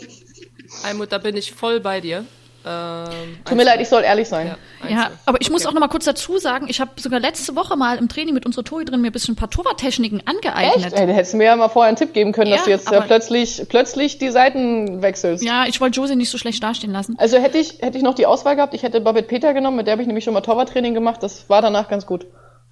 Almut, 0.85 1.13
da 1.13 1.19
bin 1.19 1.37
ich 1.37 1.53
voll 1.53 1.79
bei 1.79 2.01
dir. 2.01 2.25
Ähm, 2.67 3.39
Tut 3.45 3.57
mir 3.57 3.65
leid, 3.65 3.81
ich 3.81 3.89
soll 3.89 4.03
ehrlich 4.03 4.29
sein. 4.29 4.55
Ja, 4.85 4.91
Ja, 4.91 5.11
aber 5.25 5.41
ich 5.41 5.51
muss 5.51 5.63
Okay. 5.63 5.71
auch 5.71 5.75
noch 5.75 5.81
mal 5.81 5.89
kurz 5.89 6.05
dazu 6.05 6.37
sagen, 6.39 6.67
ich 6.69 6.81
habe 6.81 6.91
sogar 7.01 7.19
letzte 7.21 7.57
Woche 7.57 7.77
mal 7.77 7.97
im 7.97 8.09
Training 8.09 8.35
mit 8.35 8.45
unserer 8.45 8.65
Torhüterin 8.65 9.01
mir 9.01 9.09
ein 9.09 9.13
bisschen 9.13 9.33
ein 9.33 9.37
paar 9.37 9.49
Torwarttechniken 9.51 10.23
angeeignet. 10.27 10.87
Echt? 10.87 10.93
Ey, 10.99 11.07
du 11.07 11.13
hättest 11.15 11.35
mir 11.35 11.45
ja 11.45 11.57
mal 11.57 11.69
vorher 11.69 11.89
einen 11.89 11.97
Tipp 11.97 12.13
geben 12.13 12.33
können, 12.33 12.51
dass 12.51 12.61
Ja, 12.61 12.65
du 12.67 12.71
jetzt 12.73 12.91
ja 12.91 12.99
aber- 12.99 13.07
plötzlich, 13.07 13.63
plötzlich 13.69 14.19
die 14.19 14.31
Seiten 14.31 15.01
wechselst. 15.01 15.43
Ja, 15.45 15.65
ich 15.67 15.81
wollte 15.81 15.97
Josie 16.01 16.17
nicht 16.17 16.31
so 16.31 16.37
schlecht 16.39 16.63
dastehen 16.63 16.93
lassen. 16.93 17.17
Also 17.19 17.39
hätte 17.39 17.57
ich, 17.59 17.79
hätte 17.81 17.97
ich 17.97 18.05
noch 18.05 18.15
die 18.15 18.27
Auswahl 18.27 18.57
gehabt, 18.57 18.75
ich 18.75 18.83
hätte 18.83 19.01
Babette 19.01 19.27
Peter 19.29 19.55
genommen, 19.55 19.77
mit 19.79 19.87
der 19.87 19.93
habe 19.93 20.03
ich 20.03 20.07
nämlich 20.07 20.25
schon 20.25 20.35
mal 20.35 20.41
Torwarttraining 20.43 20.93
gemacht, 20.93 21.23
das 21.23 21.49
war 21.49 21.63
danach 21.63 21.89
ganz 21.89 22.05
gut. 22.05 22.27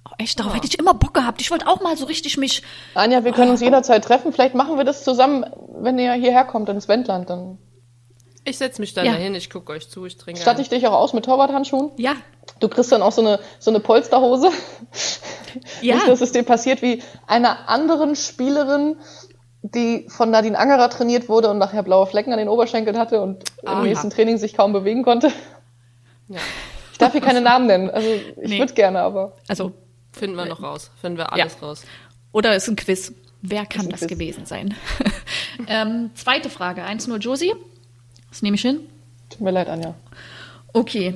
Oh, 0.07 0.11
echt, 0.17 0.39
darauf 0.39 0.55
hätte 0.55 0.67
ich 0.67 0.77
immer 0.79 0.93
Bock 0.93 1.13
gehabt. 1.13 1.41
Ich 1.41 1.49
wollte 1.51 1.67
auch 1.67 1.81
mal 1.81 1.97
so 1.97 2.05
richtig 2.05 2.37
mich. 2.37 2.63
Anja, 2.93 3.23
wir 3.23 3.31
Oh. 3.31 3.35
können 3.35 3.51
uns 3.51 3.61
jederzeit 3.61 4.03
treffen, 4.05 4.31
vielleicht 4.33 4.55
machen 4.55 4.77
wir 4.77 4.83
das 4.85 5.03
zusammen, 5.03 5.45
wenn 5.79 5.97
ihr 5.99 6.13
hierher 6.13 6.45
kommt 6.45 6.69
ins 6.69 6.87
Wendland, 6.87 7.29
dann 7.29 7.57
Ich 8.49 8.57
setze 8.57 8.81
mich 8.81 8.93
dann 8.93 9.05
Ja. 9.05 9.13
dahin, 9.13 9.35
ich 9.35 9.49
gucke 9.49 9.71
euch 9.71 9.89
zu, 9.89 10.05
ich 10.05 10.17
trinke. 10.17 10.41
statte 10.41 10.61
ich 10.61 10.69
dich 10.69 10.87
auch 10.87 10.93
aus 10.93 11.13
mit 11.13 11.25
Torwarthandschuhen. 11.25 11.91
Ja, 11.97 12.15
Du 12.59 12.67
kriegst 12.67 12.91
dann 12.91 13.01
auch 13.03 13.11
so 13.11 13.21
eine, 13.21 13.39
so 13.59 13.69
eine 13.71 13.79
Polsterhose. 13.79 14.49
ja. 15.81 15.95
Nicht, 15.95 16.07
dass 16.07 16.19
es 16.21 16.31
dir 16.31 16.43
passiert 16.43 16.81
wie 16.81 17.01
einer 17.27 17.69
anderen 17.69 18.15
Spielerin, 18.15 18.97
die 19.61 20.07
von 20.09 20.31
Nadine 20.31 20.57
Angerer 20.57 20.89
trainiert 20.89 21.29
wurde 21.29 21.49
und 21.49 21.57
nachher 21.59 21.83
blaue 21.83 22.07
Flecken 22.07 22.31
an 22.33 22.39
den 22.39 22.49
Oberschenkeln 22.49 22.97
hatte 22.97 23.21
und 23.21 23.43
Aha. 23.65 23.77
im 23.79 23.83
nächsten 23.87 24.09
Training 24.09 24.37
sich 24.37 24.55
kaum 24.55 24.73
bewegen 24.73 25.03
konnte. 25.03 25.31
Ja, 26.27 26.39
Ich 26.91 26.97
darf 26.97 27.11
hier 27.13 27.21
keine 27.21 27.41
Namen 27.41 27.67
nennen. 27.67 27.89
Also 27.89 28.09
ich 28.41 28.49
Nee. 28.49 28.59
würde 28.59 28.73
gerne, 28.73 28.99
aber 29.01 29.33
Also, 29.47 29.71
finden 30.11 30.35
wir 30.35 30.45
noch 30.45 30.61
raus. 30.63 30.91
Finden 30.99 31.17
wir 31.17 31.31
alles 31.31 31.61
raus. 31.61 31.83
oder 32.31 32.55
ist 32.55 32.67
ein 32.67 32.75
Quiz. 32.75 33.13
Wer 33.41 33.65
kann 33.65 33.87
das 33.89 34.01
Quiz. 34.01 34.09
gewesen 34.09 34.45
sein? 34.45 34.73
ähm, 35.67 36.09
zweite 36.15 36.49
Frage. 36.49 36.83
1-0 36.83 37.17
Josie. 37.19 37.53
Das 38.29 38.41
nehme 38.41 38.55
ich 38.55 38.61
hin. 38.61 38.81
tut 39.29 39.41
mir 39.41 39.51
leid, 39.51 39.69
Anja. 39.69 39.95
Okay. 40.73 41.15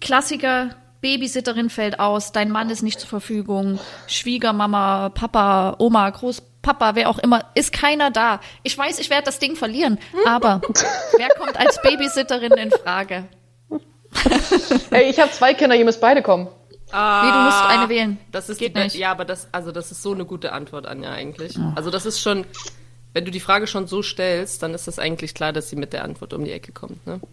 Klassiker. 0.00 0.70
Babysitterin 1.02 1.70
fällt 1.70 2.00
aus, 2.00 2.32
dein 2.32 2.50
Mann 2.50 2.70
ist 2.70 2.82
nicht 2.82 2.98
zur 2.98 3.08
Verfügung, 3.08 3.78
Schwiegermama, 4.08 5.10
Papa, 5.10 5.76
Oma, 5.78 6.10
Großpapa, 6.10 6.94
wer 6.96 7.10
auch 7.10 7.18
immer, 7.18 7.44
ist 7.54 7.72
keiner 7.72 8.10
da. 8.10 8.40
Ich 8.64 8.76
weiß, 8.76 8.98
ich 8.98 9.10
werde 9.10 9.24
das 9.24 9.38
Ding 9.38 9.54
verlieren, 9.54 9.98
aber 10.24 10.62
wer 11.16 11.28
kommt 11.38 11.56
als 11.58 11.80
Babysitterin 11.82 12.52
in 12.54 12.70
Frage? 12.72 13.24
Hey, 14.90 15.10
ich 15.10 15.20
habe 15.20 15.30
zwei 15.30 15.54
Kinder, 15.54 15.76
ihr 15.76 15.84
müsst 15.84 16.00
beide 16.00 16.22
kommen. 16.22 16.48
Nee, 16.92 17.32
du 17.32 17.38
musst 17.40 17.62
eine 17.64 17.88
wählen. 17.88 18.18
Das 18.32 18.48
ist 18.48 18.58
Geht 18.58 18.76
die, 18.76 18.80
nicht. 18.80 18.96
Ja, 18.96 19.10
aber 19.10 19.24
das, 19.24 19.48
also 19.52 19.72
das 19.72 19.92
ist 19.92 20.02
so 20.02 20.12
eine 20.12 20.24
gute 20.24 20.52
Antwort, 20.52 20.86
Anja, 20.86 21.12
eigentlich. 21.12 21.56
Also 21.74 21.90
das 21.90 22.06
ist 22.06 22.20
schon, 22.20 22.46
wenn 23.16 23.24
du 23.24 23.30
die 23.30 23.40
Frage 23.40 23.66
schon 23.66 23.86
so 23.86 24.02
stellst, 24.02 24.62
dann 24.62 24.74
ist 24.74 24.88
das 24.88 24.98
eigentlich 24.98 25.32
klar, 25.32 25.54
dass 25.54 25.70
sie 25.70 25.76
mit 25.76 25.94
der 25.94 26.04
Antwort 26.04 26.34
um 26.34 26.44
die 26.44 26.52
Ecke 26.52 26.72
kommt. 26.72 27.06
Ne? 27.06 27.20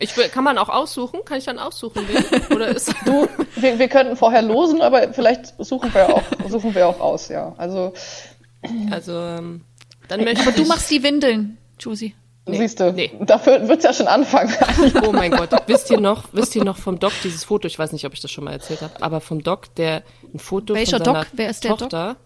Ich 0.00 0.16
will, 0.16 0.28
kann 0.28 0.42
man 0.42 0.58
auch 0.58 0.68
aussuchen? 0.68 1.20
Kann 1.24 1.38
ich 1.38 1.44
dann 1.44 1.60
aussuchen? 1.60 2.02
Wen? 2.08 2.56
Oder 2.56 2.66
ist 2.66 2.92
Du, 3.06 3.28
wir, 3.54 3.78
wir 3.78 3.86
könnten 3.86 4.16
vorher 4.16 4.42
losen, 4.42 4.82
aber 4.82 5.12
vielleicht 5.12 5.54
suchen 5.64 5.94
wir 5.94 6.12
auch, 6.12 6.22
suchen 6.48 6.74
wir 6.74 6.88
auch 6.88 6.98
aus, 6.98 7.28
ja. 7.28 7.54
Also 7.56 7.92
also 8.90 9.12
ähm, 9.12 9.60
dann 10.08 10.24
möchte 10.24 10.42
Aber 10.42 10.50
du 10.50 10.62
ich, 10.62 10.68
machst 10.68 10.90
die 10.90 11.04
Windeln, 11.04 11.58
Josie. 11.78 12.16
Nee, 12.46 12.58
siehst 12.58 12.80
du, 12.80 12.92
nee. 12.92 13.12
dafür 13.20 13.68
wird's 13.68 13.84
ja 13.84 13.92
schon 13.92 14.08
anfangen. 14.08 14.52
Oh 15.06 15.12
mein 15.12 15.30
Gott, 15.30 15.50
wisst 15.68 15.90
ihr 15.90 16.00
noch, 16.00 16.24
wisst 16.32 16.56
ihr 16.56 16.64
noch 16.64 16.76
vom 16.76 16.98
Doc 16.98 17.12
dieses 17.22 17.44
Foto? 17.44 17.68
Ich 17.68 17.78
weiß 17.78 17.92
nicht, 17.92 18.04
ob 18.04 18.14
ich 18.14 18.20
das 18.20 18.32
schon 18.32 18.42
mal 18.42 18.52
erzählt 18.52 18.82
habe, 18.82 19.00
aber 19.00 19.20
vom 19.20 19.44
Doc, 19.44 19.72
der 19.76 20.02
ein 20.34 20.40
Foto 20.40 20.74
Welcher 20.74 20.96
von 20.96 21.04
seiner 21.04 21.18
Doc? 21.20 21.28
Wer 21.34 21.50
ist 21.50 21.62
der 21.62 21.76
Doc? 21.76 22.16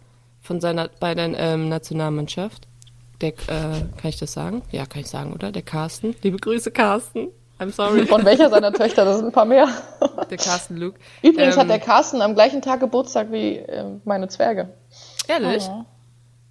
Von 0.47 0.61
seiner 0.61 0.89
bei 1.01 1.15
der 1.17 1.37
ähm, 1.37 1.69
Nationalmannschaft. 1.69 2.69
Der, 3.21 3.31
äh, 3.31 3.33
kann 3.97 4.05
ich 4.05 4.19
das 4.19 4.33
sagen? 4.33 4.63
Ja, 4.71 4.87
kann 4.87 5.01
ich 5.01 5.09
sagen, 5.09 5.33
oder? 5.33 5.51
Der 5.51 5.63
Carsten. 5.63 6.15
Liebe 6.23 6.37
Grüße, 6.37 6.71
Carsten. 6.71 7.29
I'm 7.59 7.73
sorry. 7.73 8.07
Von 8.07 8.25
welcher 8.25 8.49
seiner 8.49 8.73
Töchter? 8.73 9.05
Das 9.05 9.17
sind 9.17 9.27
ein 9.27 9.33
paar 9.33 9.45
mehr. 9.45 9.67
Der 10.31 10.37
Carsten 10.37 10.77
Luke. 10.77 11.01
Übrigens 11.23 11.55
Ähm, 11.55 11.63
hat 11.63 11.69
der 11.71 11.81
Carsten 11.81 12.23
am 12.23 12.35
gleichen 12.35 12.63
Tag 12.63 12.79
Geburtstag 12.79 13.33
wie 13.33 13.57
äh, 13.57 13.85
meine 14.05 14.29
Zwerge. 14.29 14.75
Ehrlich? 15.27 15.65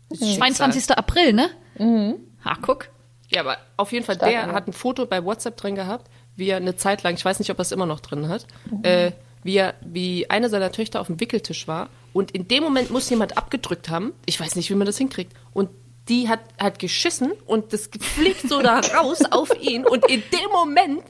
Das 0.09 0.19
ist 0.19 0.27
Schicksal. 0.27 0.53
22. 0.53 0.97
April, 0.97 1.33
ne? 1.33 1.49
Mhm. 1.77 2.15
Ha, 2.43 2.57
guck. 2.61 2.89
Ja, 3.29 3.41
aber 3.41 3.57
auf 3.77 3.93
jeden 3.93 4.05
Fall, 4.05 4.15
Stark, 4.15 4.29
der 4.29 4.41
ja. 4.41 4.53
hat 4.53 4.67
ein 4.67 4.73
Foto 4.73 5.05
bei 5.05 5.23
WhatsApp 5.23 5.55
drin 5.55 5.75
gehabt, 5.75 6.09
wie 6.35 6.49
er 6.49 6.57
eine 6.57 6.75
Zeit 6.75 7.03
lang, 7.03 7.13
ich 7.13 7.23
weiß 7.23 7.39
nicht, 7.39 7.49
ob 7.49 7.59
er 7.59 7.61
es 7.61 7.71
immer 7.71 7.85
noch 7.85 8.01
drin 8.01 8.27
hat, 8.27 8.45
äh, 8.83 9.11
wie 9.43 9.55
er, 9.55 9.75
wie 9.81 10.29
eine 10.29 10.49
seiner 10.49 10.71
Töchter 10.71 10.99
auf 10.99 11.07
dem 11.07 11.19
Wickeltisch 11.19 11.67
war 11.67 11.89
und 12.15 12.31
in 12.31 12.47
dem 12.47 12.63
Moment 12.63 12.91
muss 12.91 13.09
jemand 13.09 13.37
abgedrückt 13.37 13.89
haben. 13.89 14.13
Ich 14.25 14.39
weiß 14.39 14.55
nicht, 14.55 14.69
wie 14.69 14.75
man 14.75 14.85
das 14.87 14.97
hinkriegt. 14.97 15.33
Und 15.51 15.69
die 16.07 16.29
hat, 16.29 16.39
hat 16.57 16.79
geschissen 16.79 17.33
und 17.45 17.73
das 17.73 17.89
fliegt 17.99 18.47
so 18.47 18.61
da 18.61 18.79
raus 18.97 19.19
auf 19.31 19.49
ihn 19.61 19.85
und 19.85 20.09
in 20.09 20.23
dem 20.31 20.49
Moment 20.49 21.03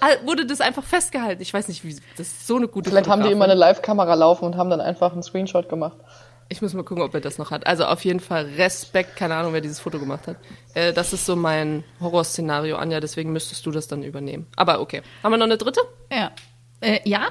äh, 0.00 0.26
wurde 0.26 0.46
das 0.46 0.60
einfach 0.60 0.82
festgehalten. 0.82 1.42
Ich 1.42 1.54
weiß 1.54 1.68
nicht, 1.68 1.84
wie, 1.84 1.94
das 2.16 2.26
ist 2.26 2.46
so 2.48 2.56
eine 2.56 2.66
gute 2.66 2.90
Vielleicht 2.90 3.08
haben 3.08 3.22
die 3.22 3.30
immer 3.30 3.44
eine 3.44 3.54
Live-Kamera 3.54 4.14
laufen 4.14 4.46
und 4.46 4.56
haben 4.56 4.68
dann 4.68 4.80
einfach 4.80 5.12
einen 5.12 5.22
Screenshot 5.22 5.68
gemacht. 5.68 5.98
Ich 6.48 6.60
muss 6.60 6.74
mal 6.74 6.82
gucken, 6.82 7.04
ob 7.04 7.14
er 7.14 7.20
das 7.20 7.38
noch 7.38 7.52
hat. 7.52 7.64
Also 7.68 7.84
auf 7.84 8.04
jeden 8.04 8.20
Fall 8.20 8.46
Respekt, 8.56 9.14
keine 9.14 9.36
Ahnung, 9.36 9.52
wer 9.52 9.60
dieses 9.60 9.78
Foto 9.78 10.00
gemacht 10.00 10.26
hat. 10.26 10.38
Äh, 10.74 10.92
das 10.92 11.12
ist 11.12 11.24
so 11.24 11.36
mein 11.36 11.84
Horrorszenario, 12.00 12.78
Anja, 12.78 12.98
deswegen 12.98 13.32
müsstest 13.32 13.64
du 13.64 13.70
das 13.70 13.86
dann 13.86 14.02
übernehmen. 14.02 14.46
Aber 14.56 14.80
okay. 14.80 15.02
Haben 15.22 15.34
wir 15.34 15.38
noch 15.38 15.46
eine 15.46 15.58
dritte? 15.58 15.82
Ja. 16.10 16.32
Äh, 16.80 16.98
ja. 17.04 17.28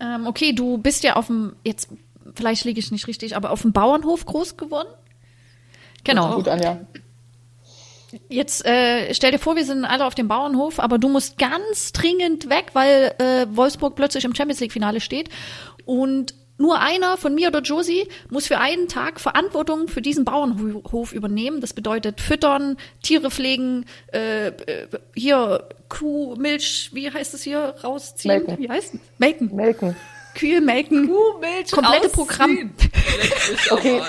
Ähm, 0.00 0.26
okay, 0.26 0.52
du 0.52 0.78
bist 0.78 1.04
ja 1.04 1.16
auf 1.16 1.28
dem, 1.28 1.56
jetzt, 1.64 1.88
vielleicht 2.34 2.64
liege 2.64 2.78
ich 2.78 2.90
nicht 2.90 3.06
richtig, 3.06 3.36
aber 3.36 3.50
auf 3.50 3.62
dem 3.62 3.72
Bauernhof 3.72 4.26
groß 4.26 4.56
geworden? 4.56 4.88
Genau. 6.04 6.36
Gut, 6.36 6.48
Anja. 6.48 6.80
Jetzt 8.28 8.64
äh, 8.64 9.12
stell 9.14 9.32
dir 9.32 9.38
vor, 9.38 9.56
wir 9.56 9.64
sind 9.64 9.84
alle 9.84 10.06
auf 10.06 10.14
dem 10.14 10.28
Bauernhof, 10.28 10.78
aber 10.78 10.98
du 10.98 11.08
musst 11.08 11.38
ganz 11.38 11.92
dringend 11.92 12.48
weg, 12.48 12.70
weil 12.72 13.14
äh, 13.18 13.46
Wolfsburg 13.50 13.96
plötzlich 13.96 14.24
im 14.24 14.34
Champions 14.34 14.60
League 14.60 14.72
Finale 14.72 15.00
steht 15.00 15.28
und 15.84 16.34
nur 16.58 16.80
einer 16.80 17.16
von 17.16 17.34
mir 17.34 17.48
oder 17.48 17.60
Josie 17.60 18.08
muss 18.30 18.46
für 18.46 18.58
einen 18.58 18.88
Tag 18.88 19.20
Verantwortung 19.20 19.88
für 19.88 20.00
diesen 20.00 20.24
Bauernhof 20.24 21.12
übernehmen. 21.12 21.60
Das 21.60 21.74
bedeutet 21.74 22.20
füttern, 22.20 22.76
Tiere 23.02 23.30
pflegen, 23.30 23.84
äh, 24.12 24.48
äh, 24.48 24.88
hier 25.14 25.68
Kuh, 25.88 26.34
Milch, 26.36 26.90
wie 26.92 27.10
heißt 27.10 27.34
es 27.34 27.42
hier, 27.42 27.74
rausziehen? 27.84 28.44
Melken. 28.44 28.58
Wie 28.58 28.68
heißt 28.68 28.94
es? 28.94 29.00
Melken. 29.18 29.54
Melken. 29.54 29.96
Kühe 30.34 30.60
melken. 30.60 31.06
Milch 31.40 31.70
Komplette 31.70 32.08
Programm. 32.10 32.72
Okay. 33.70 34.02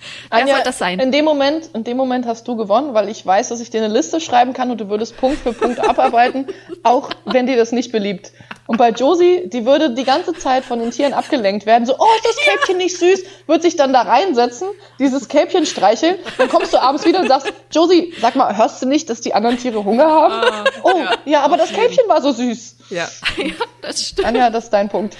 Wer 0.30 0.40
Anja, 0.40 0.54
soll 0.56 0.64
das 0.64 0.78
sein? 0.78 0.98
In 0.98 1.12
dem 1.12 1.24
Moment, 1.24 1.70
in 1.74 1.84
dem 1.84 1.96
Moment 1.96 2.26
hast 2.26 2.46
du 2.48 2.56
gewonnen, 2.56 2.94
weil 2.94 3.08
ich 3.08 3.24
weiß, 3.24 3.48
dass 3.48 3.60
ich 3.60 3.70
dir 3.70 3.82
eine 3.82 3.92
Liste 3.92 4.20
schreiben 4.20 4.52
kann 4.52 4.70
und 4.70 4.80
du 4.80 4.88
würdest 4.88 5.16
Punkt 5.16 5.38
für 5.40 5.52
Punkt 5.52 5.80
abarbeiten, 5.88 6.46
auch 6.82 7.10
wenn 7.26 7.46
dir 7.46 7.56
das 7.56 7.72
nicht 7.72 7.92
beliebt. 7.92 8.32
Und 8.66 8.76
bei 8.76 8.90
Josie, 8.90 9.48
die 9.52 9.66
würde 9.66 9.94
die 9.94 10.04
ganze 10.04 10.32
Zeit 10.32 10.64
von 10.64 10.78
den 10.78 10.92
Tieren 10.92 11.12
abgelenkt 11.12 11.66
werden, 11.66 11.86
so, 11.86 11.94
oh, 11.98 12.06
ist 12.16 12.24
das 12.24 12.36
Kälbchen 12.36 12.76
nicht 12.76 12.96
süß, 12.96 13.24
wird 13.46 13.62
sich 13.62 13.76
dann 13.76 13.92
da 13.92 14.02
reinsetzen, 14.02 14.68
dieses 14.98 15.28
Kälbchen 15.28 15.66
streicheln, 15.66 16.16
dann 16.38 16.48
kommst 16.48 16.72
du 16.72 16.80
abends 16.80 17.04
wieder 17.04 17.20
und 17.20 17.28
sagst, 17.28 17.52
Josie, 17.72 18.14
sag 18.20 18.36
mal, 18.36 18.56
hörst 18.56 18.80
du 18.82 18.86
nicht, 18.86 19.10
dass 19.10 19.20
die 19.20 19.34
anderen 19.34 19.58
Tiere 19.58 19.84
Hunger 19.84 20.06
haben? 20.06 20.68
oh, 20.84 20.92
ja, 21.24 21.42
aber 21.42 21.56
das 21.56 21.72
Kälbchen 21.72 22.08
war 22.08 22.22
so 22.22 22.30
süß. 22.32 22.76
Ja, 22.90 23.08
ja, 23.36 23.54
das 23.82 24.06
stimmt. 24.08 24.28
Anja, 24.28 24.50
das 24.50 24.64
ist 24.64 24.70
dein 24.70 24.88
Punkt. 24.88 25.16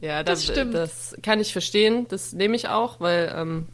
ja 0.00 0.22
das, 0.22 0.40
Das 0.40 0.52
stimmt. 0.52 0.74
das 0.74 1.16
kann 1.22 1.40
ich 1.40 1.52
verstehen. 1.52 2.06
Das 2.08 2.32
nehme 2.32 2.56
ich 2.56 2.68
auch, 2.68 3.00
weil 3.00 3.34
ähm, 3.36 3.68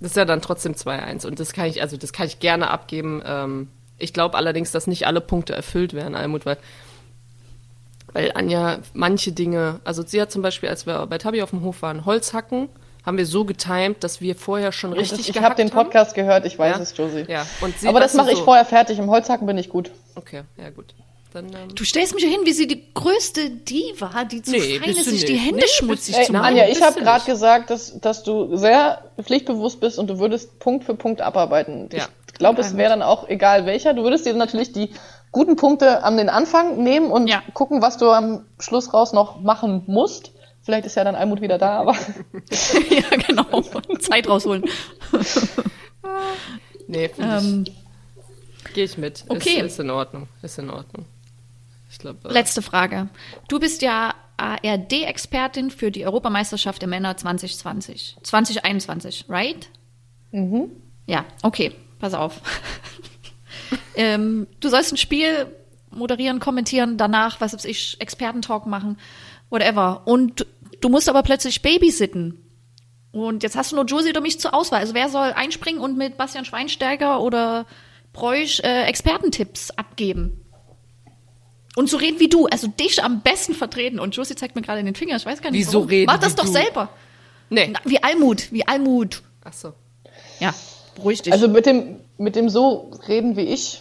das 0.00 0.12
ist 0.12 0.16
ja 0.16 0.24
dann 0.24 0.40
trotzdem 0.42 0.72
2-1 0.74 1.26
und 1.26 1.38
das 1.40 1.52
kann 1.52 1.66
ich, 1.66 1.80
also 1.82 1.96
das 1.96 2.12
kann 2.12 2.26
ich 2.26 2.38
gerne 2.40 2.70
abgeben. 2.70 3.22
Ähm, 3.24 3.68
ich 3.98 4.12
glaube 4.12 4.36
allerdings, 4.36 4.70
dass 4.72 4.86
nicht 4.86 5.06
alle 5.06 5.20
Punkte 5.20 5.52
erfüllt 5.54 5.92
werden, 5.94 6.14
Almut, 6.14 6.46
weil 6.46 6.56
weil 8.12 8.32
Anja 8.34 8.78
manche 8.92 9.30
Dinge, 9.32 9.78
also 9.84 10.02
sie 10.02 10.20
hat 10.20 10.32
zum 10.32 10.42
Beispiel, 10.42 10.68
als 10.68 10.84
wir 10.84 11.06
bei 11.06 11.18
Tabi 11.18 11.42
auf 11.42 11.50
dem 11.50 11.62
Hof 11.62 11.82
waren, 11.82 12.04
Holz 12.06 12.32
hacken, 12.32 12.68
haben 13.06 13.16
wir 13.16 13.24
so 13.26 13.44
getimed, 13.44 14.02
dass 14.02 14.20
wir 14.20 14.34
vorher 14.34 14.72
schon 14.72 14.92
richtig 14.92 15.28
ich 15.28 15.32
gehackt 15.32 15.50
habe 15.52 15.54
den 15.62 15.70
Podcast 15.70 16.14
gehört, 16.14 16.44
ich 16.44 16.58
weiß 16.58 16.76
Ja? 16.76 16.82
es, 16.82 16.96
Josie. 16.96 17.24
Ja, 17.28 17.46
Aber 17.86 18.00
das 18.00 18.14
mache 18.14 18.32
ich 18.32 18.38
so- 18.38 18.44
vorher 18.44 18.64
fertig. 18.64 18.98
Im 18.98 19.08
Holzhacken 19.10 19.46
bin 19.46 19.56
ich 19.58 19.68
gut. 19.68 19.92
Okay, 20.16 20.42
ja 20.56 20.70
gut. 20.70 20.92
Dann. 21.32 21.46
Ähm, 21.54 21.74
Du 21.74 21.84
stellst 21.84 22.14
mich 22.14 22.24
hier 22.24 22.32
hin, 22.32 22.40
wie 22.44 22.52
sie 22.52 22.66
die 22.66 22.82
größte 22.94 23.50
Diva, 23.50 24.24
die 24.24 24.42
zu 24.42 24.52
Nee, 24.52 24.78
fein 24.78 24.90
ist, 24.90 25.04
sich 25.04 25.24
die 25.24 25.32
nicht. 25.32 25.44
Hände 25.44 25.60
Nee, 25.60 25.66
schmutzig 25.68 26.16
Ey, 26.16 26.24
zu 26.26 26.32
machen. 26.32 26.44
Anja, 26.46 26.68
ich 26.68 26.82
habe 26.82 27.00
gerade 27.00 27.24
gesagt, 27.24 27.70
dass, 27.70 27.98
dass 28.00 28.22
du 28.22 28.56
sehr 28.56 29.10
pflichtbewusst 29.20 29.80
bist 29.80 29.98
und 29.98 30.08
du 30.08 30.18
würdest 30.18 30.58
Punkt 30.58 30.84
für 30.84 30.94
Punkt 30.94 31.20
abarbeiten. 31.20 31.88
Ja. 31.92 32.06
Ich 32.32 32.34
glaube, 32.38 32.60
es 32.62 32.76
wäre 32.76 32.90
dann 32.90 33.02
auch 33.02 33.28
egal 33.28 33.66
welcher. 33.66 33.92
Du 33.94 34.02
würdest 34.02 34.24
dir 34.26 34.32
natürlich 34.34 34.72
die 34.72 34.90
guten 35.32 35.56
Punkte 35.56 36.02
an 36.04 36.16
den 36.16 36.28
Anfang 36.28 36.82
nehmen 36.82 37.10
und 37.10 37.28
Ja. 37.28 37.42
gucken, 37.54 37.82
was 37.82 37.98
du 37.98 38.10
am 38.10 38.44
Schluss 38.58 38.92
raus 38.94 39.12
noch 39.12 39.40
machen 39.40 39.82
musst. 39.86 40.32
Vielleicht 40.62 40.86
ist 40.86 40.94
ja 40.96 41.04
dann 41.04 41.14
Almut 41.14 41.40
wieder 41.40 41.58
da, 41.58 41.78
aber 41.80 41.94
ja, 42.90 43.16
genau. 43.26 43.62
Zeit 43.98 44.28
rausholen. 44.28 44.64
nee, 46.86 47.08
finde 47.08 47.36
Ähm, 47.36 47.64
ich. 47.66 48.74
Gehe 48.74 48.84
ich 48.84 48.98
mit. 48.98 49.24
okay. 49.28 49.58
Ist, 49.60 49.72
ist 49.72 49.80
in 49.80 49.90
Ordnung. 49.90 50.28
Ist 50.42 50.58
in 50.58 50.70
Ordnung. 50.70 51.06
Ich 51.90 51.98
glaube. 51.98 52.28
Äh, 52.28 52.32
letzte 52.32 52.62
Frage. 52.62 53.08
Du 53.48 53.58
bist 53.58 53.82
ja 53.82 54.14
ARD-Expertin 54.36 55.70
für 55.70 55.90
die 55.90 56.06
Europameisterschaft 56.06 56.80
der 56.80 56.88
Männer 56.88 57.16
2020. 57.16 58.16
2021, 58.22 59.26
right? 59.28 59.68
Mhm. 60.30 60.70
Ja, 61.06 61.24
okay. 61.42 61.72
Pass 61.98 62.14
auf. 62.14 62.40
ähm, 63.96 64.46
du 64.60 64.68
sollst 64.68 64.92
ein 64.92 64.96
Spiel 64.96 65.46
moderieren, 65.90 66.40
kommentieren, 66.40 66.96
danach, 66.96 67.40
was 67.40 67.52
weiß 67.52 67.64
ich, 67.64 68.00
Expertentalk 68.00 68.66
machen, 68.66 68.96
whatever. 69.50 70.02
Und 70.06 70.46
du 70.80 70.88
musst 70.88 71.08
aber 71.08 71.22
plötzlich 71.22 71.62
babysitten. 71.62 72.38
Und 73.12 73.42
jetzt 73.42 73.56
hast 73.56 73.72
du 73.72 73.76
nur 73.76 73.84
Josie 73.84 74.10
oder 74.10 74.20
mich 74.20 74.38
zur 74.38 74.54
Auswahl. 74.54 74.80
Also 74.80 74.94
wer 74.94 75.08
soll 75.08 75.32
einspringen 75.32 75.80
und 75.82 75.98
mit 75.98 76.16
Bastian 76.16 76.44
Schweinsteiger 76.44 77.20
oder 77.20 77.66
Preusch 78.12 78.60
äh, 78.60 78.84
Expertentipps 78.84 79.72
abgeben? 79.72 80.39
Und 81.80 81.88
so 81.88 81.96
reden 81.96 82.20
wie 82.20 82.28
du, 82.28 82.44
also 82.46 82.66
dich 82.66 83.02
am 83.02 83.22
besten 83.22 83.54
vertreten. 83.54 83.98
Und 83.98 84.14
Josie 84.14 84.34
zeigt 84.34 84.54
mir 84.54 84.60
gerade 84.60 84.84
den 84.84 84.94
Finger, 84.94 85.16
ich 85.16 85.24
weiß 85.24 85.40
gar 85.40 85.50
nicht 85.50 85.60
Wieso 85.60 85.78
warum. 85.78 85.88
reden 85.88 86.06
Mach 86.12 86.18
das 86.18 86.32
wie 86.32 86.36
doch 86.36 86.44
du? 86.44 86.52
selber. 86.52 86.90
nee. 87.48 87.68
Na, 87.72 87.78
Wie 87.86 88.02
Almut, 88.02 88.52
wie 88.52 88.68
Almut. 88.68 89.22
Ach 89.42 89.54
so. 89.54 89.72
Ja, 90.40 90.52
beruhig 90.94 91.22
dich. 91.22 91.32
also 91.32 91.48
mit 91.48 91.64
dem, 91.64 91.96
mit 92.18 92.36
dem 92.36 92.50
so 92.50 92.90
reden 93.08 93.34
wie 93.38 93.44
ich 93.44 93.80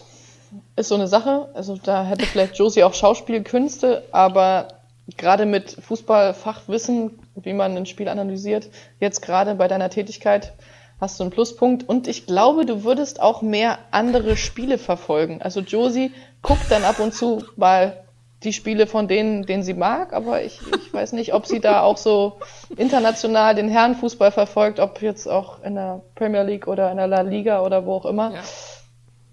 ist 0.78 0.88
so 0.88 0.96
eine 0.96 1.10
Sache. 1.10 1.50
Also 1.54 1.76
da 1.76 2.06
hätte 2.06 2.26
vielleicht 2.26 2.56
Josie 2.58 2.84
auch 2.86 2.94
Schauspielkünste, 2.94 4.06
aber 4.14 4.70
gerade 5.18 5.46
mit 5.46 5.70
Fußballfachwissen, 5.70 7.20
wie 7.36 7.52
man 7.52 7.76
ein 7.76 7.86
Spiel 7.86 8.08
analysiert, 8.08 8.70
jetzt 9.02 9.22
gerade 9.22 9.56
bei 9.56 9.68
deiner 9.68 9.90
Tätigkeit 9.90 10.54
hast 11.02 11.20
du 11.20 11.26
einen 11.26 11.32
Pluspunkt. 11.32 11.88
Und 11.88 12.08
ich 12.08 12.26
glaube, 12.28 12.66
du 12.66 12.86
würdest 12.86 13.22
auch 13.22 13.42
mehr 13.42 13.78
andere 13.92 14.38
Spiele 14.38 14.78
verfolgen. 14.78 15.42
Also 15.42 15.60
Josie 15.60 16.12
guckt 16.42 16.70
dann 16.70 16.84
ab 16.84 17.00
und 17.00 17.14
zu 17.14 17.44
mal 17.56 18.04
die 18.44 18.54
Spiele 18.54 18.88
von 18.88 19.08
denen, 19.08 19.46
den 19.46 19.64
sie 19.64 19.74
mag, 19.74 20.14
aber 20.14 20.44
ich, 20.44 20.60
ich 20.78 20.94
weiß 20.94 21.12
nicht, 21.12 21.34
ob 21.34 21.46
sie 21.46 21.60
da 21.60 21.82
auch 21.82 21.98
so 21.98 22.40
international 22.78 23.54
den 23.54 23.68
Herrenfußball 23.68 24.32
verfolgt, 24.32 24.80
ob 24.80 25.02
jetzt 25.02 25.28
auch 25.28 25.62
in 25.64 25.76
der 25.76 26.02
Premier 26.16 26.44
League 26.44 26.68
oder 26.68 26.90
in 26.90 26.98
der 26.98 27.08
La 27.08 27.22
Liga 27.22 27.62
oder 27.62 27.86
wo 27.86 27.96
auch 27.96 28.06
immer. 28.06 28.34
Ja. 28.34 28.44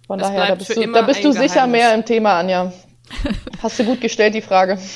Von 0.09 0.19
Es 0.21 0.27
daher, 0.27 0.49
da 0.49 0.55
bist 0.57 0.77
du, 0.77 0.93
da 0.93 1.03
bist 1.03 1.25
du 1.25 1.33
sicher 1.33 1.55
Geheimnis. 1.55 1.81
mehr 1.81 1.95
im 1.95 2.05
Thema, 2.05 2.39
Anja. 2.39 2.73
Hast 3.63 3.79
du 3.79 3.85
gut 3.85 4.01
gestellt, 4.01 4.35
die 4.35 4.43
Frage. 4.43 4.79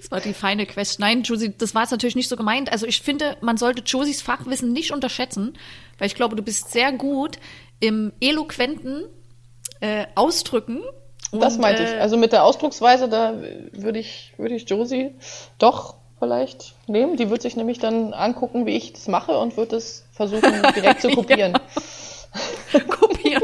Das 0.00 0.12
war 0.12 0.20
die 0.20 0.32
feine 0.32 0.64
Question. 0.64 1.04
Nein, 1.04 1.22
Josie, 1.22 1.52
das 1.58 1.74
war 1.74 1.82
jetzt 1.82 1.90
natürlich 1.90 2.16
nicht 2.16 2.30
so 2.30 2.36
gemeint. 2.36 2.72
Also 2.72 2.86
ich 2.86 3.02
finde, 3.02 3.36
man 3.42 3.58
sollte 3.58 3.82
Josies 3.84 4.22
Fachwissen 4.22 4.72
nicht 4.72 4.90
unterschätzen, 4.90 5.58
weil 5.98 6.06
ich 6.06 6.14
glaube, 6.14 6.34
du 6.34 6.42
bist 6.42 6.70
sehr 6.72 6.92
gut 6.92 7.38
im 7.80 8.12
eloquenten 8.20 9.02
äh, 9.80 10.06
Ausdrücken. 10.14 10.82
Und, 11.30 11.40
Das 11.40 11.58
meinte 11.58 11.82
ich. 11.82 11.90
äh, 11.90 11.98
Also 11.98 12.16
mit 12.16 12.32
der 12.32 12.44
Ausdrucksweise, 12.44 13.08
da 13.08 13.34
würde 13.72 13.98
ich, 13.98 14.32
würde 14.38 14.54
ich 14.54 14.68
Josie 14.68 15.14
doch 15.58 15.96
vielleicht 16.18 16.74
nehmen. 16.88 17.16
Die 17.16 17.30
wird 17.30 17.42
sich 17.42 17.54
nämlich 17.56 17.78
dann 17.78 18.12
angucken, 18.14 18.66
wie 18.66 18.76
ich 18.76 18.92
das 18.92 19.08
mache 19.08 19.36
und 19.38 19.56
wird 19.56 19.72
es 19.72 20.04
versuchen, 20.12 20.62
direkt 20.74 21.02
zu 21.02 21.10
kopieren. 21.10 21.52
kopieren. 22.88 23.42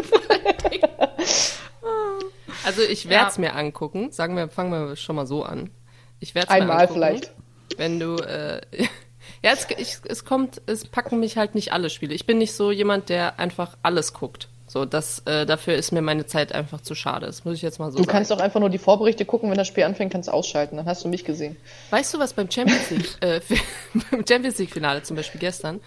Also 2.64 2.82
ich 2.82 3.08
werde 3.08 3.28
es 3.30 3.36
Ja. 3.36 3.40
mir 3.40 3.54
angucken. 3.54 4.10
Sagen 4.10 4.36
wir, 4.36 4.48
fangen 4.48 4.70
wir 4.72 4.96
schon 4.96 5.16
mal 5.16 5.26
so 5.26 5.42
an. 5.42 5.70
Ich 6.20 6.34
werde 6.34 6.50
Einmal 6.50 6.88
vielleicht. 6.88 7.30
Wenn 7.76 8.00
du, 8.00 8.16
äh, 8.16 8.60
ja, 9.42 9.52
es, 9.52 9.66
ich, 9.76 9.98
es 10.06 10.24
kommt, 10.24 10.62
es 10.66 10.86
packen 10.86 11.20
mich 11.20 11.36
halt 11.36 11.54
nicht 11.54 11.72
alle 11.72 11.90
Spiele. 11.90 12.14
Ich 12.14 12.26
bin 12.26 12.38
nicht 12.38 12.54
so 12.54 12.70
jemand, 12.70 13.08
der 13.08 13.38
einfach 13.38 13.76
alles 13.82 14.14
guckt. 14.14 14.48
So, 14.74 14.84
das, 14.84 15.20
äh, 15.26 15.46
dafür 15.46 15.76
ist 15.76 15.92
mir 15.92 16.02
meine 16.02 16.26
Zeit 16.26 16.50
einfach 16.52 16.80
zu 16.80 16.96
schade. 16.96 17.26
Das 17.26 17.44
muss 17.44 17.54
ich 17.54 17.62
jetzt 17.62 17.78
mal 17.78 17.92
so 17.92 17.98
Du 17.98 18.02
sagen. 18.02 18.10
kannst 18.12 18.32
doch 18.32 18.40
einfach 18.40 18.58
nur 18.58 18.70
die 18.70 18.78
Vorberichte 18.78 19.24
gucken, 19.24 19.48
wenn 19.48 19.56
das 19.56 19.68
Spiel 19.68 19.84
anfängt, 19.84 20.10
kannst 20.12 20.26
du 20.28 20.32
ausschalten. 20.32 20.76
Dann 20.78 20.86
hast 20.86 21.04
du 21.04 21.08
mich 21.08 21.24
gesehen. 21.24 21.56
Weißt 21.90 22.12
du, 22.12 22.18
was 22.18 22.32
beim 22.32 22.50
Champions 22.50 22.90
League, 22.90 23.08
äh, 23.20 23.40
beim 24.10 24.26
Champions 24.26 24.58
League 24.58 24.72
Finale 24.72 25.04
zum 25.04 25.14
Beispiel 25.14 25.38
gestern, 25.38 25.80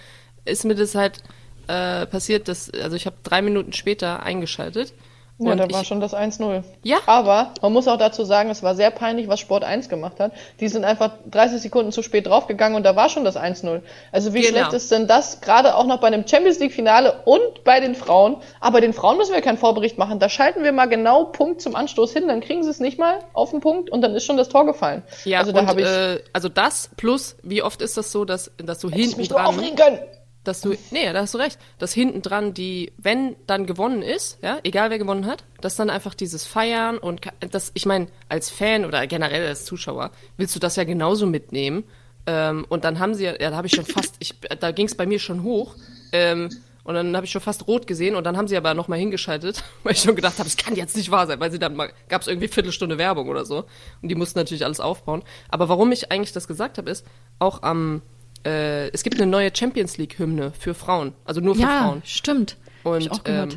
ist 0.45 0.63
mir 0.63 0.73
das 0.75 0.95
halt 0.95 1.21
äh, 1.67 2.05
passiert, 2.05 2.47
dass, 2.47 2.71
also 2.81 2.95
ich 2.95 3.05
habe 3.05 3.17
drei 3.23 3.41
Minuten 3.41 3.73
später 3.73 4.23
eingeschaltet. 4.23 4.93
Ja, 5.39 5.51
und 5.51 5.57
da 5.57 5.65
ich, 5.65 5.73
war 5.73 5.83
schon 5.85 5.99
das 5.99 6.15
1-0. 6.15 6.63
Ja. 6.83 6.97
Aber 7.05 7.51
man 7.61 7.71
muss 7.71 7.88
auch 7.88 7.97
dazu 7.97 8.23
sagen, 8.23 8.49
es 8.49 8.63
war 8.63 8.73
sehr 8.75 8.89
peinlich, 8.89 9.27
was 9.27 9.39
Sport 9.39 9.63
1 9.63 9.88
gemacht 9.88 10.19
hat. 10.19 10.31
Die 10.59 10.67
sind 10.67 10.83
einfach 10.83 11.11
30 11.29 11.61
Sekunden 11.61 11.91
zu 11.91 12.01
spät 12.01 12.25
draufgegangen 12.25 12.75
und 12.75 12.83
da 12.83 12.95
war 12.95 13.09
schon 13.09 13.23
das 13.23 13.38
1-0. 13.38 13.81
Also 14.11 14.33
wie 14.33 14.41
Genau. 14.41 14.49
schlecht 14.49 14.73
ist 14.73 14.91
denn 14.91 15.05
das, 15.07 15.41
gerade 15.41 15.75
auch 15.75 15.85
noch 15.85 15.99
bei 15.99 16.07
einem 16.07 16.27
Champions 16.27 16.59
League 16.59 16.73
Finale 16.73 17.21
und 17.25 17.63
bei 17.63 17.79
den 17.79 17.93
Frauen. 17.93 18.38
Aber 18.59 18.73
bei 18.73 18.81
den 18.81 18.93
Frauen 18.93 19.17
müssen 19.17 19.33
wir 19.33 19.41
keinen 19.41 19.57
Vorbericht 19.59 19.97
machen. 19.99 20.17
Da 20.19 20.27
schalten 20.29 20.63
wir 20.63 20.71
mal 20.71 20.88
genau 20.88 21.25
Punkt 21.25 21.61
zum 21.61 21.75
Anstoß 21.75 22.13
hin, 22.13 22.27
dann 22.27 22.41
kriegen 22.41 22.63
sie 22.63 22.69
es 22.71 22.79
nicht 22.79 22.97
mal 22.97 23.19
auf 23.33 23.51
den 23.51 23.59
Punkt 23.59 23.91
und 23.91 24.01
dann 24.01 24.15
ist 24.15 24.25
schon 24.25 24.38
das 24.38 24.49
Tor 24.49 24.65
gefallen. 24.65 25.03
ja, 25.25 25.39
also 25.39 25.51
da 25.51 25.59
und, 25.61 25.67
habe 25.67 25.81
ich 25.81 25.88
äh, 25.88 26.19
also 26.33 26.49
das 26.49 26.89
plus, 26.97 27.35
wie 27.43 27.61
oft 27.61 27.81
ist 27.83 27.95
das 27.97 28.11
so, 28.11 28.25
dass, 28.25 28.51
dass 28.57 28.79
du 28.79 28.89
hätte 28.89 28.99
ich 28.99 29.05
hinten 29.05 29.21
mich 29.21 29.29
nur 29.29 29.39
dran, 29.39 29.47
aufregen 29.49 29.75
können. 29.75 29.99
Dass 30.47 30.61
du, 30.61 30.75
nee, 30.91 31.11
da 31.11 31.21
hast 31.21 31.33
du 31.33 31.37
recht, 31.37 31.59
dass 31.77 31.93
hinten 31.93 32.21
dran 32.21 32.53
die, 32.53 32.93
wenn 32.97 33.35
dann 33.47 33.65
gewonnen 33.65 34.01
ist, 34.01 34.39
ja, 34.41 34.59
egal 34.63 34.89
wer 34.89 34.97
gewonnen 34.97 35.25
hat, 35.25 35.43
dass 35.61 35.75
dann 35.75 35.89
einfach 35.89 36.13
dieses 36.13 36.45
Feiern 36.45 36.97
und 36.97 37.21
das, 37.51 37.71
ich 37.73 37.85
meine, 37.85 38.07
als 38.29 38.49
Fan 38.49 38.85
oder 38.85 39.05
generell 39.07 39.47
als 39.47 39.65
Zuschauer 39.65 40.11
willst 40.37 40.55
du 40.55 40.59
das 40.59 40.75
ja 40.75 40.83
genauso 40.83 41.25
mitnehmen. 41.25 41.83
Ähm, 42.25 42.65
und 42.69 42.83
dann 42.83 42.99
haben 42.99 43.13
sie, 43.13 43.25
ja, 43.25 43.37
da 43.37 43.55
habe 43.55 43.67
ich 43.67 43.73
schon 43.73 43.85
fast, 43.85 44.15
ich, 44.19 44.35
da 44.59 44.71
ging 44.71 44.87
es 44.87 44.95
bei 44.95 45.05
mir 45.05 45.19
schon 45.19 45.43
hoch. 45.43 45.75
Ähm, 46.11 46.49
und 46.87 46.95
dann 46.95 47.13
habe 47.17 47.25
ich 47.25 47.33
schon 47.33 47.41
fast 47.41 47.67
rot 47.67 47.85
gesehen 47.85 48.15
und 48.15 48.23
dann 48.23 48.37
haben 48.37 48.47
sie 48.47 48.55
aber 48.55 48.73
nochmal 48.73 48.97
hingeschaltet, 48.97 49.61
weil 49.83 49.91
ich 49.91 49.99
schon 49.99 50.15
gedacht 50.15 50.39
habe, 50.39 50.47
es 50.47 50.55
kann 50.55 50.73
jetzt 50.75 50.95
nicht 50.95 51.11
wahr 51.11 51.27
sein, 51.27 51.37
weil 51.39 51.51
sie 51.51 51.59
dann 51.59 51.75
mal, 51.75 51.91
gab 52.07 52.21
es 52.21 52.29
irgendwie 52.29 52.47
Viertelstunde 52.47 52.97
Werbung 52.97 53.27
oder 53.27 53.43
so. 53.43 53.65
Und 54.01 54.07
die 54.07 54.15
mussten 54.15 54.39
natürlich 54.39 54.63
alles 54.63 54.79
aufbauen. 54.79 55.23
Aber 55.49 55.67
warum 55.67 55.91
ich 55.91 56.11
eigentlich 56.11 56.31
das 56.31 56.47
gesagt 56.47 56.77
habe, 56.77 56.89
ist, 56.89 57.05
auch 57.39 57.61
am, 57.63 58.01
äh, 58.45 58.89
es 58.89 59.03
gibt 59.03 59.17
eine 59.19 59.29
neue 59.29 59.51
Champions 59.55 59.97
League-Hymne 59.97 60.51
für 60.57 60.73
Frauen, 60.73 61.13
also 61.25 61.41
nur 61.41 61.55
für 61.55 61.61
Ja, 61.61 61.83
Frauen. 61.83 62.01
stimmt. 62.05 62.57
Hab 62.83 62.93
Und, 62.93 63.01
ich 63.01 63.11
auch 63.11 63.19
ähm, 63.25 63.49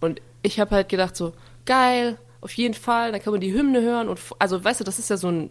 und 0.00 0.20
ich 0.42 0.60
habe 0.60 0.74
halt 0.76 0.88
gedacht 0.88 1.16
so, 1.16 1.32
geil, 1.66 2.18
auf 2.40 2.52
jeden 2.52 2.74
Fall, 2.74 3.12
dann 3.12 3.20
kann 3.20 3.32
man 3.32 3.40
die 3.40 3.52
Hymne 3.52 3.82
hören 3.82 4.08
und 4.08 4.18
also 4.38 4.62
weißt 4.62 4.80
du, 4.80 4.84
das 4.84 4.98
ist 4.98 5.10
ja 5.10 5.16
so 5.16 5.28
ein 5.30 5.50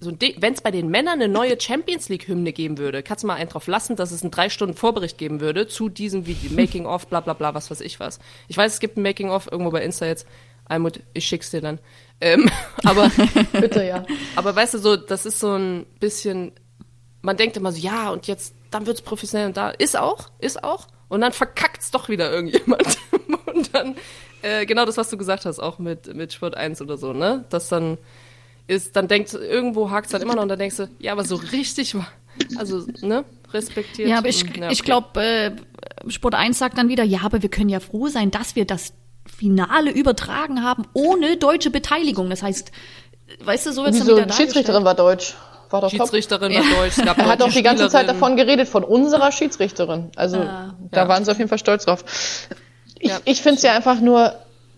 so 0.00 0.10
ein 0.10 0.18
wenn 0.38 0.52
es 0.52 0.60
bei 0.60 0.70
den 0.70 0.88
Männern 0.90 1.14
eine 1.14 1.26
neue 1.28 1.60
Champions 1.60 2.08
League 2.08 2.28
Hymne 2.28 2.52
geben 2.52 2.78
würde, 2.78 3.02
kannst 3.02 3.24
du 3.24 3.26
mal 3.26 3.34
einen 3.34 3.48
drauf 3.48 3.66
lassen, 3.66 3.96
dass 3.96 4.12
es 4.12 4.22
einen 4.22 4.30
drei 4.30 4.48
Stunden 4.48 4.76
Vorbericht 4.76 5.18
geben 5.18 5.40
würde 5.40 5.66
zu 5.66 5.88
diesem 5.88 6.26
Video, 6.26 6.52
Making 6.52 6.86
of, 6.86 7.08
bla 7.08 7.20
bla 7.20 7.32
bla, 7.32 7.54
was 7.54 7.70
weiß 7.70 7.80
ich 7.80 7.98
was. 7.98 8.20
Ich 8.46 8.56
weiß, 8.56 8.74
es 8.74 8.80
gibt 8.80 8.96
ein 8.96 9.02
Making 9.02 9.30
of 9.30 9.50
irgendwo 9.50 9.70
bei 9.72 9.82
Insta 9.82 10.06
jetzt. 10.06 10.26
Almut, 10.66 11.00
ich 11.14 11.24
schick's 11.24 11.50
dir 11.50 11.60
dann. 11.62 11.80
Ähm, 12.20 12.48
aber 12.84 13.10
Bitte, 13.52 13.84
ja. 13.84 14.04
aber 14.36 14.54
weißt 14.54 14.74
du, 14.74 14.78
so, 14.78 14.96
das 14.96 15.24
ist 15.26 15.40
so 15.40 15.54
ein 15.56 15.86
bisschen, 15.98 16.52
man 17.22 17.36
denkt 17.36 17.56
immer 17.56 17.72
so, 17.72 17.78
ja, 17.78 18.10
und 18.10 18.26
jetzt, 18.26 18.54
dann 18.70 18.86
wird's 18.86 19.02
professionell 19.02 19.46
und 19.48 19.56
da. 19.56 19.70
Ist 19.70 19.98
auch, 19.98 20.30
ist 20.38 20.62
auch. 20.62 20.86
Und 21.08 21.20
dann 21.20 21.32
verkackt's 21.32 21.90
doch 21.90 22.08
wieder 22.08 22.30
irgendjemand. 22.30 22.98
und 23.46 23.74
dann, 23.74 23.96
äh, 24.42 24.66
genau 24.66 24.84
das, 24.84 24.96
was 24.96 25.08
du 25.10 25.16
gesagt 25.16 25.46
hast, 25.46 25.58
auch 25.58 25.78
mit, 25.78 26.14
mit 26.14 26.32
Sport 26.32 26.56
1 26.56 26.80
oder 26.82 26.96
so, 26.96 27.12
ne? 27.12 27.44
Das 27.50 27.68
dann 27.68 27.98
ist, 28.66 28.94
dann 28.96 29.08
denkt, 29.08 29.32
irgendwo 29.32 29.90
hakt's 29.90 30.10
dann 30.10 30.20
immer 30.22 30.34
noch 30.34 30.42
und 30.42 30.48
dann 30.50 30.58
denkst 30.58 30.76
du, 30.76 30.88
ja, 30.98 31.12
aber 31.12 31.24
so 31.24 31.36
richtig, 31.36 31.94
wa- 31.94 32.06
also, 32.58 32.84
ne? 33.00 33.24
Respektiert. 33.52 34.08
Ja, 34.08 34.18
aber 34.18 34.28
ich, 34.28 34.44
und- 34.44 34.56
ja, 34.58 34.70
ich 34.70 34.80
okay. 34.80 34.86
glaube, 34.86 35.22
äh, 35.22 35.50
Sport 36.08 36.34
1 36.34 36.58
sagt 36.58 36.76
dann 36.76 36.88
wieder, 36.88 37.02
ja, 37.04 37.20
aber 37.24 37.42
wir 37.42 37.48
können 37.48 37.70
ja 37.70 37.80
froh 37.80 38.08
sein, 38.08 38.30
dass 38.30 38.54
wir 38.56 38.66
das 38.66 38.92
Finale 39.26 39.90
übertragen 39.90 40.62
haben, 40.62 40.84
ohne 40.92 41.36
deutsche 41.38 41.70
Beteiligung. 41.70 42.28
Das 42.30 42.42
heißt, 42.42 42.70
weißt 43.40 43.66
du, 43.66 43.72
so 43.72 43.84
wird's 43.84 43.98
dann 43.98 44.06
Wieso? 44.06 44.16
wieder 44.18 44.26
Die 44.26 44.32
Schiedsrichterin 44.34 44.84
war 44.84 44.94
deutsch. 44.94 45.34
War 45.70 45.80
doch 45.82 45.90
top. 45.90 46.00
Schiedsrichterin 46.00 46.54
war 46.54 46.62
deutsch, 46.62 46.98
es 46.98 47.04
gab 47.04 47.18
Er 47.18 47.26
hat 47.26 47.42
auch 47.42 47.52
die 47.52 47.62
ganze 47.62 47.88
Zeit 47.88 48.08
davon 48.08 48.36
geredet, 48.36 48.68
von 48.68 48.84
unserer 48.84 49.32
Schiedsrichterin. 49.32 50.10
Also 50.16 50.38
Ah. 50.38 50.74
da 50.90 51.02
Ja. 51.02 51.08
waren 51.08 51.24
sie 51.24 51.30
auf 51.30 51.38
jeden 51.38 51.48
Fall 51.48 51.58
stolz 51.58 51.84
drauf. 51.84 52.04
Ich, 52.98 53.10
Ja. 53.10 53.18
ich 53.24 53.42
finde 53.42 53.56
es 53.56 53.62
ja 53.62 53.74
einfach 53.74 54.00
nur 54.00 54.34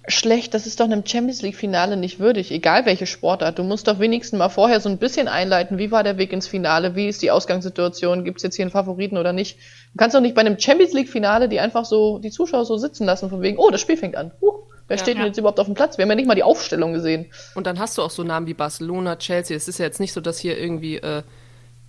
schlecht, 0.09 0.55
das 0.55 0.67
ist 0.67 0.81
doch 0.81 0.87
einem 0.87 1.05
Champions 1.07 1.43
League-Finale 1.43 1.97
nicht 1.97 2.19
würdig, 2.19 2.51
egal 2.51 2.85
welche 2.87 3.07
Sportart. 3.07 3.59
Du 3.59 3.63
musst 3.63 3.87
doch 3.87 3.99
wenigstens 4.01 4.39
mal 4.39 4.49
vorher 4.49 4.81
so 4.81 4.89
ein 4.89 4.99
bisschen 4.99 5.29
einleiten, 5.29 5.79
wie 5.79 5.93
war 5.93 6.03
der 6.03 6.19
Weg 6.19 6.33
ins 6.33 6.49
Finale, 6.49 6.97
wie 6.97 7.07
ist 7.07 7.23
die 7.23 7.31
Ausgangssituation, 7.31 8.25
gibt 8.25 8.39
es 8.39 8.43
jetzt 8.43 8.57
hier 8.57 8.65
einen 8.65 8.73
Favoriten 8.73 9.19
oder 9.19 9.33
nicht. 9.33 9.59
Du 9.93 9.99
kannst 9.99 10.17
doch 10.17 10.21
nicht 10.21 10.35
bei 10.35 10.41
einem 10.41 10.59
Champions 10.59 10.93
League-Finale 10.95 11.49
die 11.49 11.61
einfach 11.61 11.85
so, 11.85 12.19
die 12.19 12.31
Zuschauer 12.31 12.65
so 12.65 12.77
sitzen 12.79 13.05
lassen, 13.05 13.31
von 13.31 13.43
wegen, 13.43 13.59
oh, 13.59 13.71
das 13.71 13.81
Spiel 13.83 13.97
fängt 13.97 14.17
an. 14.17 14.33
Huh, 14.41 14.55
Wer 14.91 14.99
steht 14.99 15.15
denn 15.15 15.21
Ja. 15.23 15.27
jetzt 15.29 15.39
überhaupt 15.39 15.61
auf 15.61 15.67
dem 15.67 15.75
Platz? 15.77 15.99
Wir 15.99 16.03
haben 16.03 16.09
ja 16.11 16.17
nicht 16.17 16.27
mal 16.27 16.35
die 16.35 16.43
Aufstellung 16.43 16.93
gesehen. 16.93 17.27
Und 17.55 17.69
dann 17.69 17.79
hast 17.79 17.97
du 17.97 18.03
auch 18.03 18.11
so 18.11 18.25
Namen 18.25 18.49
wie 18.49 18.55
Barcelona, 18.55 19.15
Chelsea. 19.15 19.57
Es 19.57 19.69
ist 19.69 19.79
ja 19.79 19.85
jetzt 19.85 20.01
nicht 20.01 20.13
so, 20.13 20.21
dass 20.21 20.41
hier 20.41 20.59
irgendwie, 20.59 20.97
äh, 20.97 21.23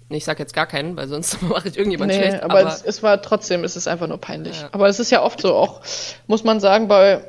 ich 0.09 0.23
sag 0.23 0.37
jetzt 0.37 0.53
gar 0.53 0.67
keinen, 0.67 0.95
weil 0.97 1.07
sonst 1.07 1.41
mache 1.41 1.67
ich 1.67 1.77
irgendjemand 1.77 2.11
Nee, 2.11 2.19
schlecht. 2.19 2.43
aber, 2.43 2.61
es, 2.63 2.83
es 2.83 3.01
war 3.01 3.19
trotzdem, 3.23 3.63
es 3.63 3.75
ist 3.75 3.87
einfach 3.87 4.05
nur 4.07 4.19
peinlich. 4.19 4.61
Ja. 4.61 4.69
Aber 4.71 4.87
es 4.87 4.99
ist 4.99 5.09
ja 5.09 5.23
oft 5.23 5.41
so, 5.41 5.55
auch, 5.55 5.81
muss 6.27 6.43
man 6.43 6.59
sagen, 6.59 6.87
bei 6.87 7.23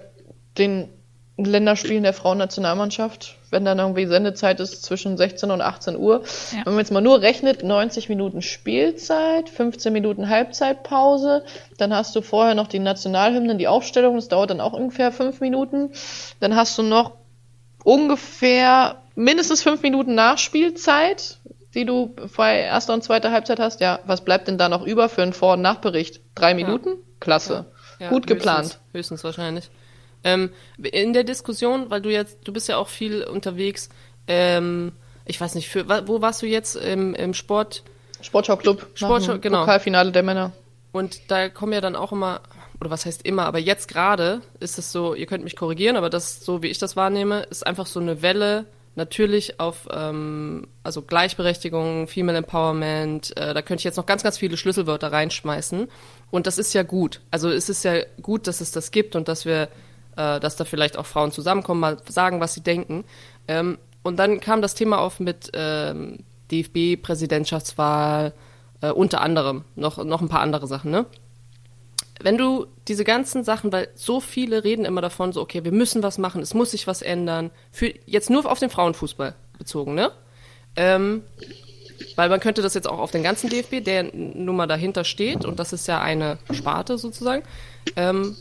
den 0.58 0.90
Länderspielen 1.38 2.02
der 2.02 2.12
Frauennationalmannschaft, 2.12 3.36
wenn 3.50 3.64
dann 3.64 3.78
irgendwie 3.78 4.06
Sendezeit 4.06 4.60
ist 4.60 4.84
zwischen 4.84 5.16
16 5.16 5.50
und 5.50 5.62
18 5.62 5.96
Uhr. 5.96 6.22
Ja. 6.52 6.58
Wenn 6.64 6.74
man 6.74 6.80
jetzt 6.80 6.92
mal 6.92 7.00
nur 7.00 7.22
rechnet, 7.22 7.62
90 7.62 8.08
Minuten 8.08 8.42
Spielzeit, 8.42 9.48
15 9.48 9.92
Minuten 9.92 10.28
Halbzeitpause, 10.28 11.44
dann 11.78 11.94
hast 11.94 12.14
du 12.14 12.20
vorher 12.20 12.54
noch 12.54 12.68
die 12.68 12.78
Nationalhymnen, 12.78 13.58
die 13.58 13.68
Aufstellung, 13.68 14.16
das 14.16 14.28
dauert 14.28 14.50
dann 14.50 14.60
auch 14.60 14.74
ungefähr 14.74 15.10
fünf 15.10 15.40
Minuten. 15.40 15.92
Dann 16.40 16.54
hast 16.54 16.76
du 16.76 16.82
noch 16.82 17.12
ungefähr 17.82 19.02
mindestens 19.14 19.62
fünf 19.62 19.82
Minuten 19.82 20.14
Nachspielzeit, 20.14 21.38
die 21.74 21.86
du 21.86 22.14
bei 22.36 22.60
erster 22.60 22.92
und 22.92 23.02
zweiter 23.02 23.32
Halbzeit 23.32 23.58
hast. 23.58 23.80
Ja, 23.80 24.00
was 24.04 24.20
bleibt 24.22 24.48
denn 24.48 24.58
da 24.58 24.68
noch 24.68 24.84
über 24.84 25.08
für 25.08 25.22
einen 25.22 25.32
Vor- 25.32 25.54
und 25.54 25.62
Nachbericht? 25.62 26.20
Drei 26.34 26.52
Minuten? 26.54 26.98
Klasse. 27.20 27.66
Ja, 27.98 28.10
Gut 28.10 28.26
geplant. 28.26 28.64
Höchstens, 28.64 28.92
höchstens 28.92 29.24
wahrscheinlich. 29.24 29.70
Ähm, 30.24 30.50
in 30.82 31.12
der 31.12 31.24
Diskussion, 31.24 31.90
weil 31.90 32.00
du 32.00 32.10
jetzt, 32.10 32.38
du 32.44 32.52
bist 32.52 32.68
ja 32.68 32.76
auch 32.76 32.88
viel 32.88 33.24
unterwegs, 33.24 33.88
ähm, 34.28 34.92
ich 35.24 35.40
weiß 35.40 35.54
nicht, 35.54 35.68
für, 35.68 35.88
wo 36.06 36.20
warst 36.20 36.42
du 36.42 36.46
jetzt 36.46 36.76
im, 36.76 37.14
im 37.14 37.34
Sport? 37.34 37.82
Sportschau-Club. 38.20 38.86
Sportschau- 38.94 39.32
dem 39.32 39.40
genau. 39.40 39.60
Pokalfinale 39.60 40.12
der 40.12 40.22
Männer. 40.22 40.52
Und 40.92 41.30
da 41.30 41.48
kommen 41.48 41.72
ja 41.72 41.80
dann 41.80 41.96
auch 41.96 42.12
immer, 42.12 42.40
oder 42.80 42.90
was 42.90 43.06
heißt 43.06 43.24
immer, 43.24 43.46
aber 43.46 43.58
jetzt 43.58 43.88
gerade 43.88 44.42
ist 44.60 44.78
es 44.78 44.92
so, 44.92 45.14
ihr 45.14 45.26
könnt 45.26 45.44
mich 45.44 45.56
korrigieren, 45.56 45.96
aber 45.96 46.10
das, 46.10 46.44
so 46.44 46.62
wie 46.62 46.68
ich 46.68 46.78
das 46.78 46.96
wahrnehme, 46.96 47.42
ist 47.50 47.66
einfach 47.66 47.86
so 47.86 47.98
eine 47.98 48.22
Welle, 48.22 48.66
natürlich 48.94 49.58
auf, 49.58 49.88
ähm, 49.90 50.66
also 50.82 51.02
Gleichberechtigung, 51.02 52.08
Female 52.08 52.38
Empowerment, 52.38 53.36
äh, 53.36 53.54
da 53.54 53.62
könnte 53.62 53.80
ich 53.80 53.84
jetzt 53.84 53.96
noch 53.96 54.06
ganz, 54.06 54.22
ganz 54.22 54.38
viele 54.38 54.56
Schlüsselwörter 54.56 55.10
reinschmeißen. 55.10 55.88
Und 56.30 56.46
das 56.46 56.58
ist 56.58 56.74
ja 56.74 56.82
gut. 56.82 57.20
Also 57.30 57.48
es 57.48 57.68
ist 57.68 57.84
ja 57.84 58.02
gut, 58.20 58.46
dass 58.46 58.60
es 58.60 58.70
das 58.70 58.90
gibt 58.90 59.16
und 59.16 59.28
dass 59.28 59.44
wir, 59.46 59.68
äh, 60.16 60.40
dass 60.40 60.56
da 60.56 60.64
vielleicht 60.64 60.96
auch 60.98 61.06
Frauen 61.06 61.32
zusammenkommen, 61.32 61.80
mal 61.80 61.98
sagen, 62.08 62.40
was 62.40 62.54
sie 62.54 62.62
denken. 62.62 63.04
Ähm, 63.48 63.78
und 64.02 64.18
dann 64.18 64.40
kam 64.40 64.62
das 64.62 64.74
Thema 64.74 64.98
auf 64.98 65.20
mit 65.20 65.50
ähm, 65.54 66.20
DFB-Präsidentschaftswahl, 66.50 68.32
äh, 68.80 68.90
unter 68.90 69.20
anderem, 69.20 69.64
noch, 69.76 70.02
noch 70.04 70.20
ein 70.20 70.28
paar 70.28 70.40
andere 70.40 70.66
Sachen, 70.66 70.90
ne? 70.90 71.06
wenn 72.24 72.38
du 72.38 72.66
diese 72.88 73.04
ganzen 73.04 73.44
Sachen, 73.44 73.72
weil 73.72 73.88
so 73.94 74.20
viele 74.20 74.64
reden 74.64 74.84
immer 74.84 75.00
davon, 75.00 75.32
so, 75.32 75.40
okay, 75.40 75.64
wir 75.64 75.72
müssen 75.72 76.02
was 76.02 76.18
machen, 76.18 76.42
es 76.42 76.54
muss 76.54 76.70
sich 76.70 76.86
was 76.86 77.02
ändern, 77.02 77.50
für, 77.70 77.92
jetzt 78.06 78.30
nur 78.30 78.50
auf 78.50 78.58
den 78.58 78.70
Frauenfußball 78.70 79.34
bezogen, 79.58 79.94
ne? 79.94 80.12
Ähm, 80.76 81.22
weil 82.16 82.28
man 82.28 82.40
könnte 82.40 82.62
das 82.62 82.74
jetzt 82.74 82.88
auch 82.88 82.98
auf 82.98 83.10
den 83.10 83.22
ganzen 83.22 83.48
DFB, 83.48 83.84
der 83.84 84.04
nun 84.12 84.56
mal 84.56 84.66
dahinter 84.66 85.04
steht, 85.04 85.44
und 85.44 85.58
das 85.58 85.72
ist 85.72 85.86
ja 85.86 86.00
eine 86.00 86.38
Sparte 86.50 86.98
sozusagen. 86.98 87.42
Ähm, 87.96 88.36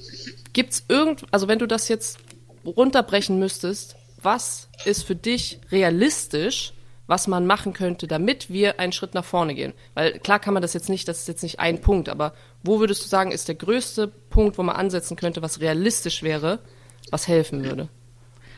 gibt's 0.54 0.86
irgend, 0.88 1.24
also 1.32 1.48
wenn 1.48 1.60
du 1.60 1.68
das 1.68 1.88
jetzt 1.88 2.20
runterbrechen 2.66 3.40
müsstest, 3.40 3.96
was 4.22 4.70
ist 4.86 5.04
für 5.04 5.16
dich 5.16 5.60
realistisch, 5.72 6.74
was 7.08 7.28
man 7.28 7.46
machen 7.46 7.74
könnte, 7.74 8.08
damit 8.08 8.50
wir 8.50 8.80
einen 8.80 8.94
Schritt 8.94 9.14
nach 9.14 9.26
vorne 9.26 9.56
gehen? 9.56 9.74
Weil 9.96 10.20
klar 10.20 10.40
kann 10.40 10.54
man 10.54 10.62
das 10.62 10.74
jetzt 10.74 10.90
nicht, 10.90 11.08
das 11.08 11.20
ist 11.20 11.28
jetzt 11.28 11.44
nicht 11.44 11.60
ein 11.60 11.82
Punkt, 11.82 12.08
aber 12.10 12.34
wo 12.64 12.80
würdest 12.80 13.04
du 13.04 13.08
sagen, 13.08 13.32
ist 13.32 13.48
der 13.48 13.56
größte 13.56 14.08
Punkt, 14.08 14.58
wo 14.58 14.64
man 14.64 14.76
ansetzen 14.76 15.18
könnte, 15.18 15.42
was 15.42 15.60
realistisch 15.60 16.24
wäre, 16.24 16.60
was 17.10 17.28
helfen 17.28 17.64
würde? 17.64 17.90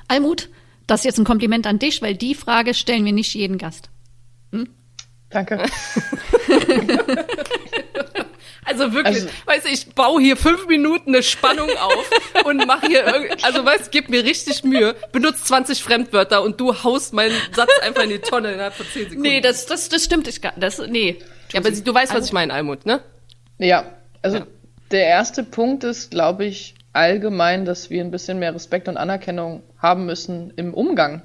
Almut, 0.08 0.50
das 0.86 1.02
ist 1.02 1.06
jetzt 1.06 1.20
ein 1.20 1.26
Kompliment 1.26 1.66
an 1.66 1.80
dich, 1.80 2.02
weil 2.02 2.16
die 2.16 2.36
Frage 2.36 2.74
stellen 2.74 3.06
wir 3.06 3.14
nicht 3.14 3.34
jeden 3.34 3.58
Gast. 3.58 3.90
Danke. 5.34 5.66
Also 8.66 8.94
wirklich, 8.94 9.16
Also- 9.24 9.28
weißt 9.46 9.66
du, 9.66 9.70
ich 9.70 9.94
baue 9.94 10.22
hier 10.22 10.38
fünf 10.38 10.68
Minuten 10.68 11.10
eine 11.14 11.24
Spannung 11.24 11.70
auf 11.78 12.10
und 12.46 12.66
mache 12.66 12.88
hier 12.88 13.06
irgend, 13.06 13.44
also 13.44 13.64
weißt, 13.66 13.92
gib 13.92 14.10
mir 14.10 14.24
richtig 14.24 14.64
Mühe, 14.64 14.96
benutzt 15.12 15.48
20 15.48 15.84
Fremdwörter 15.84 16.42
und 16.44 16.60
du 16.60 16.84
haust 16.84 17.14
meinen 17.14 17.36
Satz 17.54 17.70
einfach 17.82 18.04
in 18.04 18.10
die 18.10 18.20
Tonne 18.20 18.54
innerhalb 18.54 18.74
von 18.74 18.86
10 18.86 19.04
Sekunden. 19.10 19.22
Nee, 19.22 19.42
das, 19.42 19.66
das, 19.66 19.90
das 19.90 20.04
stimmt 20.04 20.26
nicht. 20.26 20.42
gar- 20.42 20.54
Das, 20.58 20.80
nee. 20.80 21.20
ja, 21.52 21.60
aber 21.60 21.72
du 21.72 21.94
weißt, 21.94 22.14
was 22.14 22.26
ich 22.28 22.34
meine, 22.34 22.54
Almut, 22.54 22.86
ne? 22.86 23.02
Ja, 23.58 23.86
also 24.22 24.38
Ja. 24.38 24.48
der 24.92 25.06
erste 25.06 25.44
Punkt 25.44 25.84
ist, 25.84 26.12
glaube 26.12 26.46
ich, 26.46 26.76
allgemein, 26.94 27.66
dass 27.66 27.90
wir 27.90 28.04
ein 28.04 28.12
bisschen 28.12 28.40
mehr 28.40 28.54
Respekt 28.54 28.88
und 28.88 28.98
Anerkennung 28.98 29.64
haben 29.80 30.06
müssen 30.06 30.54
im 30.56 30.74
Umgang. 30.74 31.22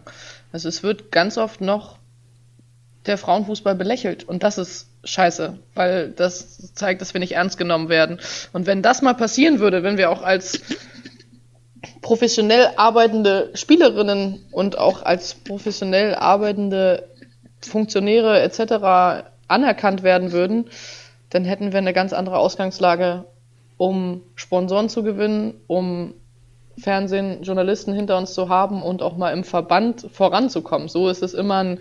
Also 0.52 0.68
es 0.68 0.82
wird 0.82 1.12
ganz 1.12 1.36
oft 1.38 1.60
noch 1.60 1.98
der 3.06 3.18
Frauenfußball 3.18 3.74
belächelt 3.74 4.24
und 4.24 4.42
das 4.42 4.58
ist 4.58 4.87
scheiße, 5.08 5.58
weil 5.74 6.10
das 6.10 6.72
zeigt, 6.74 7.00
dass 7.00 7.14
wir 7.14 7.20
nicht 7.20 7.32
ernst 7.32 7.58
genommen 7.58 7.88
werden. 7.88 8.20
Und 8.52 8.66
wenn 8.66 8.82
das 8.82 9.02
mal 9.02 9.14
passieren 9.14 9.58
würde, 9.58 9.82
wenn 9.82 9.98
wir 9.98 10.10
auch 10.10 10.22
als 10.22 10.60
professionell 12.02 12.70
arbeitende 12.76 13.50
Spielerinnen 13.54 14.46
und 14.50 14.78
auch 14.78 15.02
als 15.02 15.34
professionell 15.34 16.14
arbeitende 16.14 17.08
Funktionäre 17.60 18.40
etc. 18.40 19.24
anerkannt 19.48 20.02
werden 20.02 20.32
würden, 20.32 20.70
dann 21.30 21.44
hätten 21.44 21.72
wir 21.72 21.78
eine 21.78 21.92
ganz 21.92 22.12
andere 22.12 22.38
Ausgangslage, 22.38 23.24
um 23.76 24.22
Sponsoren 24.34 24.88
zu 24.88 25.02
gewinnen, 25.02 25.60
um 25.66 26.14
Fernsehen, 26.78 27.42
Journalisten 27.42 27.92
hinter 27.92 28.16
uns 28.16 28.34
zu 28.34 28.48
haben 28.48 28.82
und 28.82 29.02
auch 29.02 29.16
mal 29.16 29.32
im 29.32 29.44
Verband 29.44 30.06
voranzukommen. 30.12 30.88
So 30.88 31.08
ist 31.08 31.22
es 31.22 31.34
immer 31.34 31.58
ein, 31.58 31.80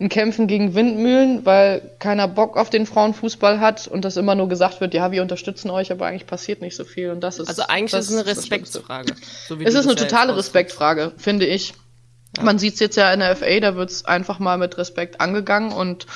ein 0.00 0.08
Kämpfen 0.08 0.46
gegen 0.46 0.74
Windmühlen, 0.74 1.46
weil 1.46 1.82
keiner 1.98 2.26
Bock 2.26 2.56
auf 2.56 2.68
den 2.68 2.86
Frauenfußball 2.86 3.60
hat 3.60 3.86
und 3.86 4.04
das 4.04 4.16
immer 4.16 4.34
nur 4.34 4.48
gesagt 4.48 4.80
wird, 4.80 4.92
ja, 4.92 5.12
wir 5.12 5.22
unterstützen 5.22 5.70
euch, 5.70 5.92
aber 5.92 6.06
eigentlich 6.06 6.26
passiert 6.26 6.60
nicht 6.60 6.76
so 6.76 6.84
viel 6.84 7.10
und 7.10 7.20
das 7.20 7.38
ist 7.38 7.48
Also 7.48 7.62
eigentlich 7.68 7.92
das 7.92 8.06
ist 8.06 8.10
es 8.10 8.18
eine. 8.18 8.26
Respektsfrage. 8.26 9.14
So 9.46 9.56
Es 9.60 9.74
ist 9.74 9.86
eine 9.86 9.96
ja 9.96 10.02
totale. 10.02 10.36
Respektfrage, 10.36 11.12
finde 11.16 11.46
ich. 11.46 11.74
Man 12.42 12.58
sieht 12.58 12.74
es 12.74 12.80
jetzt 12.80 12.96
ja 12.96 13.12
in 13.12 13.20
der 13.20 13.36
FA, 13.36 13.60
da 13.60 13.76
wird 13.76 13.90
es 13.90 14.04
einfach 14.04 14.40
mal 14.40 14.58
mit 14.58 14.76
Respekt 14.76 15.20
angegangen 15.20 15.72
und 15.72 16.06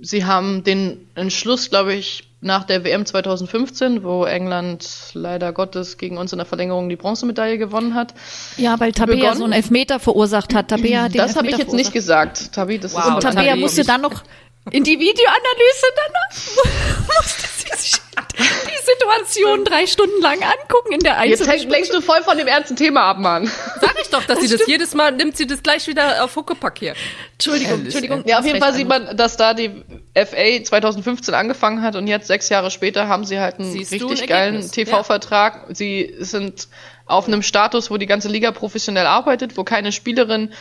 sie 0.00 0.24
haben 0.24 0.64
den 0.64 1.08
Entschluss, 1.14 1.70
glaube 1.70 1.94
ich, 1.94 2.31
nach 2.42 2.64
der 2.64 2.84
WM 2.84 3.06
2015, 3.06 4.02
wo 4.02 4.24
England 4.24 4.84
leider 5.14 5.52
Gottes 5.52 5.96
gegen 5.96 6.18
uns 6.18 6.32
in 6.32 6.38
der 6.38 6.44
Verlängerung 6.46 6.88
die 6.88 6.96
Bronzemedaille 6.96 7.56
gewonnen 7.56 7.94
hat. 7.94 8.14
Ja, 8.56 8.78
weil 8.80 8.90
Tabea 8.92 9.14
Begonnen? 9.14 9.36
so 9.38 9.44
einen 9.44 9.52
Elfmeter 9.52 10.00
verursacht 10.00 10.52
hat. 10.52 10.68
Tabea 10.68 11.02
hat 11.04 11.14
den 11.14 11.18
das 11.18 11.36
habe 11.36 11.48
ich 11.48 11.56
jetzt 11.56 11.72
nicht 11.72 11.92
gesagt, 11.92 12.52
Tabi. 12.52 12.80
Das 12.80 12.94
Wow, 12.94 13.00
ist 13.00 13.06
aber 13.06 13.20
Tabea 13.20 13.42
Tabea 13.42 13.56
musste 13.56 13.84
dann 13.84 14.00
noch 14.02 14.24
in 14.70 14.82
die 14.84 14.98
Videoanalyse 14.98 15.86
danach 15.96 17.06
musste 17.16 17.48
sie 17.56 17.76
sich 17.78 18.00
die 18.38 18.84
Situation 18.84 19.64
drei 19.64 19.86
Stunden 19.86 20.20
lang 20.22 20.38
angucken 20.42 20.92
in 20.92 21.00
der 21.00 21.24
Jetzt 21.24 21.48
Einzel. 21.48 21.70
lenkst 21.70 21.92
du 21.92 22.00
voll 22.00 22.22
von 22.22 22.36
dem 22.36 22.46
ernsten 22.46 22.76
Thema 22.76 23.02
ab, 23.02 23.18
Mann. 23.18 23.50
Sag 23.80 23.94
ich 24.00 24.08
doch, 24.08 24.24
dass 24.24 24.40
sie 24.40 24.48
das 24.48 24.66
jedes 24.66 24.94
Mal, 24.94 25.12
nimmt 25.12 25.36
sie 25.36 25.46
das 25.46 25.62
gleich 25.62 25.86
wieder 25.86 26.24
auf 26.24 26.34
Huckepack 26.34 26.78
hier. 26.78 26.94
Entschuldigung, 27.34 27.80
Entschuldigung. 27.84 28.24
Ja, 28.26 28.38
auf 28.38 28.46
jeden 28.46 28.60
Fall 28.60 28.74
sieht 28.74 28.88
man, 28.88 29.16
dass 29.16 29.36
da 29.36 29.54
die 29.54 29.70
FA 30.14 30.64
2015 30.64 31.34
angefangen 31.34 31.82
hat 31.82 31.96
und 31.96 32.06
jetzt 32.06 32.26
sechs 32.26 32.48
Jahre 32.48 32.70
später 32.70 33.08
haben 33.08 33.24
sie 33.24 33.38
halt 33.40 33.58
einen 33.58 33.72
Siehst 33.72 33.92
richtig 33.92 34.22
ein 34.22 34.28
geilen 34.28 34.70
TV-Vertrag. 34.70 35.66
Sie 35.70 36.14
sind 36.18 36.68
auf 37.06 37.26
einem 37.26 37.42
Status, 37.42 37.90
wo 37.90 37.96
die 37.96 38.06
ganze 38.06 38.28
Liga 38.28 38.52
professionell 38.52 39.06
arbeitet, 39.06 39.56
wo 39.56 39.64
keine 39.64 39.92
Spielerin 39.92 40.52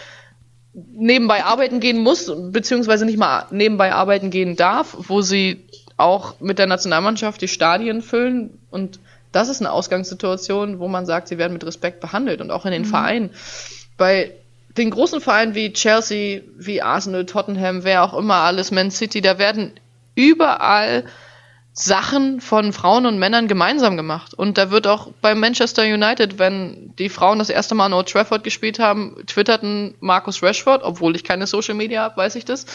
nebenbei 0.74 1.44
arbeiten 1.44 1.80
gehen 1.80 2.00
muss, 2.00 2.32
beziehungsweise 2.52 3.06
nicht 3.06 3.18
mal 3.18 3.46
nebenbei 3.52 3.94
arbeiten 3.94 4.30
gehen 4.30 4.56
darf, 4.56 4.96
wo 4.98 5.22
sie 5.22 5.68
auch 6.02 6.39
mit 6.39 6.60
der 6.60 6.68
Nationalmannschaft 6.68 7.41
die 7.41 7.47
Stadien 7.47 8.02
füllen 8.02 8.58
und 8.70 8.99
das 9.32 9.47
ist 9.47 9.62
eine 9.62 9.72
Ausgangssituation, 9.72 10.80
wo 10.80 10.88
man 10.88 11.06
sagt, 11.06 11.30
sie 11.30 11.38
werden 11.38 11.54
mit 11.54 11.66
Respekt 11.66 12.02
behandelt 12.02 12.41
und 12.41 12.52
auch 12.52 12.66
in 12.66 12.72
den 12.72 12.86
Vereinen. 12.86 13.30
Bei 13.97 14.32
den 14.78 14.89
großen 14.89 15.22
Vereinen 15.22 15.56
wie 15.56 15.72
Chelsea, 15.74 16.41
wie 16.58 16.82
Arsenal, 16.82 17.26
Tottenham, 17.26 17.84
wer 17.84 18.04
auch 18.04 18.14
immer 18.14 18.36
alles, 18.36 18.72
Man 18.72 18.91
City, 18.91 19.22
da 19.22 19.38
werden 19.38 19.74
überall 20.16 21.06
Sachen 21.74 22.42
von 22.42 22.74
Frauen 22.74 23.06
und 23.06 23.18
Männern 23.18 23.48
gemeinsam 23.48 23.96
gemacht. 23.96 24.34
Und 24.34 24.58
da 24.58 24.72
wird 24.72 24.88
auch 24.88 25.08
bei 25.22 25.36
Manchester 25.36 25.84
United, 25.84 26.38
wenn 26.38 26.94
die 27.00 27.08
Frauen 27.08 27.40
das 27.40 27.50
erste 27.50 27.76
Mal 27.76 27.86
an 27.86 27.94
Old 27.94 28.10
Trafford 28.10 28.44
gespielt 28.44 28.78
haben, 28.78 29.16
twitterten 29.26 29.96
Marcus 30.02 30.44
Rashford, 30.44 30.84
obwohl 30.84 31.16
ich 31.16 31.24
keine 31.24 31.48
Social 31.48 31.74
Media 31.76 32.02
habe, 32.04 32.18
weiß 32.18 32.36
ich 32.36 32.44
das, 32.44 32.66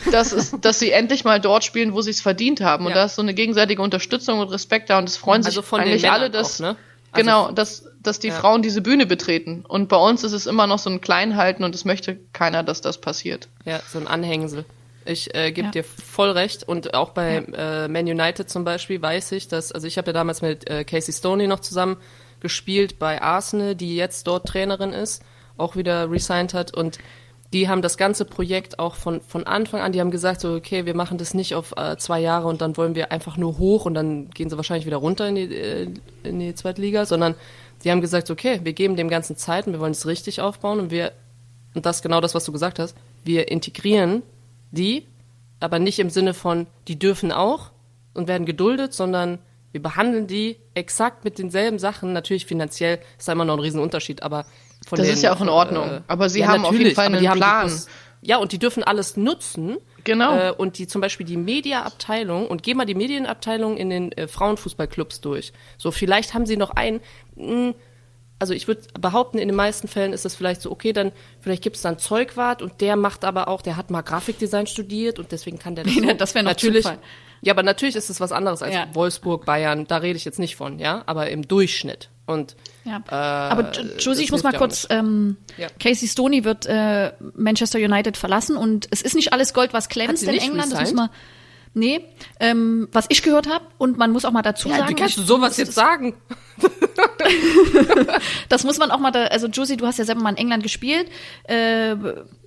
dass, 0.10 0.32
es, 0.32 0.54
dass 0.58 0.78
sie 0.78 0.90
endlich 0.90 1.24
mal 1.24 1.38
dort 1.38 1.64
spielen, 1.64 1.92
wo 1.92 2.00
sie 2.00 2.10
es 2.10 2.22
verdient 2.22 2.62
haben. 2.62 2.86
Und 2.86 2.90
Ja. 2.92 2.96
da 2.98 3.04
ist 3.04 3.16
so 3.16 3.22
eine 3.22 3.34
gegenseitige 3.34 3.82
Unterstützung 3.82 4.38
und 4.38 4.48
Respekt 4.48 4.88
da 4.88 4.98
und 4.98 5.08
es 5.08 5.18
freuen 5.18 5.42
sich 5.42 5.50
Also 5.50 5.60
von 5.62 5.80
den 5.80 5.90
eigentlich 5.90 6.10
alle, 6.10 6.30
dass, 6.30 6.56
auch, 6.56 6.60
ne? 6.60 6.76
Also 7.12 7.24
genau, 7.26 7.50
dass, 7.52 7.84
dass 8.02 8.18
die 8.20 8.28
Ja. 8.28 8.34
Frauen 8.34 8.62
diese 8.62 8.80
Bühne 8.80 9.04
betreten. 9.04 9.64
Und 9.68 9.88
bei 9.88 9.96
uns 9.96 10.24
ist 10.24 10.32
es 10.32 10.46
immer 10.46 10.66
noch 10.66 10.78
so 10.78 10.88
ein 10.88 11.02
Kleinhalten 11.02 11.62
und 11.62 11.74
es 11.74 11.84
möchte 11.84 12.18
keiner, 12.32 12.62
dass 12.62 12.80
das 12.80 12.98
passiert. 13.00 13.48
Ja, 13.66 13.80
so 13.86 13.98
ein 13.98 14.06
Anhängsel. 14.06 14.64
Ich 15.06 15.34
äh, 15.34 15.52
gebe 15.52 15.66
Ja. 15.66 15.70
dir 15.70 15.84
voll 15.84 16.30
recht. 16.30 16.62
Und 16.68 16.94
auch 16.94 17.10
bei 17.10 17.38
äh, 17.38 17.88
Man 17.88 18.06
United 18.06 18.48
zum 18.50 18.64
Beispiel 18.64 19.00
weiß 19.00 19.32
ich, 19.32 19.48
dass, 19.48 19.72
also 19.72 19.86
ich 19.86 19.98
habe 19.98 20.08
ja 20.08 20.12
damals 20.12 20.42
mit 20.42 20.68
äh, 20.68 20.84
Casey 20.84 21.12
Stoney 21.12 21.46
noch 21.46 21.60
zusammen 21.60 21.96
gespielt 22.40 22.98
bei 22.98 23.22
Arsenal, 23.22 23.74
die 23.74 23.96
jetzt 23.96 24.26
dort 24.26 24.46
Trainerin 24.46 24.92
ist, 24.92 25.22
auch 25.56 25.76
wieder 25.76 26.10
resigned 26.10 26.52
hat 26.54 26.74
und 26.76 26.98
die 27.52 27.68
haben 27.68 27.80
das 27.80 27.96
ganze 27.96 28.24
Projekt 28.24 28.78
auch 28.78 28.94
von, 28.96 29.20
von 29.20 29.46
Anfang 29.46 29.80
an, 29.80 29.92
die 29.92 30.00
haben 30.00 30.10
gesagt, 30.10 30.40
so, 30.40 30.54
okay, 30.54 30.84
wir 30.84 30.94
machen 30.94 31.16
das 31.16 31.32
nicht 31.32 31.54
auf 31.54 31.72
äh, 31.76 31.96
zwei 31.96 32.20
Jahre 32.20 32.48
und 32.48 32.60
dann 32.60 32.76
wollen 32.76 32.94
wir 32.94 33.12
einfach 33.12 33.36
nur 33.36 33.58
hoch 33.58 33.84
und 33.86 33.94
dann 33.94 34.30
gehen 34.30 34.50
sie 34.50 34.56
wahrscheinlich 34.56 34.86
wieder 34.86 34.96
runter 34.96 35.28
in 35.28 35.34
die, 35.36 35.54
äh, 35.54 35.88
in 36.24 36.40
die 36.40 36.54
zweite 36.54 36.80
Liga, 36.82 37.06
sondern 37.06 37.34
die 37.84 37.90
haben 37.90 38.00
gesagt, 38.00 38.30
okay, 38.30 38.60
wir 38.64 38.72
geben 38.72 38.96
dem 38.96 39.08
Ganzen 39.08 39.36
Zeit 39.36 39.66
und 39.66 39.72
wir 39.72 39.80
wollen 39.80 39.92
es 39.92 40.06
richtig 40.06 40.40
aufbauen 40.40 40.80
und 40.80 40.90
wir, 40.90 41.12
und 41.74 41.86
das 41.86 41.96
ist 41.96 42.02
genau 42.02 42.20
das, 42.20 42.34
was 42.34 42.44
du 42.44 42.52
gesagt 42.52 42.78
hast, 42.78 42.96
wir 43.24 43.48
integrieren 43.50 44.22
die, 44.76 45.06
aber 45.58 45.78
nicht 45.80 45.98
im 45.98 46.10
Sinne 46.10 46.34
von, 46.34 46.66
die 46.86 46.98
dürfen 46.98 47.32
auch 47.32 47.72
und 48.14 48.28
werden 48.28 48.46
geduldet, 48.46 48.94
sondern 48.94 49.38
wir 49.72 49.82
behandeln 49.82 50.26
die 50.26 50.56
exakt 50.74 51.24
mit 51.24 51.38
denselben 51.38 51.78
Sachen. 51.78 52.12
Natürlich 52.12 52.46
finanziell 52.46 53.00
ist 53.18 53.28
da 53.28 53.32
immer 53.32 53.44
noch 53.44 53.54
ein 53.54 53.60
Riesenunterschied, 53.60 54.22
aber 54.22 54.46
von 54.86 54.98
Das 54.98 55.06
den, 55.08 55.14
ist 55.14 55.22
ja 55.22 55.34
auch 55.34 55.40
in 55.40 55.48
Ordnung. 55.48 55.88
äh, 55.90 56.00
Aber 56.06 56.28
sie 56.28 56.40
ja, 56.40 56.48
haben 56.48 56.64
auf 56.64 56.72
jeden 56.72 56.94
Fall 56.94 57.06
einen 57.06 57.20
die 57.20 57.28
haben 57.28 57.38
Plan. 57.38 57.64
Das, 57.64 57.88
ja, 58.22 58.38
und 58.38 58.52
die 58.52 58.58
dürfen 58.58 58.82
alles 58.84 59.16
nutzen. 59.16 59.78
Genau. 60.04 60.36
Äh, 60.36 60.52
und 60.52 60.78
die 60.78 60.86
zum 60.86 61.00
Beispiel 61.00 61.26
die 61.26 61.36
Mediaabteilung 61.36 62.46
und 62.46 62.62
geh 62.62 62.74
mal 62.74 62.84
die 62.86 62.94
Medienabteilung 62.94 63.76
in 63.76 63.90
den 63.90 64.12
äh, 64.12 64.28
Frauenfußballclubs 64.28 65.20
durch. 65.20 65.52
So, 65.78 65.90
vielleicht 65.90 66.32
haben 66.34 66.46
sie 66.46 66.56
noch 66.56 66.70
einen. 66.70 67.00
Mh, 67.34 67.74
also 68.38 68.52
ich 68.52 68.68
würde 68.68 68.82
behaupten, 69.00 69.38
in 69.38 69.48
den 69.48 69.56
meisten 69.56 69.88
Fällen 69.88 70.12
ist 70.12 70.24
das 70.24 70.34
vielleicht 70.34 70.60
so, 70.60 70.70
okay, 70.70 70.92
dann 70.92 71.12
vielleicht 71.40 71.62
gibt 71.62 71.76
es 71.76 71.82
dann 71.82 71.98
Zeugwart 71.98 72.60
und 72.62 72.80
der 72.80 72.96
macht 72.96 73.24
aber 73.24 73.48
auch, 73.48 73.62
der 73.62 73.76
hat 73.76 73.90
mal 73.90 74.02
Grafikdesign 74.02 74.66
studiert 74.66 75.18
und 75.18 75.32
deswegen 75.32 75.58
kann 75.58 75.74
der 75.74 75.84
das. 75.84 75.94
So. 75.96 76.12
Das 76.12 76.34
wär 76.34 76.42
noch 76.42 76.50
natürlich. 76.50 76.82
Zufall. 76.82 76.98
Ja, 77.42 77.52
aber 77.52 77.62
natürlich 77.62 77.96
ist 77.96 78.10
es 78.10 78.20
was 78.20 78.32
anderes 78.32 78.62
als 78.62 78.74
Ja. 78.74 78.86
Wolfsburg, 78.94 79.44
Bayern, 79.44 79.86
da 79.86 79.98
rede 79.98 80.16
ich 80.16 80.24
jetzt 80.24 80.38
nicht 80.38 80.56
von, 80.56 80.78
ja, 80.78 81.02
aber 81.06 81.30
im 81.30 81.46
Durchschnitt. 81.46 82.10
Und 82.26 82.56
Ja. 82.84 82.96
Äh, 83.08 83.14
Aber 83.14 83.72
Josie, 83.98 84.24
ich 84.24 84.32
muss 84.32 84.42
mal 84.42 84.52
ja 84.52 84.58
kurz, 84.58 84.86
ähm, 84.90 85.36
Ja. 85.56 85.68
Casey 85.78 86.08
Stoney 86.08 86.44
wird 86.44 86.66
äh, 86.66 87.12
Manchester 87.36 87.78
United 87.78 88.16
verlassen 88.16 88.56
und 88.56 88.88
es 88.90 89.00
ist 89.02 89.14
nicht 89.14 89.32
alles 89.32 89.54
Gold, 89.54 89.72
was 89.72 89.88
glänzt 89.88 90.24
in 90.24 90.30
England. 90.30 90.72
Das 90.72 90.80
muss 90.80 90.92
man. 90.92 91.08
Nee, 91.78 92.00
ähm, 92.40 92.88
was 92.92 93.04
ich 93.10 93.22
gehört 93.22 93.48
habe 93.48 93.66
und 93.76 93.98
man 93.98 94.10
muss 94.10 94.24
auch 94.24 94.30
mal 94.32 94.40
dazu 94.40 94.70
ja, 94.70 94.78
sagen, 94.78 94.88
wie 94.88 94.94
kannst 94.94 95.18
du 95.18 95.20
das- 95.20 95.28
sowas 95.28 95.56
jetzt 95.58 95.74
sagen? 95.74 96.14
Das 98.48 98.64
muss 98.64 98.78
man 98.78 98.90
auch 98.90 98.98
mal 98.98 99.10
da, 99.10 99.24
also 99.26 99.46
Josie, 99.48 99.76
du 99.76 99.86
hast 99.86 99.98
ja 99.98 100.04
selber 100.04 100.22
mal 100.22 100.30
in 100.30 100.36
England 100.36 100.62
gespielt. 100.62 101.08
Äh, 101.44 101.96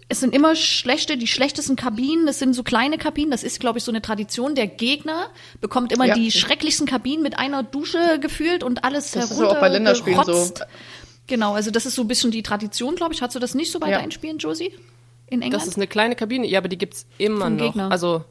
es 0.08 0.20
sind 0.22 0.34
immer 0.34 0.56
schlechte, 0.56 1.18
die 1.18 1.28
schlechtesten 1.28 1.76
Kabinen, 1.76 2.28
es 2.28 2.40
sind 2.40 2.54
so 2.54 2.64
kleine 2.64 2.98
Kabinen, 2.98 3.30
das 3.30 3.44
ist, 3.44 3.60
glaube 3.60 3.78
ich, 3.78 3.84
so 3.84 3.92
eine 3.92 4.02
Tradition. 4.02 4.56
Der 4.56 4.66
Gegner 4.66 5.28
bekommt 5.62 5.92
immer 5.92 6.06
Ja. 6.06 6.16
die 6.16 6.32
schrecklichsten 6.32 6.88
Kabinen 6.88 7.22
mit 7.22 7.38
einer 7.38 7.62
Dusche 7.62 8.18
gefühlt 8.20 8.64
und 8.64 8.84
alles 8.84 9.12
Das 9.12 9.30
ist 9.30 9.40
auch 9.42 9.60
bei 9.60 9.68
Länderspielen 9.70 10.24
so. 10.26 10.52
Genau, 11.28 11.54
also 11.54 11.70
das 11.70 11.86
ist 11.86 11.94
so 11.94 12.02
ein 12.02 12.08
bisschen 12.08 12.32
die 12.32 12.42
Tradition, 12.42 12.96
glaube 12.96 13.14
ich. 13.14 13.22
Hast 13.22 13.36
du 13.36 13.40
das 13.40 13.54
nicht 13.54 13.72
so 13.72 13.80
bei 13.80 13.92
Ja. 13.92 14.00
deinen 14.00 14.10
Spielen, 14.12 14.40
Josie? 14.40 14.74
In 15.28 15.44
England? 15.44 15.54
Das 15.62 15.68
ist 15.68 15.76
eine 15.78 15.86
kleine 15.86 16.16
Kabine, 16.16 16.48
ja, 16.48 16.58
aber 16.58 16.70
die 16.70 16.78
gibt's 16.80 17.06
immer 17.20 17.46
Vom 17.46 17.58
noch. 17.58 17.66
Gegner. 17.66 17.92
Also, 17.92 18.24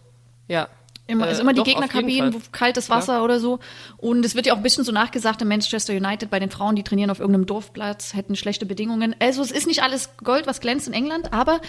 ja. 0.49 0.68
Immer, 1.09 1.26
Äh, 1.26 1.32
ist 1.32 1.40
immer 1.40 1.54
die 1.54 1.62
Gegnerkabinen, 1.62 2.34
wo 2.34 2.40
kaltes 2.52 2.90
Wasser 2.90 3.24
oder 3.24 3.40
so. 3.40 3.59
Und 3.96 4.24
es 4.24 4.34
wird 4.36 4.46
ja 4.46 4.52
auch 4.52 4.59
ein 4.59 4.62
bisschen 4.62 4.84
so 4.84 4.92
nachgesagt 4.92 5.42
in 5.42 5.48
Manchester 5.48 5.94
United 5.94 6.30
bei 6.30 6.38
den 6.38 6.50
Frauen, 6.50 6.76
die 6.76 6.84
trainieren 6.84 7.11
auf 7.11 7.18
irgendeinem 7.18 7.46
Dorfplatz, 7.46 8.14
hätten 8.14 8.36
schlechte 8.36 8.66
Bedingungen. 8.66 9.16
Also 9.18 9.42
es 9.42 9.50
ist 9.50 9.66
nicht 9.66 9.82
alles 9.82 10.11
Gold, 10.22 10.46
was 10.46 10.61
glänzt 10.61 10.86
in 10.86 10.92
England, 10.92 11.32
aber 11.32 11.61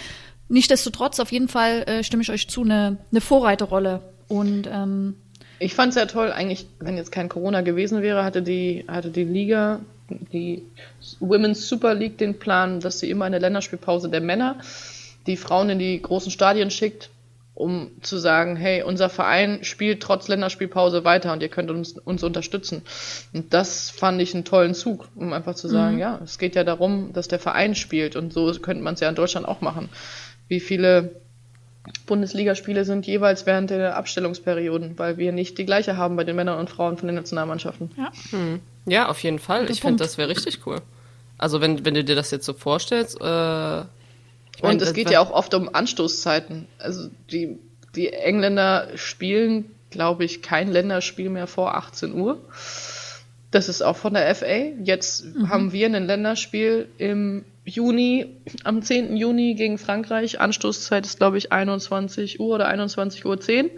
nichtsdestotrotz 0.49 1.19
auf 1.19 1.31
jeden 1.31 1.47
Fall 1.47 1.83
äh, 1.87 2.03
stimme 2.03 2.21
ich 2.21 2.29
euch 2.31 2.49
zu, 2.49 2.61
eine, 2.61 2.97
eine 3.11 3.21
Vorreiterrolle. 3.21 4.01
Und 4.27 4.67
ähm, 4.71 5.15
Ich 5.59 5.73
fand 5.73 5.91
es 5.91 5.95
ja 5.95 6.05
toll, 6.05 6.31
eigentlich, 6.31 6.67
wenn 6.79 6.97
jetzt 6.97 7.11
kein 7.11 7.29
Corona 7.29 7.61
gewesen 7.61 8.01
wäre, 8.01 8.23
hatte 8.25 8.41
die, 8.41 8.85
hatte 8.87 9.09
die 9.09 9.23
Liga, 9.23 9.79
die 10.09 10.63
Women's 11.21 11.69
Super 11.69 11.93
League 11.93 12.17
den 12.17 12.39
Plan, 12.39 12.81
dass 12.81 12.99
sie 12.99 13.09
immer 13.09 13.25
eine 13.25 13.39
Länderspielpause 13.39 14.09
der 14.09 14.21
Männer 14.21 14.57
die 15.27 15.37
Frauen 15.37 15.69
in 15.69 15.79
die 15.79 16.01
großen 16.01 16.31
Stadien 16.31 16.71
schickt, 16.71 17.09
um 17.59 17.91
zu 18.01 18.17
sagen, 18.17 18.55
hey, 18.55 18.83
unser 18.83 19.09
Verein 19.09 19.63
spielt 19.63 20.01
trotz 20.01 20.29
Länderspielpause 20.29 21.03
weiter 21.03 21.33
und 21.33 21.41
ihr 21.41 21.49
könnt 21.49 21.69
uns, 21.69 21.93
uns 21.93 22.23
unterstützen. 22.23 22.83
Und 23.33 23.53
das 23.53 23.89
fand 23.89 24.21
ich 24.21 24.33
einen 24.33 24.45
tollen 24.45 24.73
Zug, 24.73 25.09
um 25.15 25.33
einfach 25.33 25.55
zu 25.55 25.67
sagen, 25.67 25.99
ja, 25.99 26.19
es 26.23 26.39
geht 26.39 26.55
ja 26.55 26.63
darum, 26.63 27.11
dass 27.11 27.27
der 27.27 27.39
Verein 27.39 27.75
spielt 27.75 28.15
und 28.15 28.31
so 28.31 28.51
könnte 28.59 28.81
man 28.81 28.93
es 28.93 29.01
ja 29.01 29.09
in 29.09 29.15
Deutschland 29.15 29.47
auch 29.47 29.59
machen. 29.59 29.89
Wie 30.47 30.61
viele 30.61 31.11
Bundesligaspiele 32.05 32.85
sind 32.85 33.05
jeweils 33.05 33.45
während 33.45 33.71
der 33.71 33.97
Abstellungsperioden, 33.97 34.97
weil 34.97 35.17
wir 35.17 35.31
nicht 35.31 35.57
die 35.57 35.65
gleiche 35.65 35.97
haben 35.97 36.15
bei 36.15 36.23
den 36.23 36.35
Männern 36.35 36.59
und 36.59 36.69
Frauen 36.69 36.97
von 36.97 37.07
den 37.07 37.15
Nationalmannschaften. 37.15 37.91
ja. 37.97 38.11
Ja, 38.85 39.07
auf 39.07 39.21
jeden 39.21 39.39
Fall. 39.39 39.69
Ich 39.69 39.81
finde, 39.81 40.03
das 40.03 40.17
wäre 40.17 40.29
richtig 40.29 40.65
cool. 40.65 40.81
Also, 41.37 41.61
wenn, 41.61 41.85
wenn 41.85 41.93
du 41.93 42.03
dir 42.03 42.15
das 42.15 42.31
jetzt 42.31 42.45
so 42.45 42.53
vorstellst, 42.53 43.21
äh, 43.21 43.83
ich 44.59 44.63
mein, 44.63 44.73
Und 44.73 44.81
es 44.81 44.93
geht 44.93 45.09
ja 45.09 45.21
auch 45.21 45.31
oft 45.31 45.53
um 45.53 45.73
Anstoßzeiten. 45.73 46.67
Also 46.79 47.09
die, 47.31 47.57
die 47.95 48.11
Engländer 48.11 48.89
spielen, 48.95 49.71
glaube 49.89 50.25
ich, 50.25 50.41
kein 50.41 50.69
Länderspiel 50.69 51.29
mehr 51.29 51.47
vor 51.47 51.75
18 51.75 52.13
Uhr. 52.13 52.41
Das 53.51 53.69
ist 53.69 53.81
auch 53.81 53.95
von 53.95 54.15
der 54.15 54.35
FA. 54.35 54.73
Jetzt 54.83 55.23
haben 55.47 55.71
wir 55.71 55.87
ein 55.87 56.05
Länderspiel 56.05 56.89
im 56.97 57.45
Juni, 57.63 58.35
am 58.65 58.81
10. 58.81 59.15
Juni 59.15 59.55
gegen 59.55 59.77
Frankreich. 59.77 60.41
Anstoßzeit 60.41 61.05
ist, 61.05 61.19
glaube 61.19 61.37
ich, 61.37 61.53
21 61.53 62.41
Uhr 62.41 62.55
oder 62.55 62.69
21.10 62.69 63.25
Uhr. 63.25 63.39
10. 63.39 63.71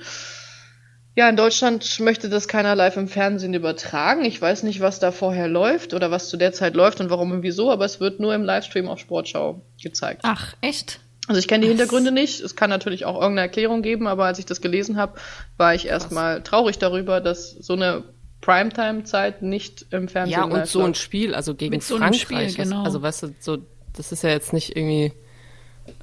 Ja, 1.15 1.27
in 1.27 1.35
Deutschland 1.35 1.99
möchte 1.99 2.29
das 2.29 2.47
keiner 2.47 2.73
live 2.73 2.95
im 2.95 3.07
Fernsehen 3.09 3.53
übertragen. 3.53 4.23
Ich 4.23 4.41
weiß 4.41 4.63
nicht, 4.63 4.79
was 4.79 4.99
da 4.99 5.11
vorher 5.11 5.49
läuft 5.49 5.93
oder 5.93 6.09
was 6.09 6.29
zu 6.29 6.37
der 6.37 6.53
Zeit 6.53 6.73
läuft 6.73 7.01
und 7.01 7.09
warum 7.09 7.31
und 7.31 7.43
wieso, 7.43 7.69
aber 7.69 7.83
es 7.83 7.99
wird 7.99 8.19
nur 8.21 8.33
im 8.33 8.43
Livestream 8.43 8.87
auf 8.87 8.99
Sportschau 8.99 9.61
gezeigt. 9.81 10.21
Ach, 10.23 10.53
echt? 10.61 11.01
Also 11.27 11.37
ich 11.39 11.47
kenne 11.49 11.63
die 11.63 11.67
Hintergründe 11.69 12.11
nicht. 12.11 12.39
Es 12.39 12.55
kann 12.55 12.69
natürlich 12.69 13.03
auch 13.05 13.15
irgendeine 13.15 13.41
Erklärung 13.41 13.81
geben, 13.81 14.07
aber 14.07 14.25
als 14.25 14.39
ich 14.39 14.45
das 14.45 14.61
gelesen 14.61 14.95
habe, 14.97 15.19
war 15.57 15.75
ich 15.75 15.85
erstmal 15.85 16.43
traurig 16.43 16.77
darüber, 16.79 17.19
dass 17.19 17.51
so 17.51 17.73
eine 17.73 18.03
Primetime-Zeit 18.39 19.41
nicht 19.41 19.85
im 19.91 20.07
Fernsehen 20.07 20.39
Ja, 20.39 20.45
und 20.45 20.51
live 20.51 20.69
so 20.69 20.81
ein. 20.81 20.95
Spiel, 20.95 21.35
also 21.35 21.55
gegen 21.55 21.71
Mit 21.75 21.83
so 21.83 21.95
einem 21.95 22.13
Frankreich. 22.13 22.21
Spiel, 22.21 22.47
was- 22.63 22.69
genau. 22.69 22.83
Also, 22.83 23.01
weißt 23.01 23.23
du, 23.23 23.35
so, 23.39 23.57
das 23.95 24.11
ist 24.13 24.23
ja 24.23 24.29
jetzt 24.29 24.53
nicht 24.53 24.75
irgendwie 24.75 25.13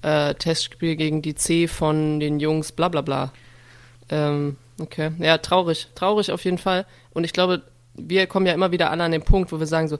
äh, 0.03 0.35
Testspiel 0.35 0.97
gegen 0.97 1.23
die 1.23 1.35
C 1.35 1.67
von 1.67 2.21
den 2.21 2.41
Jungs, 2.41 2.73
bla 2.73 2.89
bla 2.89 3.01
bla. 3.01 3.33
Ähm, 4.11 4.57
okay. 4.81 5.13
Ja, 5.19 5.39
traurig. 5.39 5.89
Traurig 5.95 6.31
auf 6.33 6.45
jeden 6.45 6.59
Fall. 6.59 6.87
Und 7.11 7.25
ich 7.25 7.33
glaube, 7.33 7.63
wir 7.95 8.27
kommen 8.27 8.47
ja 8.47 8.55
immer 8.55 8.73
wieder 8.73 8.91
alle 8.91 9.05
an 9.05 9.13
den 9.13 9.23
Punkt, 9.23 9.53
wo 9.53 9.59
wir 9.59 9.67
sagen 9.67 9.89
so, 9.89 9.99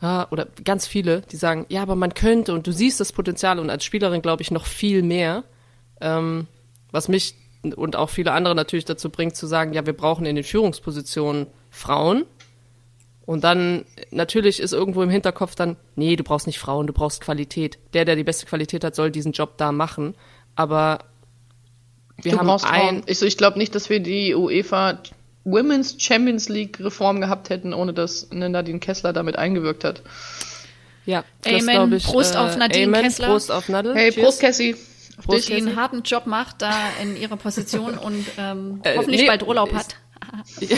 ah, 0.00 0.26
oder 0.30 0.46
ganz 0.64 0.86
viele, 0.86 1.22
die 1.22 1.36
sagen, 1.36 1.66
ja, 1.68 1.82
aber 1.82 1.96
man 1.96 2.14
könnte 2.14 2.54
und 2.54 2.66
du 2.66 2.72
siehst 2.72 3.00
das 3.00 3.12
Potenzial 3.12 3.58
und 3.58 3.70
als 3.70 3.84
Spielerin 3.84 4.22
glaube 4.22 4.42
ich 4.42 4.50
noch 4.50 4.66
viel 4.66 5.02
mehr, 5.02 5.44
ähm, 6.00 6.46
was 6.90 7.08
mich 7.08 7.34
und 7.76 7.96
auch 7.96 8.08
viele 8.08 8.32
andere 8.32 8.54
natürlich 8.54 8.86
dazu 8.86 9.10
bringt 9.10 9.36
zu 9.36 9.46
sagen, 9.46 9.74
ja, 9.74 9.84
wir 9.84 9.92
brauchen 9.92 10.24
in 10.24 10.34
den 10.34 10.44
Führungspositionen 10.44 11.46
Frauen, 11.70 12.24
und 13.30 13.44
dann, 13.44 13.84
natürlich 14.10 14.58
ist 14.58 14.72
irgendwo 14.72 15.04
im 15.04 15.08
Hinterkopf 15.08 15.54
dann, 15.54 15.76
nee, 15.94 16.16
du 16.16 16.24
brauchst 16.24 16.48
nicht 16.48 16.58
Frauen, 16.58 16.88
du 16.88 16.92
brauchst 16.92 17.20
Qualität. 17.20 17.78
Der, 17.92 18.04
der 18.04 18.16
die 18.16 18.24
beste 18.24 18.44
Qualität 18.44 18.82
hat, 18.82 18.96
soll 18.96 19.12
diesen 19.12 19.30
Job 19.30 19.56
da 19.56 19.70
machen. 19.70 20.16
Aber 20.56 20.98
wir 22.22 22.32
Du 22.32 22.38
haben 22.38 22.50
ein, 22.50 23.02
Ich, 23.06 23.22
ich 23.22 23.36
glaube 23.36 23.58
nicht, 23.58 23.74
dass 23.74 23.90
wir 23.90 24.00
die 24.00 24.34
UEFA 24.34 24.98
Women's 25.44 25.96
Champions 25.98 26.48
League 26.48 26.78
Reform 26.80 27.20
gehabt 27.20 27.50
hätten, 27.50 27.72
ohne 27.72 27.92
dass 27.94 28.28
Nadine 28.30 28.78
Kessler 28.78 29.12
damit 29.12 29.36
eingewirkt 29.36 29.84
hat. 29.84 30.02
ja, 31.06 31.24
Amen. 31.46 31.66
glaub 31.66 31.92
ich, 31.92 32.04
Prost 32.04 32.36
auf 32.36 32.56
Nadine 32.56 32.86
Amen. 32.88 33.02
Kessler. 33.04 33.28
Prost 33.28 33.50
auf 33.50 33.68
Nadel. 33.68 33.94
Hey, 33.94 34.12
Cheers. 34.12 34.24
Prost, 34.26 34.40
Cassie. 34.40 34.76
Auf 35.18 35.24
Prost. 35.24 35.48
Die 35.48 35.54
einen 35.54 35.76
harten 35.76 36.02
Job 36.02 36.26
macht 36.26 36.60
da 36.62 36.72
in 37.02 37.16
ihrer 37.16 37.36
Position 37.36 37.96
und 37.98 38.26
ähm, 38.38 38.80
Äh, 38.82 38.96
hoffentlich 38.98 39.22
nee, 39.22 39.26
bald 39.26 39.46
Urlaub 39.46 39.72
hat. 39.72 39.96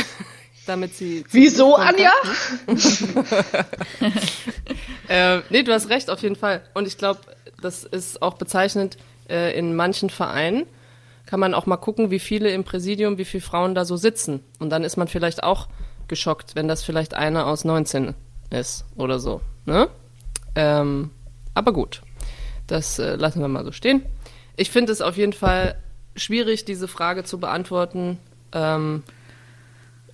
Damit 0.66 0.94
sie. 0.94 1.24
Wieso, 1.32 1.74
Anja? 1.74 2.12
Äh, 5.08 5.40
nee, 5.50 5.62
du 5.62 5.72
hast 5.72 5.88
recht, 5.88 6.08
auf 6.10 6.22
jeden 6.22 6.36
Fall. 6.36 6.62
Und 6.74 6.86
ich 6.86 6.98
glaube, 6.98 7.20
das 7.60 7.84
ist 7.84 8.22
auch 8.22 8.34
bezeichnend 8.34 8.96
äh, 9.28 9.56
in 9.58 9.74
manchen 9.74 10.08
Vereinen. 10.10 10.66
Kann 11.32 11.40
man 11.40 11.54
auch 11.54 11.64
mal 11.64 11.78
gucken, 11.78 12.10
wie 12.10 12.18
viele 12.18 12.50
im 12.50 12.62
Präsidium, 12.62 13.16
wie 13.16 13.24
viele 13.24 13.40
Frauen 13.40 13.74
da 13.74 13.86
so 13.86 13.96
sitzen. 13.96 14.40
Und 14.58 14.68
dann 14.68 14.84
ist 14.84 14.98
man 14.98 15.08
vielleicht 15.08 15.42
auch 15.42 15.66
geschockt, 16.06 16.56
wenn 16.56 16.68
das 16.68 16.82
vielleicht 16.84 17.14
eine 17.14 17.46
aus 17.46 17.64
19 17.64 18.12
ist 18.50 18.84
oder 18.96 19.18
so. 19.18 19.40
Ne? 19.64 19.88
Ähm, 20.54 21.08
aber 21.54 21.72
gut, 21.72 22.02
das 22.66 22.98
äh, 22.98 23.14
lassen 23.16 23.40
wir 23.40 23.48
mal 23.48 23.64
so 23.64 23.72
stehen. 23.72 24.02
Ich 24.56 24.70
finde 24.70 24.92
es 24.92 25.00
auf 25.00 25.16
jeden 25.16 25.32
Fall 25.32 25.76
schwierig, 26.16 26.66
diese 26.66 26.86
Frage 26.86 27.24
zu 27.24 27.40
beantworten. 27.40 28.18
Ähm, 28.52 29.02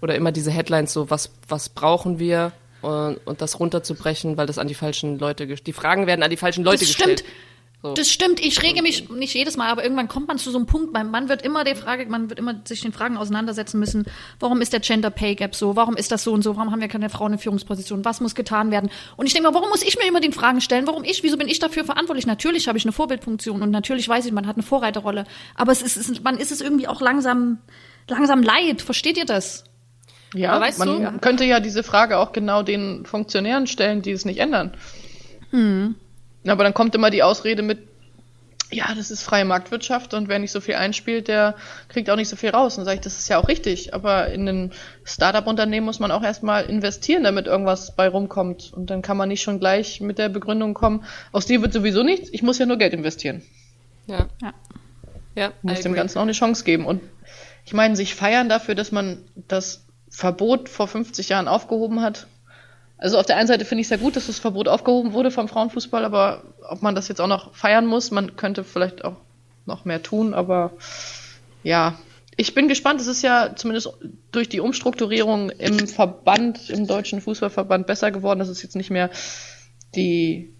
oder 0.01 0.15
immer 0.15 0.31
diese 0.31 0.53
Headlines 0.53 0.93
so, 0.93 1.11
was, 1.11 1.33
was 1.49 1.69
brauchen 1.69 2.21
wir? 2.21 2.53
Und, 2.81 3.17
und 3.27 3.41
das 3.43 3.59
runterzubrechen, 3.59 4.37
weil 4.37 4.47
das 4.47 4.59
an 4.59 4.69
die 4.69 4.75
falschen 4.75 5.19
Leute, 5.19 5.47
ges- 5.47 5.65
die 5.65 5.73
Fragen 5.73 6.07
werden 6.07 6.23
an 6.23 6.31
die 6.31 6.37
falschen 6.37 6.63
Leute 6.63 6.85
Das 6.85 6.95
gestellt. 6.95 7.19
stimmt. 7.21 7.35
So. 7.81 7.95
Das 7.95 8.11
stimmt, 8.11 8.45
ich 8.45 8.61
rege 8.65 8.83
mich 8.83 9.09
nicht 9.09 9.35
jedes 9.35 9.57
Mal, 9.57 9.69
aber 9.69 9.85
irgendwann 9.85 10.09
kommt 10.09 10.27
man 10.27 10.37
zu 10.39 10.51
so 10.51 10.59
einem 10.59 10.67
Punkt, 10.67 10.93
man, 10.93 11.13
man 11.13 11.29
wird 11.29 11.43
immer 11.43 11.63
der 11.63 11.77
Frage, 11.77 12.07
man 12.07 12.29
wird 12.29 12.41
immer 12.41 12.61
sich 12.65 12.81
den 12.81 12.93
Fragen 12.93 13.17
auseinandersetzen 13.17 13.79
müssen, 13.79 14.05
warum 14.41 14.61
ist 14.61 14.73
der 14.73 14.81
Gender 14.81 15.11
Pay 15.11 15.37
Gap 15.37 15.55
so, 15.55 15.77
warum 15.77 15.95
ist 15.97 16.11
das 16.11 16.25
so 16.25 16.33
und 16.33 16.43
so, 16.43 16.57
warum 16.57 16.73
haben 16.73 16.81
wir 16.81 16.89
keine 16.89 17.09
Frauen 17.09 17.35
in 17.35 17.39
Führungspositionen, 17.39 18.05
was 18.05 18.21
muss 18.21 18.35
getan 18.35 18.73
werden? 18.73 18.91
Und 19.17 19.27
ich 19.27 19.33
denke 19.33 19.49
mal, 19.49 19.55
warum 19.55 19.69
muss 19.69 19.83
ich 19.83 19.97
mir 19.97 20.09
immer 20.09 20.21
den 20.21 20.33
Fragen 20.33 20.61
stellen, 20.61 20.89
warum 20.89 21.05
ich, 21.05 21.23
wieso 21.23 21.37
bin 21.37 21.47
ich 21.47 21.61
dafür 21.61 21.85
verantwortlich? 21.85 22.27
Natürlich 22.27 22.67
habe 22.67 22.79
ich 22.79 22.85
eine 22.85 22.91
Vorbildfunktion 22.91 23.63
und 23.63 23.71
natürlich 23.71 24.09
weiß 24.09 24.27
ich, 24.27 24.33
man 24.33 24.49
hat 24.49 24.57
eine 24.57 24.65
Vorreiterrolle, 24.65 25.25
aber 25.55 25.71
es 25.71 25.81
ist, 25.81 25.97
es 25.97 26.09
ist 26.09 26.25
man 26.25 26.37
ist 26.37 26.51
es 26.51 26.61
irgendwie 26.61 26.89
auch 26.89 27.01
langsam, 27.01 27.59
langsam 28.09 28.43
leid, 28.43 28.83
versteht 28.83 29.17
ihr 29.19 29.25
das? 29.25 29.63
Ja, 30.35 30.59
man 30.59 31.13
du- 31.13 31.19
könnte 31.21 31.45
ja 31.45 31.61
diese 31.61 31.85
Frage 31.85 32.19
auch 32.19 32.33
genau 32.33 32.65
den 32.65 33.07
Funktionären 33.07 33.69
stellen, 33.69 34.03
die 34.03 34.11
es 34.11 34.25
nicht 34.25 34.41
ändern. 34.41 34.73
Aber 36.47 36.65
dann 36.65 36.75
kommt 36.75 36.95
immer 36.95 37.11
die 37.11 37.23
Ausrede 37.23 37.63
mit, 37.63 37.79
ja, 38.71 38.95
das 38.95 39.11
ist 39.11 39.23
freie 39.23 39.45
Marktwirtschaft 39.45 40.15
und 40.15 40.29
wer 40.29 40.39
nicht 40.39 40.53
so 40.53 40.61
viel 40.61 40.75
einspielt, 40.75 41.29
der 41.29 41.55
kriegt 41.89 42.11
auch 42.11 42.17
nicht 42.17 42.29
so 42.29 42.37
viel 42.37 42.51
raus. 42.51 42.75
Und 42.75 42.81
dann 42.81 42.87
sage 42.87 42.97
ich, 42.97 43.01
das 43.03 43.19
ist 43.19 43.29
ja 43.29 43.39
auch 43.39 43.49
richtig, 43.49 43.95
aber 43.95 44.29
in 44.29 44.47
ein 44.49 44.73
Startup-Unternehmen 45.05 45.87
muss 45.87 46.01
man 46.01 46.11
auch 46.11 46.23
erstmal 46.23 46.65
investieren, 46.67 47.25
damit 47.25 47.47
irgendwas 47.47 47.97
bei 47.97 48.09
rumkommt. 48.09 48.73
Und 48.75 48.91
dann 48.91 49.03
kann 49.03 49.17
man 49.17 49.29
nicht 49.29 49.43
schon 49.43 49.59
gleich 49.59 50.01
mit 50.01 50.19
der 50.19 50.29
Begründung 50.29 50.75
kommen, 50.75 51.05
aus 51.33 51.47
dir 51.47 51.63
wird 51.63 51.73
sowieso 51.73 52.03
nichts, 52.03 52.29
ich 52.33 52.43
muss 52.43 52.59
ja 52.59 52.67
nur 52.67 52.77
Geld 52.77 52.93
investieren. 52.93 53.43
Ja. 54.07 54.27
Ja. 54.43 54.55
Ja, 55.35 55.53
muss 55.63 55.81
dem. 55.81 55.95
Ganzen 55.95 56.19
auch 56.19 56.23
eine 56.23 56.33
Chance 56.33 56.65
geben. 56.65 56.85
Und 56.85 57.01
ich 57.65 57.73
meine, 57.73 57.95
sich 57.95 58.15
feiern 58.17 58.49
dafür, 58.49 58.75
dass 58.75 58.91
man 58.91 59.19
das 59.37 59.85
Verbot 60.11 60.69
vor 60.69 60.89
50 60.89 61.29
Jahren 61.29 61.47
aufgehoben 61.47 62.03
hat. 62.03 62.27
Also 62.99 63.19
auf 63.19 63.27
der 63.27 63.37
einen 63.37 63.47
Seite 63.47 63.65
finde 63.65 63.81
ich 63.81 63.85
es 63.87 63.89
sehr 63.91 63.99
gut, 63.99 64.17
dass 64.17 64.27
das 64.27 64.41
Verbot 64.41 64.69
aufgehoben 64.69 65.13
wurde 65.13 65.31
vom 65.31 65.49
Frauenfußball, 65.49 66.05
aber 66.05 66.43
ob 66.69 66.83
man 66.83 66.97
das 66.97 67.07
jetzt 67.09 67.21
auch 67.21 67.29
noch 67.29 67.55
feiern 67.55 67.87
muss, 67.87 68.11
man 68.11 68.37
könnte 68.37 68.65
vielleicht 68.65 69.05
auch 69.05 69.17
noch 69.67 69.85
mehr 69.85 70.03
tun, 70.03 70.35
aber 70.35 70.73
ja. 71.63 71.99
Ich 72.41 72.55
bin 72.55 72.69
gespannt, 72.69 73.01
es 73.01 73.09
ist 73.09 73.23
ja 73.23 73.55
zumindest 73.57 73.91
durch 74.31 74.49
die 74.49 74.61
Umstrukturierung 74.61 75.51
im 75.51 75.89
Verband, 75.89 76.71
im 76.71 76.87
deutschen 76.87 77.21
Fußballverband 77.21 77.87
besser 77.87 78.13
geworden, 78.13 78.39
dass 78.39 78.49
es 78.49 78.63
jetzt 78.63 78.77
nicht 78.77 78.91
mehr 78.91 79.11
die 79.97 80.55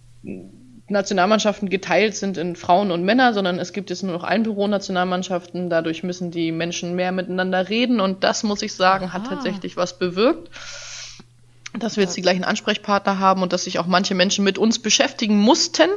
Nationalmannschaften 0.89 1.69
geteilt 1.69 2.17
sind 2.17 2.37
in 2.37 2.57
Frauen 2.57 2.91
und 2.91 3.05
Männer, 3.05 3.33
sondern 3.35 3.59
es 3.59 3.73
gibt 3.73 3.91
jetzt 3.91 4.03
nur 4.03 4.13
noch 4.13 4.25
Einbüro-Nationalmannschaften. 4.25 5.71
Dadurch 5.71 6.03
müssen 6.03 6.31
die 6.31 6.51
Menschen 6.51 6.97
mehr 6.97 7.13
miteinander 7.13 7.69
reden 7.69 8.01
und 8.01 8.25
das, 8.25 8.43
muss 8.43 8.63
ich 8.63 8.75
sagen, 8.75 9.13
hat 9.13 9.27
Aha. 9.27 9.35
tatsächlich 9.35 9.77
was 9.77 9.99
bewirkt. 9.99 10.51
Dass 11.79 11.97
wir 11.97 12.05
jetzt 12.05 12.17
die 12.17 12.23
gleichen 12.23 12.45
Ansprechpartner 12.45 13.19
haben 13.19 13.43
und 13.43 13.53
dass 13.53 13.65
sich 13.65 13.79
auch 13.79 13.87
manche 13.87 14.15
Menschen 14.15 14.45
mit 14.45 14.59
uns 14.59 14.81
beschäftigen 14.81 15.39
mussten. 15.39 15.89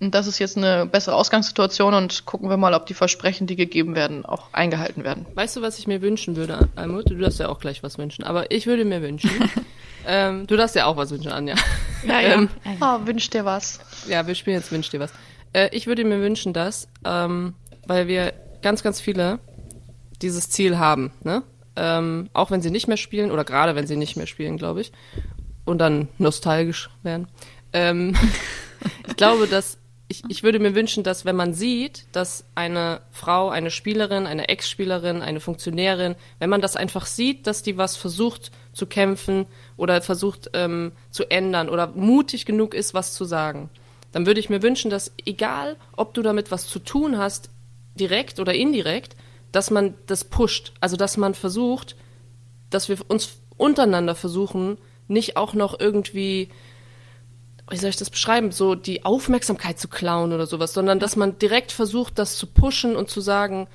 Und 0.00 0.16
das 0.16 0.26
ist 0.26 0.40
jetzt 0.40 0.56
eine 0.56 0.84
bessere 0.86 1.14
Ausgangssituation 1.14 1.94
und 1.94 2.24
gucken 2.24 2.50
wir 2.50 2.56
mal, 2.56 2.74
ob 2.74 2.86
die 2.86 2.94
Versprechen, 2.94 3.46
die 3.46 3.54
gegeben 3.54 3.94
werden, 3.94 4.24
auch 4.26 4.52
eingehalten 4.52 5.04
werden. 5.04 5.26
Weißt 5.34 5.56
du, 5.56 5.62
was 5.62 5.78
ich 5.78 5.86
mir 5.86 6.02
wünschen 6.02 6.34
würde, 6.34 6.68
Almut? 6.74 7.08
Du 7.08 7.14
darfst 7.14 7.38
ja 7.38 7.48
auch 7.48 7.60
gleich 7.60 7.84
was 7.84 7.98
wünschen, 7.98 8.24
aber 8.24 8.50
ich 8.50 8.66
würde 8.66 8.84
mir 8.84 9.00
wünschen. 9.00 9.30
ähm, 10.06 10.48
du 10.48 10.56
darfst 10.56 10.74
ja 10.74 10.86
auch 10.86 10.96
was 10.96 11.10
wünschen, 11.10 11.30
Anja. 11.30 11.54
Ja, 12.04 12.20
Ähm, 12.20 12.48
Oh, 12.80 13.06
wünscht 13.06 13.32
dir 13.32 13.44
was. 13.44 13.78
Ja, 14.08 14.26
wir 14.26 14.34
spielen 14.34 14.56
jetzt 14.56 14.72
Wünsch 14.72 14.90
dir 14.90 14.98
was. 14.98 15.12
Äh, 15.52 15.68
ich 15.70 15.86
würde 15.86 16.04
mir 16.04 16.20
wünschen, 16.20 16.52
dass, 16.52 16.88
ähm, 17.04 17.54
weil 17.86 18.08
wir 18.08 18.32
ganz, 18.60 18.82
ganz 18.82 19.00
viele 19.00 19.38
dieses 20.20 20.50
Ziel 20.50 20.78
haben, 20.78 21.12
ne? 21.22 21.44
Ähm, 21.76 22.28
auch 22.32 22.50
wenn 22.50 22.60
sie 22.60 22.70
nicht 22.70 22.88
mehr 22.88 22.96
spielen 22.96 23.30
oder 23.30 23.44
gerade 23.44 23.74
wenn 23.74 23.86
sie 23.86 23.96
nicht 23.96 24.16
mehr 24.16 24.26
spielen, 24.26 24.58
glaube 24.58 24.82
ich, 24.82 24.92
und 25.64 25.78
dann 25.78 26.08
nostalgisch 26.18 26.90
werden. 27.02 27.28
Ähm, 27.72 28.14
ich 29.08 29.16
glaube, 29.16 29.46
dass 29.46 29.78
ich, 30.12 30.22
ich 30.28 30.42
würde 30.42 30.58
mir 30.58 30.74
wünschen, 30.74 31.04
dass 31.04 31.24
wenn 31.24 31.36
man 31.36 31.54
sieht, 31.54 32.04
dass 32.12 32.44
eine 32.54 33.00
Frau, 33.10 33.48
eine 33.48 33.70
Spielerin, 33.70 34.26
eine 34.26 34.48
Ex-Spielerin, 34.48 35.22
eine 35.22 35.40
Funktionärin, 35.40 36.16
wenn 36.38 36.50
man 36.50 36.60
das 36.60 36.76
einfach 36.76 37.06
sieht, 37.06 37.46
dass 37.46 37.62
die 37.62 37.78
was 37.78 37.96
versucht 37.96 38.50
zu 38.74 38.86
kämpfen 38.86 39.46
oder 39.78 40.02
versucht 40.02 40.50
ähm, 40.52 40.92
zu 41.10 41.30
ändern 41.30 41.70
oder 41.70 41.86
mutig 41.86 42.44
genug 42.44 42.74
ist, 42.74 42.92
was 42.92 43.14
zu 43.14 43.24
sagen, 43.24 43.70
dann 44.12 44.26
würde 44.26 44.40
ich 44.40 44.50
mir 44.50 44.62
wünschen, 44.62 44.90
dass 44.90 45.12
egal, 45.24 45.76
ob 45.96 46.12
du 46.12 46.20
damit 46.20 46.50
was 46.50 46.68
zu 46.68 46.78
tun 46.78 47.16
hast, 47.16 47.48
direkt 47.94 48.38
oder 48.38 48.54
indirekt, 48.54 49.16
dass 49.52 49.70
man 49.70 49.94
das 50.06 50.24
pusht. 50.24 50.72
Also 50.80 50.96
dass 50.96 51.16
man 51.16 51.34
versucht, 51.34 51.96
dass 52.70 52.88
wir 52.88 52.98
uns 53.08 53.38
untereinander 53.56 54.14
versuchen, 54.14 54.78
nicht 55.08 55.36
auch 55.36 55.54
noch 55.54 55.78
irgendwie, 55.78 56.48
wie 57.68 57.76
soll 57.76 57.90
ich 57.90 57.96
das 57.96 58.10
beschreiben, 58.10 58.50
so 58.50 58.74
die 58.74 59.04
Aufmerksamkeit 59.04 59.78
zu 59.78 59.88
klauen 59.88 60.32
oder 60.32 60.46
sowas, 60.46 60.72
sondern 60.72 60.98
dass 60.98 61.16
man 61.16 61.38
direkt 61.38 61.70
versucht, 61.70 62.18
das 62.18 62.36
zu 62.36 62.46
pushen 62.46 62.96
und 62.96 63.10
zu 63.10 63.20
sagen, 63.20 63.68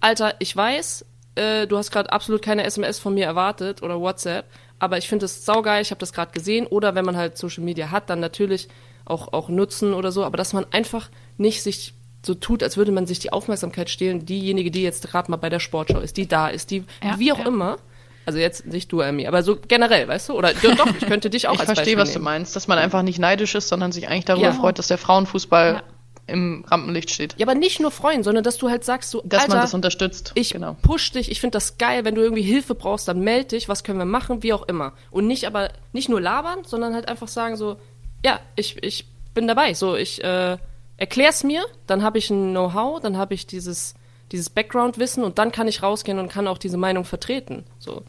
Alter, 0.00 0.34
ich 0.38 0.54
weiß, 0.54 1.04
äh, 1.34 1.66
du 1.66 1.76
hast 1.76 1.90
gerade 1.90 2.12
absolut 2.12 2.42
keine 2.42 2.64
SMS 2.64 2.98
von 2.98 3.14
mir 3.14 3.26
erwartet 3.26 3.82
oder 3.82 4.00
WhatsApp, 4.00 4.46
aber 4.78 4.98
ich 4.98 5.08
finde 5.08 5.24
das 5.24 5.44
saugeil, 5.44 5.82
ich 5.82 5.90
habe 5.90 6.00
das 6.00 6.12
gerade 6.12 6.32
gesehen. 6.32 6.66
Oder 6.66 6.94
wenn 6.94 7.04
man 7.04 7.16
halt 7.16 7.38
Social 7.38 7.64
Media 7.64 7.90
hat, 7.90 8.10
dann 8.10 8.20
natürlich 8.20 8.68
auch, 9.04 9.32
auch 9.32 9.48
nutzen 9.48 9.94
oder 9.94 10.12
so, 10.12 10.24
aber 10.24 10.36
dass 10.36 10.52
man 10.52 10.66
einfach 10.70 11.10
nicht 11.38 11.62
sich 11.62 11.94
so 12.26 12.34
tut, 12.34 12.62
als 12.62 12.76
würde 12.76 12.92
man 12.92 13.06
sich 13.06 13.18
die 13.18 13.32
Aufmerksamkeit 13.32 13.88
stehlen, 13.88 14.26
diejenige, 14.26 14.70
die 14.70 14.82
jetzt 14.82 15.08
gerade 15.10 15.30
mal 15.30 15.36
bei 15.36 15.48
der 15.48 15.60
Sportschau 15.60 16.00
ist, 16.00 16.16
die 16.16 16.26
da 16.26 16.48
ist, 16.48 16.70
die 16.70 16.84
Ja, 17.02 17.18
wie 17.18 17.32
auch 17.32 17.38
ja. 17.38 17.46
immer. 17.46 17.78
Also 18.26 18.38
jetzt 18.40 18.66
nicht 18.66 18.90
du, 18.90 19.00
Amy, 19.02 19.26
aber 19.28 19.42
so 19.44 19.56
generell, 19.68 20.08
weißt 20.08 20.30
du? 20.30 20.32
Oder 20.34 20.50
ja, 20.60 20.74
doch, 20.74 20.88
ich 20.88 21.06
könnte 21.06 21.30
dich 21.30 21.46
auch 21.48 21.54
Ich 21.54 21.60
als 21.60 21.66
verstehe, 21.66 21.94
Beispiel 21.94 21.98
was 21.98 22.08
du 22.12 22.18
nehmen. 22.18 22.24
meinst, 22.24 22.56
dass 22.56 22.66
man 22.66 22.76
einfach 22.78 23.02
nicht 23.02 23.20
neidisch 23.20 23.54
ist, 23.54 23.68
sondern 23.68 23.92
sich 23.92 24.08
eigentlich 24.08 24.24
darüber 24.24 24.46
Ja. 24.48 24.52
freut, 24.52 24.78
dass 24.80 24.88
der 24.88 24.98
Frauenfußball 24.98 25.82
im 26.26 26.64
Rampenlicht 26.66 27.10
steht. 27.10 27.36
Ja, 27.38 27.46
aber 27.46 27.54
nicht 27.54 27.78
nur 27.78 27.92
freuen, 27.92 28.24
sondern 28.24 28.42
dass 28.42 28.58
du 28.58 28.68
halt 28.68 28.84
sagst, 28.84 29.12
so, 29.12 29.22
Dass 29.24 29.42
Alter, 29.42 29.54
man 29.54 29.62
das 29.62 29.74
unterstützt. 29.74 30.32
ich 30.34 30.50
genau. 30.50 30.76
push 30.82 31.12
dich, 31.12 31.30
ich 31.30 31.40
finde 31.40 31.52
das 31.52 31.78
geil, 31.78 32.04
wenn 32.04 32.16
du 32.16 32.20
irgendwie 32.22 32.42
Hilfe 32.42 32.74
brauchst, 32.74 33.06
dann 33.06 33.20
meld 33.20 33.52
dich, 33.52 33.68
was 33.68 33.84
können 33.84 34.00
wir 34.00 34.06
machen, 34.06 34.42
wie 34.42 34.52
auch 34.52 34.66
immer. 34.66 34.92
Und 35.12 35.28
nicht 35.28 35.46
aber, 35.46 35.68
nicht 35.92 36.08
nur 36.08 36.20
labern, 36.20 36.64
sondern 36.66 36.94
halt 36.94 37.06
einfach 37.08 37.28
sagen 37.28 37.54
so, 37.56 37.76
ja, 38.24 38.40
ich, 38.56 38.82
ich 38.82 39.06
bin 39.34 39.46
dabei, 39.46 39.72
so, 39.74 39.94
ich 39.94 40.24
äh, 40.24 40.56
erklär's 40.96 41.44
mir, 41.44 41.64
dann 41.86 42.02
habe 42.02 42.18
ich 42.18 42.30
ein 42.30 42.50
Know-how, 42.50 43.00
dann 43.00 43.16
habe 43.16 43.34
ich 43.34 43.46
dieses, 43.46 43.94
dieses 44.32 44.50
Background-Wissen 44.50 45.22
und 45.24 45.38
dann 45.38 45.52
kann 45.52 45.68
ich 45.68 45.82
rausgehen 45.82 46.18
und 46.18 46.28
kann 46.30 46.46
auch 46.48 46.58
diese 46.58 46.76
Meinung 46.76 47.04
vertreten, 47.04 47.64
so. 47.78 48.02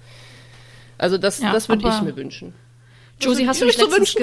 Also 0.98 1.18
das, 1.18 1.40
Ja, 1.40 1.52
das 1.54 1.70
würde 1.70 1.88
ich 1.88 2.02
mir 2.02 2.16
wünschen. 2.16 2.54
Josie, 3.20 3.48
hast 3.48 3.62
du 3.62 3.66
nicht 3.66 3.80
letztens 3.80 4.16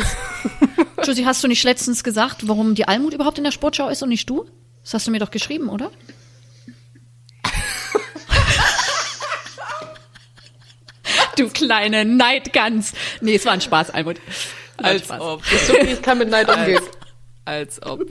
Josie, 1.05 1.27
hast 1.27 1.43
du 1.43 1.49
nicht 1.49 1.65
letztens 1.65 2.05
gesagt, 2.05 2.47
warum 2.49 2.75
die 2.75 2.87
Almut 2.87 3.13
überhaupt 3.13 3.39
in 3.39 3.45
der 3.45 3.51
Sportschau 3.51 3.89
ist 3.89 4.03
und 4.03 4.09
nicht 4.09 4.29
du? 4.31 4.47
Das 4.83 4.95
hast 4.95 5.07
du 5.07 5.11
mir 5.11 5.19
doch 5.19 5.31
geschrieben, 5.31 5.69
oder? 5.69 5.91
du 11.37 11.49
kleine 11.49 12.05
Neidgans. 12.05 12.93
Nee, 13.21 13.35
es 13.37 13.45
war 13.45 13.53
ein 13.53 13.61
Spaß, 13.61 13.91
Almut. 13.91 14.17
Als 14.77 15.05
Spaß. 15.05 15.21
ob. 15.21 15.45
So 15.45 15.75
wie 15.75 15.93
ich 15.93 16.03
kann 16.03 16.19
mit 16.19 16.29
Neid 16.31 16.49
umgehen. 16.49 16.83
Als 17.45 17.83
ob. 17.83 18.05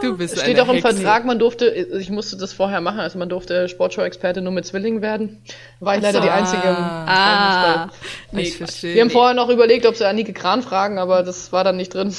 Du 0.00 0.16
bist 0.16 0.40
steht 0.40 0.58
auch 0.58 0.68
im 0.68 0.74
Hexe. 0.76 0.94
Vertrag, 0.94 1.24
man 1.24 1.38
durfte, 1.38 1.66
ich 1.68 2.10
musste 2.10 2.36
das 2.36 2.52
vorher 2.52 2.80
machen, 2.80 3.00
also 3.00 3.18
man 3.18 3.28
durfte 3.28 3.68
Sportschau-Experte 3.68 4.40
nur 4.40 4.52
mit 4.52 4.66
Zwillingen 4.66 5.02
werden. 5.02 5.42
War 5.80 5.96
ich 5.96 6.02
leider 6.02 6.20
die 6.20 6.30
Einzige 6.30 6.62
im 6.62 6.74
Ah, 6.76 7.90
nee, 8.32 8.42
ich 8.42 8.56
verstehe. 8.56 8.94
Wir 8.94 9.02
haben 9.02 9.10
vorher 9.10 9.34
noch 9.34 9.48
überlegt, 9.48 9.86
ob 9.86 9.96
sie 9.96 10.06
Annike 10.06 10.32
Kran 10.32 10.62
fragen, 10.62 10.98
aber 10.98 11.22
das 11.22 11.52
war 11.52 11.62
dann 11.62 11.76
nicht 11.76 11.94
drin. 11.94 12.14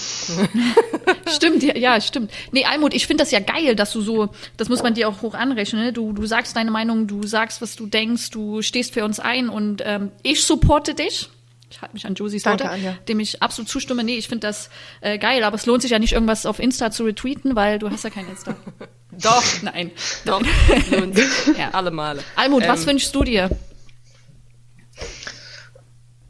Stimmt, 1.27 1.63
ja, 1.63 1.75
ja, 1.75 1.99
stimmt. 1.99 2.31
Nee, 2.51 2.65
Almut, 2.65 2.93
ich 2.93 3.07
finde 3.07 3.23
das 3.23 3.31
ja 3.31 3.39
geil, 3.39 3.75
dass 3.75 3.91
du 3.91 4.01
so, 4.01 4.29
das 4.57 4.69
muss 4.69 4.83
man 4.83 4.93
dir 4.93 5.09
auch 5.09 5.21
hoch 5.21 5.33
anrechnen, 5.33 5.83
ne? 5.83 5.93
du, 5.93 6.13
du 6.13 6.25
sagst 6.25 6.55
deine 6.55 6.71
Meinung, 6.71 7.07
du 7.07 7.25
sagst, 7.25 7.61
was 7.61 7.75
du 7.75 7.87
denkst, 7.87 8.29
du 8.29 8.61
stehst 8.61 8.93
für 8.93 9.03
uns 9.03 9.19
ein 9.19 9.49
und 9.49 9.81
ähm, 9.85 10.11
ich 10.21 10.43
supporte 10.45 10.93
dich. 10.93 11.29
Ich 11.73 11.81
halte 11.81 11.95
mich 11.95 12.05
an 12.05 12.13
Josies 12.13 12.43
Danke, 12.43 12.65
Worte, 12.65 12.75
Anja. 12.75 12.93
dem 13.07 13.19
ich 13.19 13.41
absolut 13.41 13.67
zustimme. 13.67 14.03
Nee, 14.03 14.15
ich 14.17 14.27
finde 14.27 14.45
das 14.45 14.69
äh, 15.01 15.17
geil, 15.17 15.43
aber 15.43 15.55
es 15.55 15.65
lohnt 15.65 15.81
sich 15.81 15.89
ja 15.89 15.97
nicht, 15.97 16.13
irgendwas 16.13 16.45
auf 16.45 16.59
Insta 16.59 16.91
zu 16.91 17.03
retweeten, 17.03 17.55
weil 17.55 17.79
du 17.79 17.89
hast 17.89 18.03
ja 18.03 18.11
kein 18.11 18.29
Insta. 18.29 18.55
Doch, 19.11 19.43
Nein. 19.61 19.91
doch. 20.25 20.41
Lohnt 20.91 21.15
sich. 21.15 21.27
Ja. 21.57 21.69
Alle 21.71 21.91
Male. 21.91 22.23
Almut, 22.35 22.67
was 22.67 22.81
Ähm, 22.81 22.87
wünschst 22.87 23.13
du 23.13 23.23
dir? 23.23 23.49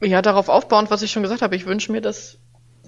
Ja, 0.02 0.22
darauf 0.22 0.50
aufbauend, 0.50 0.89
was 0.91 1.02
ich 1.02 1.12
schon 1.12 1.24
gesagt 1.24 1.41
habe, 1.41 1.56
ich 1.56 1.66
wünsche 1.66 1.91
mir, 1.94 2.02
dass 2.02 2.38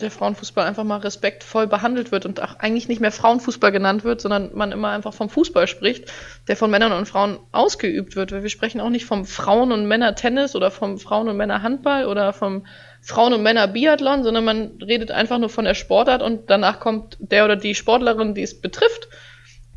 der 0.02 0.12
Frauenfußball 0.12 0.68
einfach 0.68 0.84
mal 0.84 0.98
respektvoll 0.98 1.68
behandelt 1.68 2.12
wird 2.12 2.26
und 2.26 2.42
auch 2.42 2.60
eigentlich 2.60 2.90
nicht 2.90 3.00
mehr 3.00 3.14
Frauenfußball 3.14 3.72
genannt 3.72 4.04
wird, 4.04 4.20
sondern 4.20 4.52
man 4.54 4.74
immer 4.74 4.90
einfach 4.90 5.14
vom 5.14 5.30
Fußball 5.30 5.68
spricht, 5.68 6.12
der 6.50 6.58
von 6.58 6.70
Männern 6.70 6.92
und 6.92 7.08
Frauen 7.08 7.40
ausgeübt 7.54 8.18
wird. 8.18 8.34
Weil 8.34 8.44
wir 8.44 8.50
sprechen 8.50 8.82
auch 8.82 8.90
nicht 8.90 9.06
vom 9.06 9.26
Frauen- 9.26 9.72
und 9.72 9.88
Männer-Tennis 9.88 10.56
oder 10.56 10.70
vom 10.70 11.00
Frauen- 11.00 11.30
und 11.30 11.38
Männer-Handball 11.38 12.08
oder 12.08 12.34
vom 12.34 12.66
Frauen- 13.02 13.34
und 13.34 13.44
Männer-Biathlon, 13.44 14.24
sondern 14.24 14.44
man 14.44 14.72
redet 14.82 15.12
einfach 15.12 15.38
nur 15.38 15.50
von 15.50 15.64
der 15.64 15.76
Sportart 15.76 16.22
und 16.22 16.50
danach 16.50 16.82
kommt 16.82 17.18
der 17.20 17.46
oder 17.46 17.56
die 17.56 17.74
Sportlerin, 17.74 18.34
die 18.34 18.44
es 18.44 18.60
betrifft. 18.60 19.08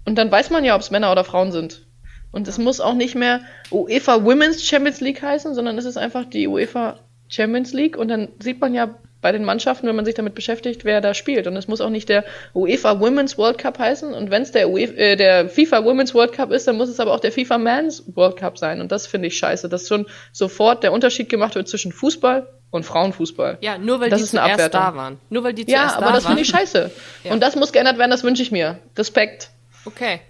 Und 0.04 0.16
dann 0.16 0.32
weiß 0.32 0.50
man 0.50 0.64
ja, 0.64 0.74
ob 0.74 0.80
es 0.80 0.90
Männer 0.90 1.12
oder 1.12 1.22
Frauen 1.22 1.52
sind. 1.52 1.86
Und 2.32 2.48
es 2.48 2.58
muss 2.58 2.80
auch 2.80 2.94
nicht 2.94 3.14
mehr 3.14 3.40
UEFA 3.70 4.24
Women's 4.24 4.64
Champions 4.64 5.00
League 5.00 5.22
heißen, 5.22 5.54
sondern 5.54 5.78
es 5.78 5.84
ist 5.84 5.96
einfach 5.96 6.24
die 6.24 6.48
UEFA 6.48 6.98
Champions 7.28 7.72
League 7.72 7.96
und 7.96 8.08
dann 8.08 8.28
sieht 8.40 8.60
man 8.60 8.74
ja 8.74 8.98
bei 9.20 9.32
den 9.32 9.44
Mannschaften, 9.44 9.86
wenn 9.88 9.96
man 9.96 10.04
sich 10.04 10.14
damit 10.14 10.34
beschäftigt, 10.34 10.84
wer 10.84 11.00
da 11.00 11.12
spielt. 11.12 11.46
Und 11.48 11.56
es 11.56 11.66
muss 11.66 11.80
auch 11.80 11.90
nicht 11.90 12.08
der 12.08 12.24
UEFA 12.54 13.00
Women's 13.00 13.36
World 13.36 13.58
Cup 13.58 13.78
heißen. 13.78 14.14
Und 14.14 14.30
wenn 14.30 14.42
es 14.42 14.52
der, 14.52 14.68
UEFA, 14.70 14.92
äh, 14.94 15.16
der 15.16 15.48
FIFA 15.48 15.84
Women's 15.84 16.14
World 16.14 16.32
Cup 16.32 16.52
ist, 16.52 16.68
dann 16.68 16.76
muss 16.76 16.88
es 16.88 17.00
aber 17.00 17.12
auch 17.12 17.20
der 17.20 17.32
FIFA 17.32 17.58
Men's 17.58 18.04
World 18.14 18.36
Cup 18.36 18.58
sein. 18.58 18.80
Und 18.80 18.92
das 18.92 19.06
finde 19.08 19.26
ich 19.28 19.36
scheiße, 19.38 19.68
dass 19.68 19.88
schon 19.88 20.06
sofort 20.32 20.82
der 20.84 20.92
Unterschied 20.92 21.28
gemacht 21.28 21.56
wird 21.56 21.68
zwischen 21.68 21.90
Fußball 21.90 22.46
und 22.70 22.84
Frauenfußball. 22.84 23.58
Ja, 23.60 23.76
nur 23.78 23.98
weil 23.98 24.10
Das 24.10 24.20
die 24.20 24.24
ist 24.24 24.30
zuerst 24.30 24.52
Abwertung. 24.52 24.80
da 24.80 24.94
waren. 24.94 25.18
Nur 25.30 25.42
weil 25.42 25.52
die 25.54 25.62
Ja, 25.68 25.78
zuerst 25.78 25.96
aber 25.96 26.06
da 26.06 26.12
das 26.12 26.24
waren. 26.24 26.30
finde 26.36 26.42
ich 26.42 26.48
scheiße. 26.48 26.90
Ja. 27.24 27.32
Und 27.32 27.40
das 27.40 27.56
muss 27.56 27.72
geändert 27.72 27.98
werden, 27.98 28.10
das 28.10 28.22
wünsche 28.22 28.42
ich 28.42 28.52
mir. 28.52 28.78
Respekt. 28.96 29.50
Okay, 29.84 30.20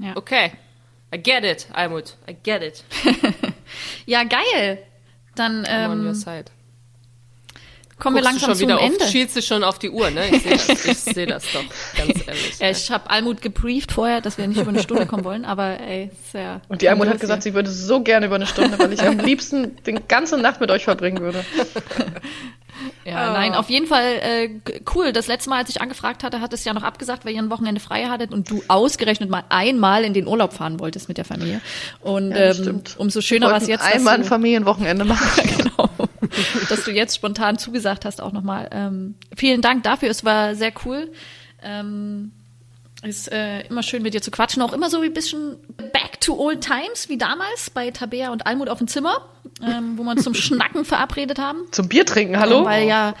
Ja. 0.00 0.16
okay. 0.16 0.52
I 1.14 1.18
get 1.18 1.42
it, 1.44 1.66
Almut. 1.72 2.14
I 2.30 2.34
get 2.42 2.62
it. 2.62 2.84
ja, 4.06 4.22
geil. 4.24 4.78
Dann 5.34 5.64
I'm 5.64 5.90
on 5.90 6.00
your 6.00 6.08
ähm, 6.08 6.14
side. 6.14 6.44
Kommen 7.98 8.16
wir 8.16 8.22
langsam 8.22 8.50
schon 8.50 8.58
zum 8.58 8.68
wieder 8.68 8.80
Ende. 8.80 9.04
auf, 9.04 9.10
schielst 9.10 9.36
du 9.36 9.42
schon 9.42 9.64
auf 9.64 9.78
die 9.78 9.90
Uhr, 9.90 10.10
ne? 10.10 10.28
Ich 10.30 10.42
sehe 10.42 10.52
das, 10.52 10.84
ich 10.84 10.98
seh 11.14 11.26
das 11.26 11.44
doch, 11.52 11.64
ganz 11.96 12.26
ehrlich. 12.26 12.58
Ja, 12.58 12.70
ich 12.70 12.90
habe 12.90 13.10
Almut 13.10 13.42
gebrieft 13.42 13.92
vorher, 13.92 14.20
dass 14.20 14.38
wir 14.38 14.46
nicht 14.46 14.60
über 14.60 14.70
eine 14.70 14.82
Stunde 14.82 15.06
kommen 15.06 15.24
wollen, 15.24 15.44
aber 15.44 15.80
ey, 15.80 16.10
ja. 16.32 16.60
Und 16.68 16.82
die 16.82 16.88
Almut 16.88 17.08
hat 17.08 17.20
gesagt, 17.20 17.42
sie 17.42 17.54
würde 17.54 17.70
so 17.70 18.02
gerne 18.02 18.26
über 18.26 18.36
eine 18.36 18.46
Stunde, 18.46 18.78
weil 18.78 18.92
ich 18.92 19.02
am 19.02 19.18
liebsten 19.24 19.76
den 19.84 20.06
ganze 20.08 20.38
Nacht 20.38 20.60
mit 20.60 20.70
euch 20.70 20.84
verbringen 20.84 21.20
würde. 21.20 21.44
Ja, 23.04 23.16
Ah. 23.28 23.32
nein, 23.32 23.54
auf 23.54 23.70
jeden 23.70 23.86
Fall 23.86 24.04
äh, 24.22 24.50
cool. 24.94 25.12
Das 25.12 25.26
letzte 25.26 25.50
Mal, 25.50 25.58
als 25.58 25.70
ich 25.70 25.80
angefragt 25.80 26.22
hatte, 26.22 26.40
hat 26.40 26.52
es 26.52 26.64
ja 26.64 26.72
noch 26.74 26.82
abgesagt, 26.82 27.24
weil 27.24 27.32
ihr 27.34 27.42
ein 27.42 27.50
Wochenende 27.50 27.80
frei 27.80 28.04
hattet 28.06 28.32
und 28.32 28.50
du 28.50 28.62
ausgerechnet 28.68 29.30
mal 29.30 29.44
einmal 29.48 30.04
in 30.04 30.12
den 30.14 30.26
Urlaub 30.26 30.52
fahren 30.52 30.78
wolltest 30.80 31.08
mit 31.08 31.16
der 31.18 31.24
Familie. 31.24 31.60
Und 32.00 32.30
Ja, 32.30 32.52
ähm, 32.52 32.82
umso 32.98 33.20
schöner 33.20 33.48
war 33.48 33.56
es 33.56 33.66
jetzt, 33.66 33.82
einmal 33.84 34.14
ein 34.14 34.24
Familienwochenende 34.24 35.04
machen. 35.06 35.28
genau, 35.56 35.88
dass 36.68 36.84
du 36.84 36.90
jetzt 36.92 37.16
spontan 37.16 37.58
zugesagt 37.58 38.04
hast 38.04 38.20
auch 38.20 38.32
nochmal. 38.32 38.68
Ähm, 38.72 39.14
vielen 39.36 39.60
Dank 39.62 39.82
dafür, 39.82 40.10
es 40.10 40.24
war 40.24 40.54
sehr 40.54 40.72
cool. 40.84 41.10
Ähm, 41.62 42.30
ist 43.02 43.30
äh, 43.30 43.60
immer 43.68 43.82
schön 43.82 44.02
mit 44.02 44.14
dir 44.14 44.20
zu 44.22 44.30
quatschen, 44.30 44.60
auch 44.62 44.72
immer 44.72 44.90
so 44.90 45.00
ein 45.00 45.12
bisschen 45.12 45.56
back 45.92 46.20
to 46.20 46.34
old 46.34 46.60
times 46.60 47.08
wie 47.08 47.16
damals 47.18 47.70
bei 47.70 47.90
Tabea 47.90 48.30
und 48.30 48.46
Almut 48.46 48.68
auf 48.68 48.78
dem 48.78 48.88
Zimmer, 48.88 49.28
ähm, 49.62 49.96
wo 49.96 50.02
wir 50.02 50.10
uns 50.10 50.24
zum 50.24 50.34
Schnacken 50.34 50.84
verabredet 50.84 51.38
haben. 51.38 51.62
Zum 51.70 51.88
Bier 51.88 52.04
trinken, 52.04 52.38
hallo? 52.40 52.64
Weil 52.64 52.88
ja, 52.88 53.14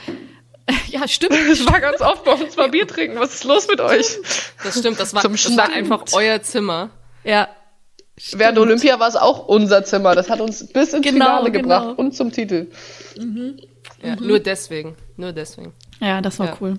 ja, 0.88 1.06
stimmt. 1.06 1.34
Ich 1.52 1.64
war 1.70 1.80
ganz 1.80 2.00
oft 2.00 2.24
bei 2.24 2.32
uns 2.32 2.56
mal 2.56 2.68
Bier 2.70 2.86
trinken. 2.88 3.18
Was 3.20 3.34
ist 3.36 3.44
los 3.44 3.68
mit 3.68 3.80
euch? 3.80 4.16
Das 4.64 4.78
stimmt, 4.78 4.98
das 4.98 5.14
war, 5.14 5.22
Zum 5.22 5.32
das 5.32 5.56
war 5.56 5.70
einfach 5.72 6.04
euer 6.12 6.42
Zimmer. 6.42 6.90
Ja, 7.24 7.48
Während 8.32 8.58
Olympia 8.58 8.98
war 8.98 9.06
es 9.06 9.14
auch 9.14 9.46
unser 9.46 9.84
Zimmer. 9.84 10.16
Das 10.16 10.28
hat 10.28 10.40
uns 10.40 10.66
bis 10.66 10.92
ins 10.92 11.04
Genau, 11.06 11.24
Finale 11.24 11.52
genau. 11.52 11.62
gebracht 11.62 11.98
und 11.98 12.16
zum 12.16 12.32
Titel. 12.32 12.66
Ja, 14.02 14.16
Nur 14.16 14.40
deswegen, 14.40 14.96
nur 15.16 15.32
deswegen. 15.32 15.72
ja, 16.00 16.20
das 16.20 16.38
war 16.40 16.46
Ja. 16.48 16.56
cool. 16.60 16.74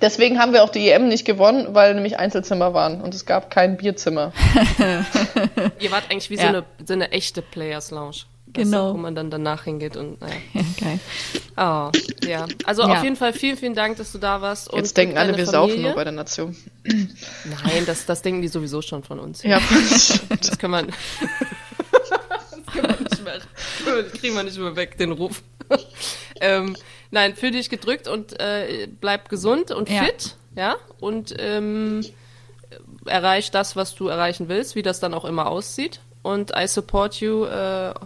Deswegen 0.00 0.38
haben 0.38 0.52
wir 0.52 0.62
auch 0.64 0.70
die 0.70 0.88
EM 0.90 1.08
nicht 1.08 1.24
gewonnen, 1.24 1.68
weil 1.74 1.94
nämlich 1.94 2.18
Einzelzimmer 2.18 2.74
waren 2.74 3.00
und 3.00 3.14
es 3.14 3.24
gab 3.24 3.50
kein 3.50 3.76
Bierzimmer. 3.76 4.32
Ihr 5.80 5.90
wart 5.90 6.04
eigentlich 6.10 6.28
wie 6.30 6.36
so, 6.36 6.42
Ja. 6.42 6.48
eine, 6.48 6.64
so 6.86 6.92
eine 6.92 7.10
echte 7.12 7.40
Players 7.42 7.90
Lounge. 7.90 8.16
Genau. 8.54 8.88
Du, 8.88 8.94
wo 8.94 8.98
man 8.98 9.14
dann 9.14 9.30
danach 9.30 9.64
hingeht 9.64 9.96
und 9.96 10.20
naja. 10.20 10.34
Ja, 10.52 10.62
geil. 10.78 11.00
Oh, 11.56 12.26
ja. 12.26 12.46
Also 12.64 12.82
Ja. 12.82 12.88
auf 12.98 13.02
jeden 13.02 13.16
Fall 13.16 13.32
vielen, 13.32 13.56
vielen 13.56 13.74
Dank, 13.74 13.96
dass 13.96 14.12
du 14.12 14.18
da 14.18 14.42
warst. 14.42 14.68
Und 14.70 14.78
Jetzt 14.78 14.94
denken 14.96 15.16
alle, 15.16 15.36
wir 15.36 15.46
saufen 15.46 15.70
Familie. 15.70 15.86
nur 15.88 15.94
bei 15.94 16.04
der 16.04 16.12
Nation. 16.12 16.54
Nein, 16.84 17.86
das, 17.86 18.04
das 18.04 18.20
denken 18.20 18.42
die 18.42 18.48
sowieso 18.48 18.82
schon 18.82 19.02
von 19.04 19.18
uns. 19.20 19.42
Ja, 19.42 19.58
Das 20.28 20.58
kann 20.58 20.70
man. 20.70 20.88
das 20.88 22.74
kann 22.74 22.82
man 22.82 23.02
nicht 23.02 23.24
mehr. 23.24 23.38
Das 24.02 24.20
kriegen 24.20 24.34
wir 24.34 24.42
nicht 24.42 24.58
mehr 24.58 24.76
weg, 24.76 24.98
den 24.98 25.12
Ruf. 25.12 25.42
ähm, 26.40 26.76
nein, 27.12 27.36
fühl 27.36 27.52
dich 27.52 27.70
gedrückt 27.70 28.08
und 28.08 28.38
äh, 28.40 28.88
bleib 29.00 29.28
gesund 29.28 29.70
und 29.70 29.88
Ja. 29.88 30.02
fit, 30.02 30.34
ja. 30.56 30.74
Und 30.98 31.32
ähm, 31.38 32.04
erreich 33.06 33.50
das, 33.52 33.76
was 33.76 33.94
du 33.94 34.08
erreichen 34.08 34.48
willst, 34.48 34.74
wie 34.74 34.82
das 34.82 34.98
dann 35.00 35.14
auch 35.14 35.24
immer 35.24 35.46
aussieht. 35.48 36.00
Und 36.22 36.52
I 36.56 36.66
support 36.68 37.16
you 37.16 37.44
äh, 37.44 37.50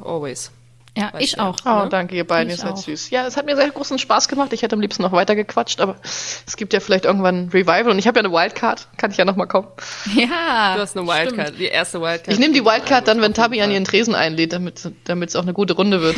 always. 0.05 0.51
Ja, 0.97 1.13
Weißt 1.13 1.23
ich 1.23 1.33
ja. 1.33 1.51
auch. 1.51 1.57
Oh, 1.67 1.83
Ne? 1.85 1.89
danke, 1.91 2.17
ihr 2.17 2.27
beiden, 2.27 2.49
ihr 2.49 2.57
seid 2.57 2.73
auch. 2.73 2.77
süß. 2.79 3.11
Ja, 3.11 3.27
es 3.27 3.37
hat 3.37 3.45
mir 3.45 3.55
sehr 3.55 3.69
großen 3.71 3.99
Spaß 3.99 4.29
gemacht. 4.29 4.55
Ich 4.55 4.63
hätte 4.63 4.75
am 4.75 4.81
liebsten 4.81 5.03
noch 5.03 5.13
weiter 5.13 5.37
gequatscht, 5.37 5.79
aber 5.83 5.97
es 6.03 6.57
gibt 6.57 6.73
ja 6.73 6.81
vielleicht 6.81 7.05
irgendwann 7.05 7.43
ein 7.45 7.49
Revival 7.51 7.91
und 7.91 7.99
ich 7.99 8.07
habe 8.07 8.19
ja 8.19 8.25
eine 8.25 8.33
Wildcard. 8.33 8.89
Kann 8.97 9.11
ich 9.11 9.19
ja 9.19 9.27
noch 9.27 9.37
mal 9.37 9.45
kommen. 9.45 9.69
Ja. 10.15 10.75
Du 10.75 10.81
hast 10.81 10.97
eine 10.97 11.07
Wildcard, 11.07 11.59
die 11.59 11.67
erste 11.67 12.01
Wildcard. 12.01 12.29
Ich 12.33 12.39
nehme 12.39 12.55
die 12.55 12.65
Wildcard 12.65 13.07
dann, 13.07 13.21
wenn 13.21 13.35
Tabi 13.35 13.61
an 13.61 13.71
ihren 13.71 13.85
Tresen 13.85 14.15
einlädt, 14.15 14.55
damit 14.55 15.29
es 15.29 15.37
auch 15.37 15.43
eine 15.43 15.53
gute 15.53 15.75
Runde 15.75 16.01
wird. 16.01 16.17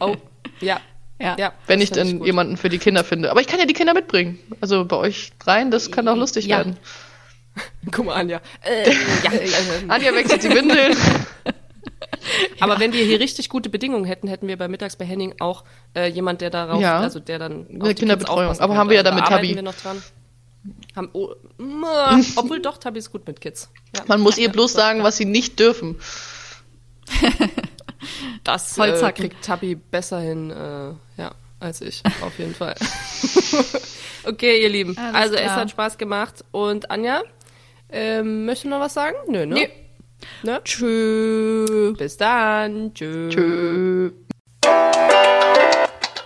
Oh, 0.00 0.16
ja. 0.60 0.80
Ja. 1.20 1.36
ja 1.38 1.52
wenn 1.66 1.80
ich 1.80 1.90
dann 1.90 2.24
jemanden 2.24 2.56
für 2.56 2.68
die 2.68 2.78
Kinder 2.78 3.04
finde. 3.04 3.30
Aber 3.30 3.40
ich 3.40 3.46
kann 3.46 3.58
ja 3.60 3.66
die 3.66 3.72
Kinder 3.74 3.94
mitbringen. 3.94 4.38
Also 4.60 4.84
bei 4.84 4.96
euch 4.96 5.32
dreien, 5.38 5.70
das 5.70 5.90
kann 5.90 6.08
auch 6.08 6.16
lustig 6.16 6.46
Ja. 6.46 6.58
werden. 6.58 6.76
Guck 7.92 8.06
mal, 8.06 8.14
Anja. 8.14 8.40
Äh, 8.62 8.90
ja, 8.90 9.30
Anja 9.88 10.14
wechselt 10.14 10.42
die 10.42 10.50
Windeln. 10.50 10.96
Aber 12.60 12.80
wenn 12.80 12.92
wir 12.92 13.04
hier 13.04 13.20
richtig 13.20 13.48
gute 13.48 13.68
Bedingungen 13.68 14.04
hätten, 14.06 14.28
hätten 14.28 14.48
wir 14.48 14.56
bei 14.56 14.66
Mittags 14.68 14.96
bei 14.96 15.04
Henning 15.04 15.34
auch 15.40 15.64
äh, 15.94 16.08
jemand, 16.08 16.40
der 16.40 16.50
darauf, 16.50 16.80
Ja. 16.80 16.98
also 17.00 17.20
der 17.20 17.38
dann 17.38 17.66
Eine 17.68 17.94
Kinderbetreuung. 17.94 18.58
Aber 18.58 18.76
haben 18.76 18.88
wir 18.88 18.96
ja 18.96 19.02
dann 19.02 19.14
mit 19.14 19.26
Tabi. 19.26 19.54
wir 19.54 19.62
noch 19.62 19.74
dran. 19.74 20.02
Haben, 20.96 21.10
oh, 21.12 21.34
obwohl 22.36 22.60
doch, 22.60 22.78
Tabi 22.78 22.98
ist 22.98 23.12
gut 23.12 23.26
mit 23.26 23.40
Kids. 23.40 23.70
Ja, 23.94 24.02
Man 24.06 24.20
muss 24.20 24.38
ihr 24.38 24.48
bloß 24.48 24.72
sagen, 24.72 25.02
was 25.02 25.16
sie 25.18 25.26
nicht 25.26 25.60
dürfen. 25.60 25.96
Das 28.44 28.78
äh, 28.78 29.12
kriegt 29.12 29.44
Tabi 29.44 29.74
besser 29.74 30.20
hin, 30.20 30.50
äh, 30.50 31.20
ja, 31.20 31.32
als 31.60 31.80
ich, 31.80 32.02
auf 32.22 32.38
jeden 32.38 32.54
Fall. 32.54 32.74
okay, 34.24 34.62
ihr 34.62 34.68
Lieben. 34.68 34.96
Alles 34.98 35.14
also 35.14 35.34
es 35.34 35.42
klar. 35.42 35.56
hat 35.56 35.70
Spaß 35.70 35.98
gemacht. 35.98 36.44
Und 36.50 36.90
Anja, 36.90 37.22
ähm, 37.90 38.46
möchtest 38.46 38.66
du 38.66 38.70
noch 38.70 38.80
was 38.80 38.94
sagen? 38.94 39.16
Nö, 39.28 39.46
ne? 39.46 39.54
Nee. 39.54 39.70
Ne? 40.42 40.60
Tschö. 40.64 41.94
Bis 41.96 42.16
dann. 42.16 42.92
Tschö. 42.94 43.28
Tschö. 43.30 44.10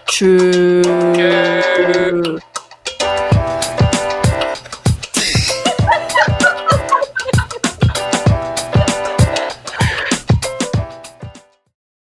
Tschö. 0.06 0.82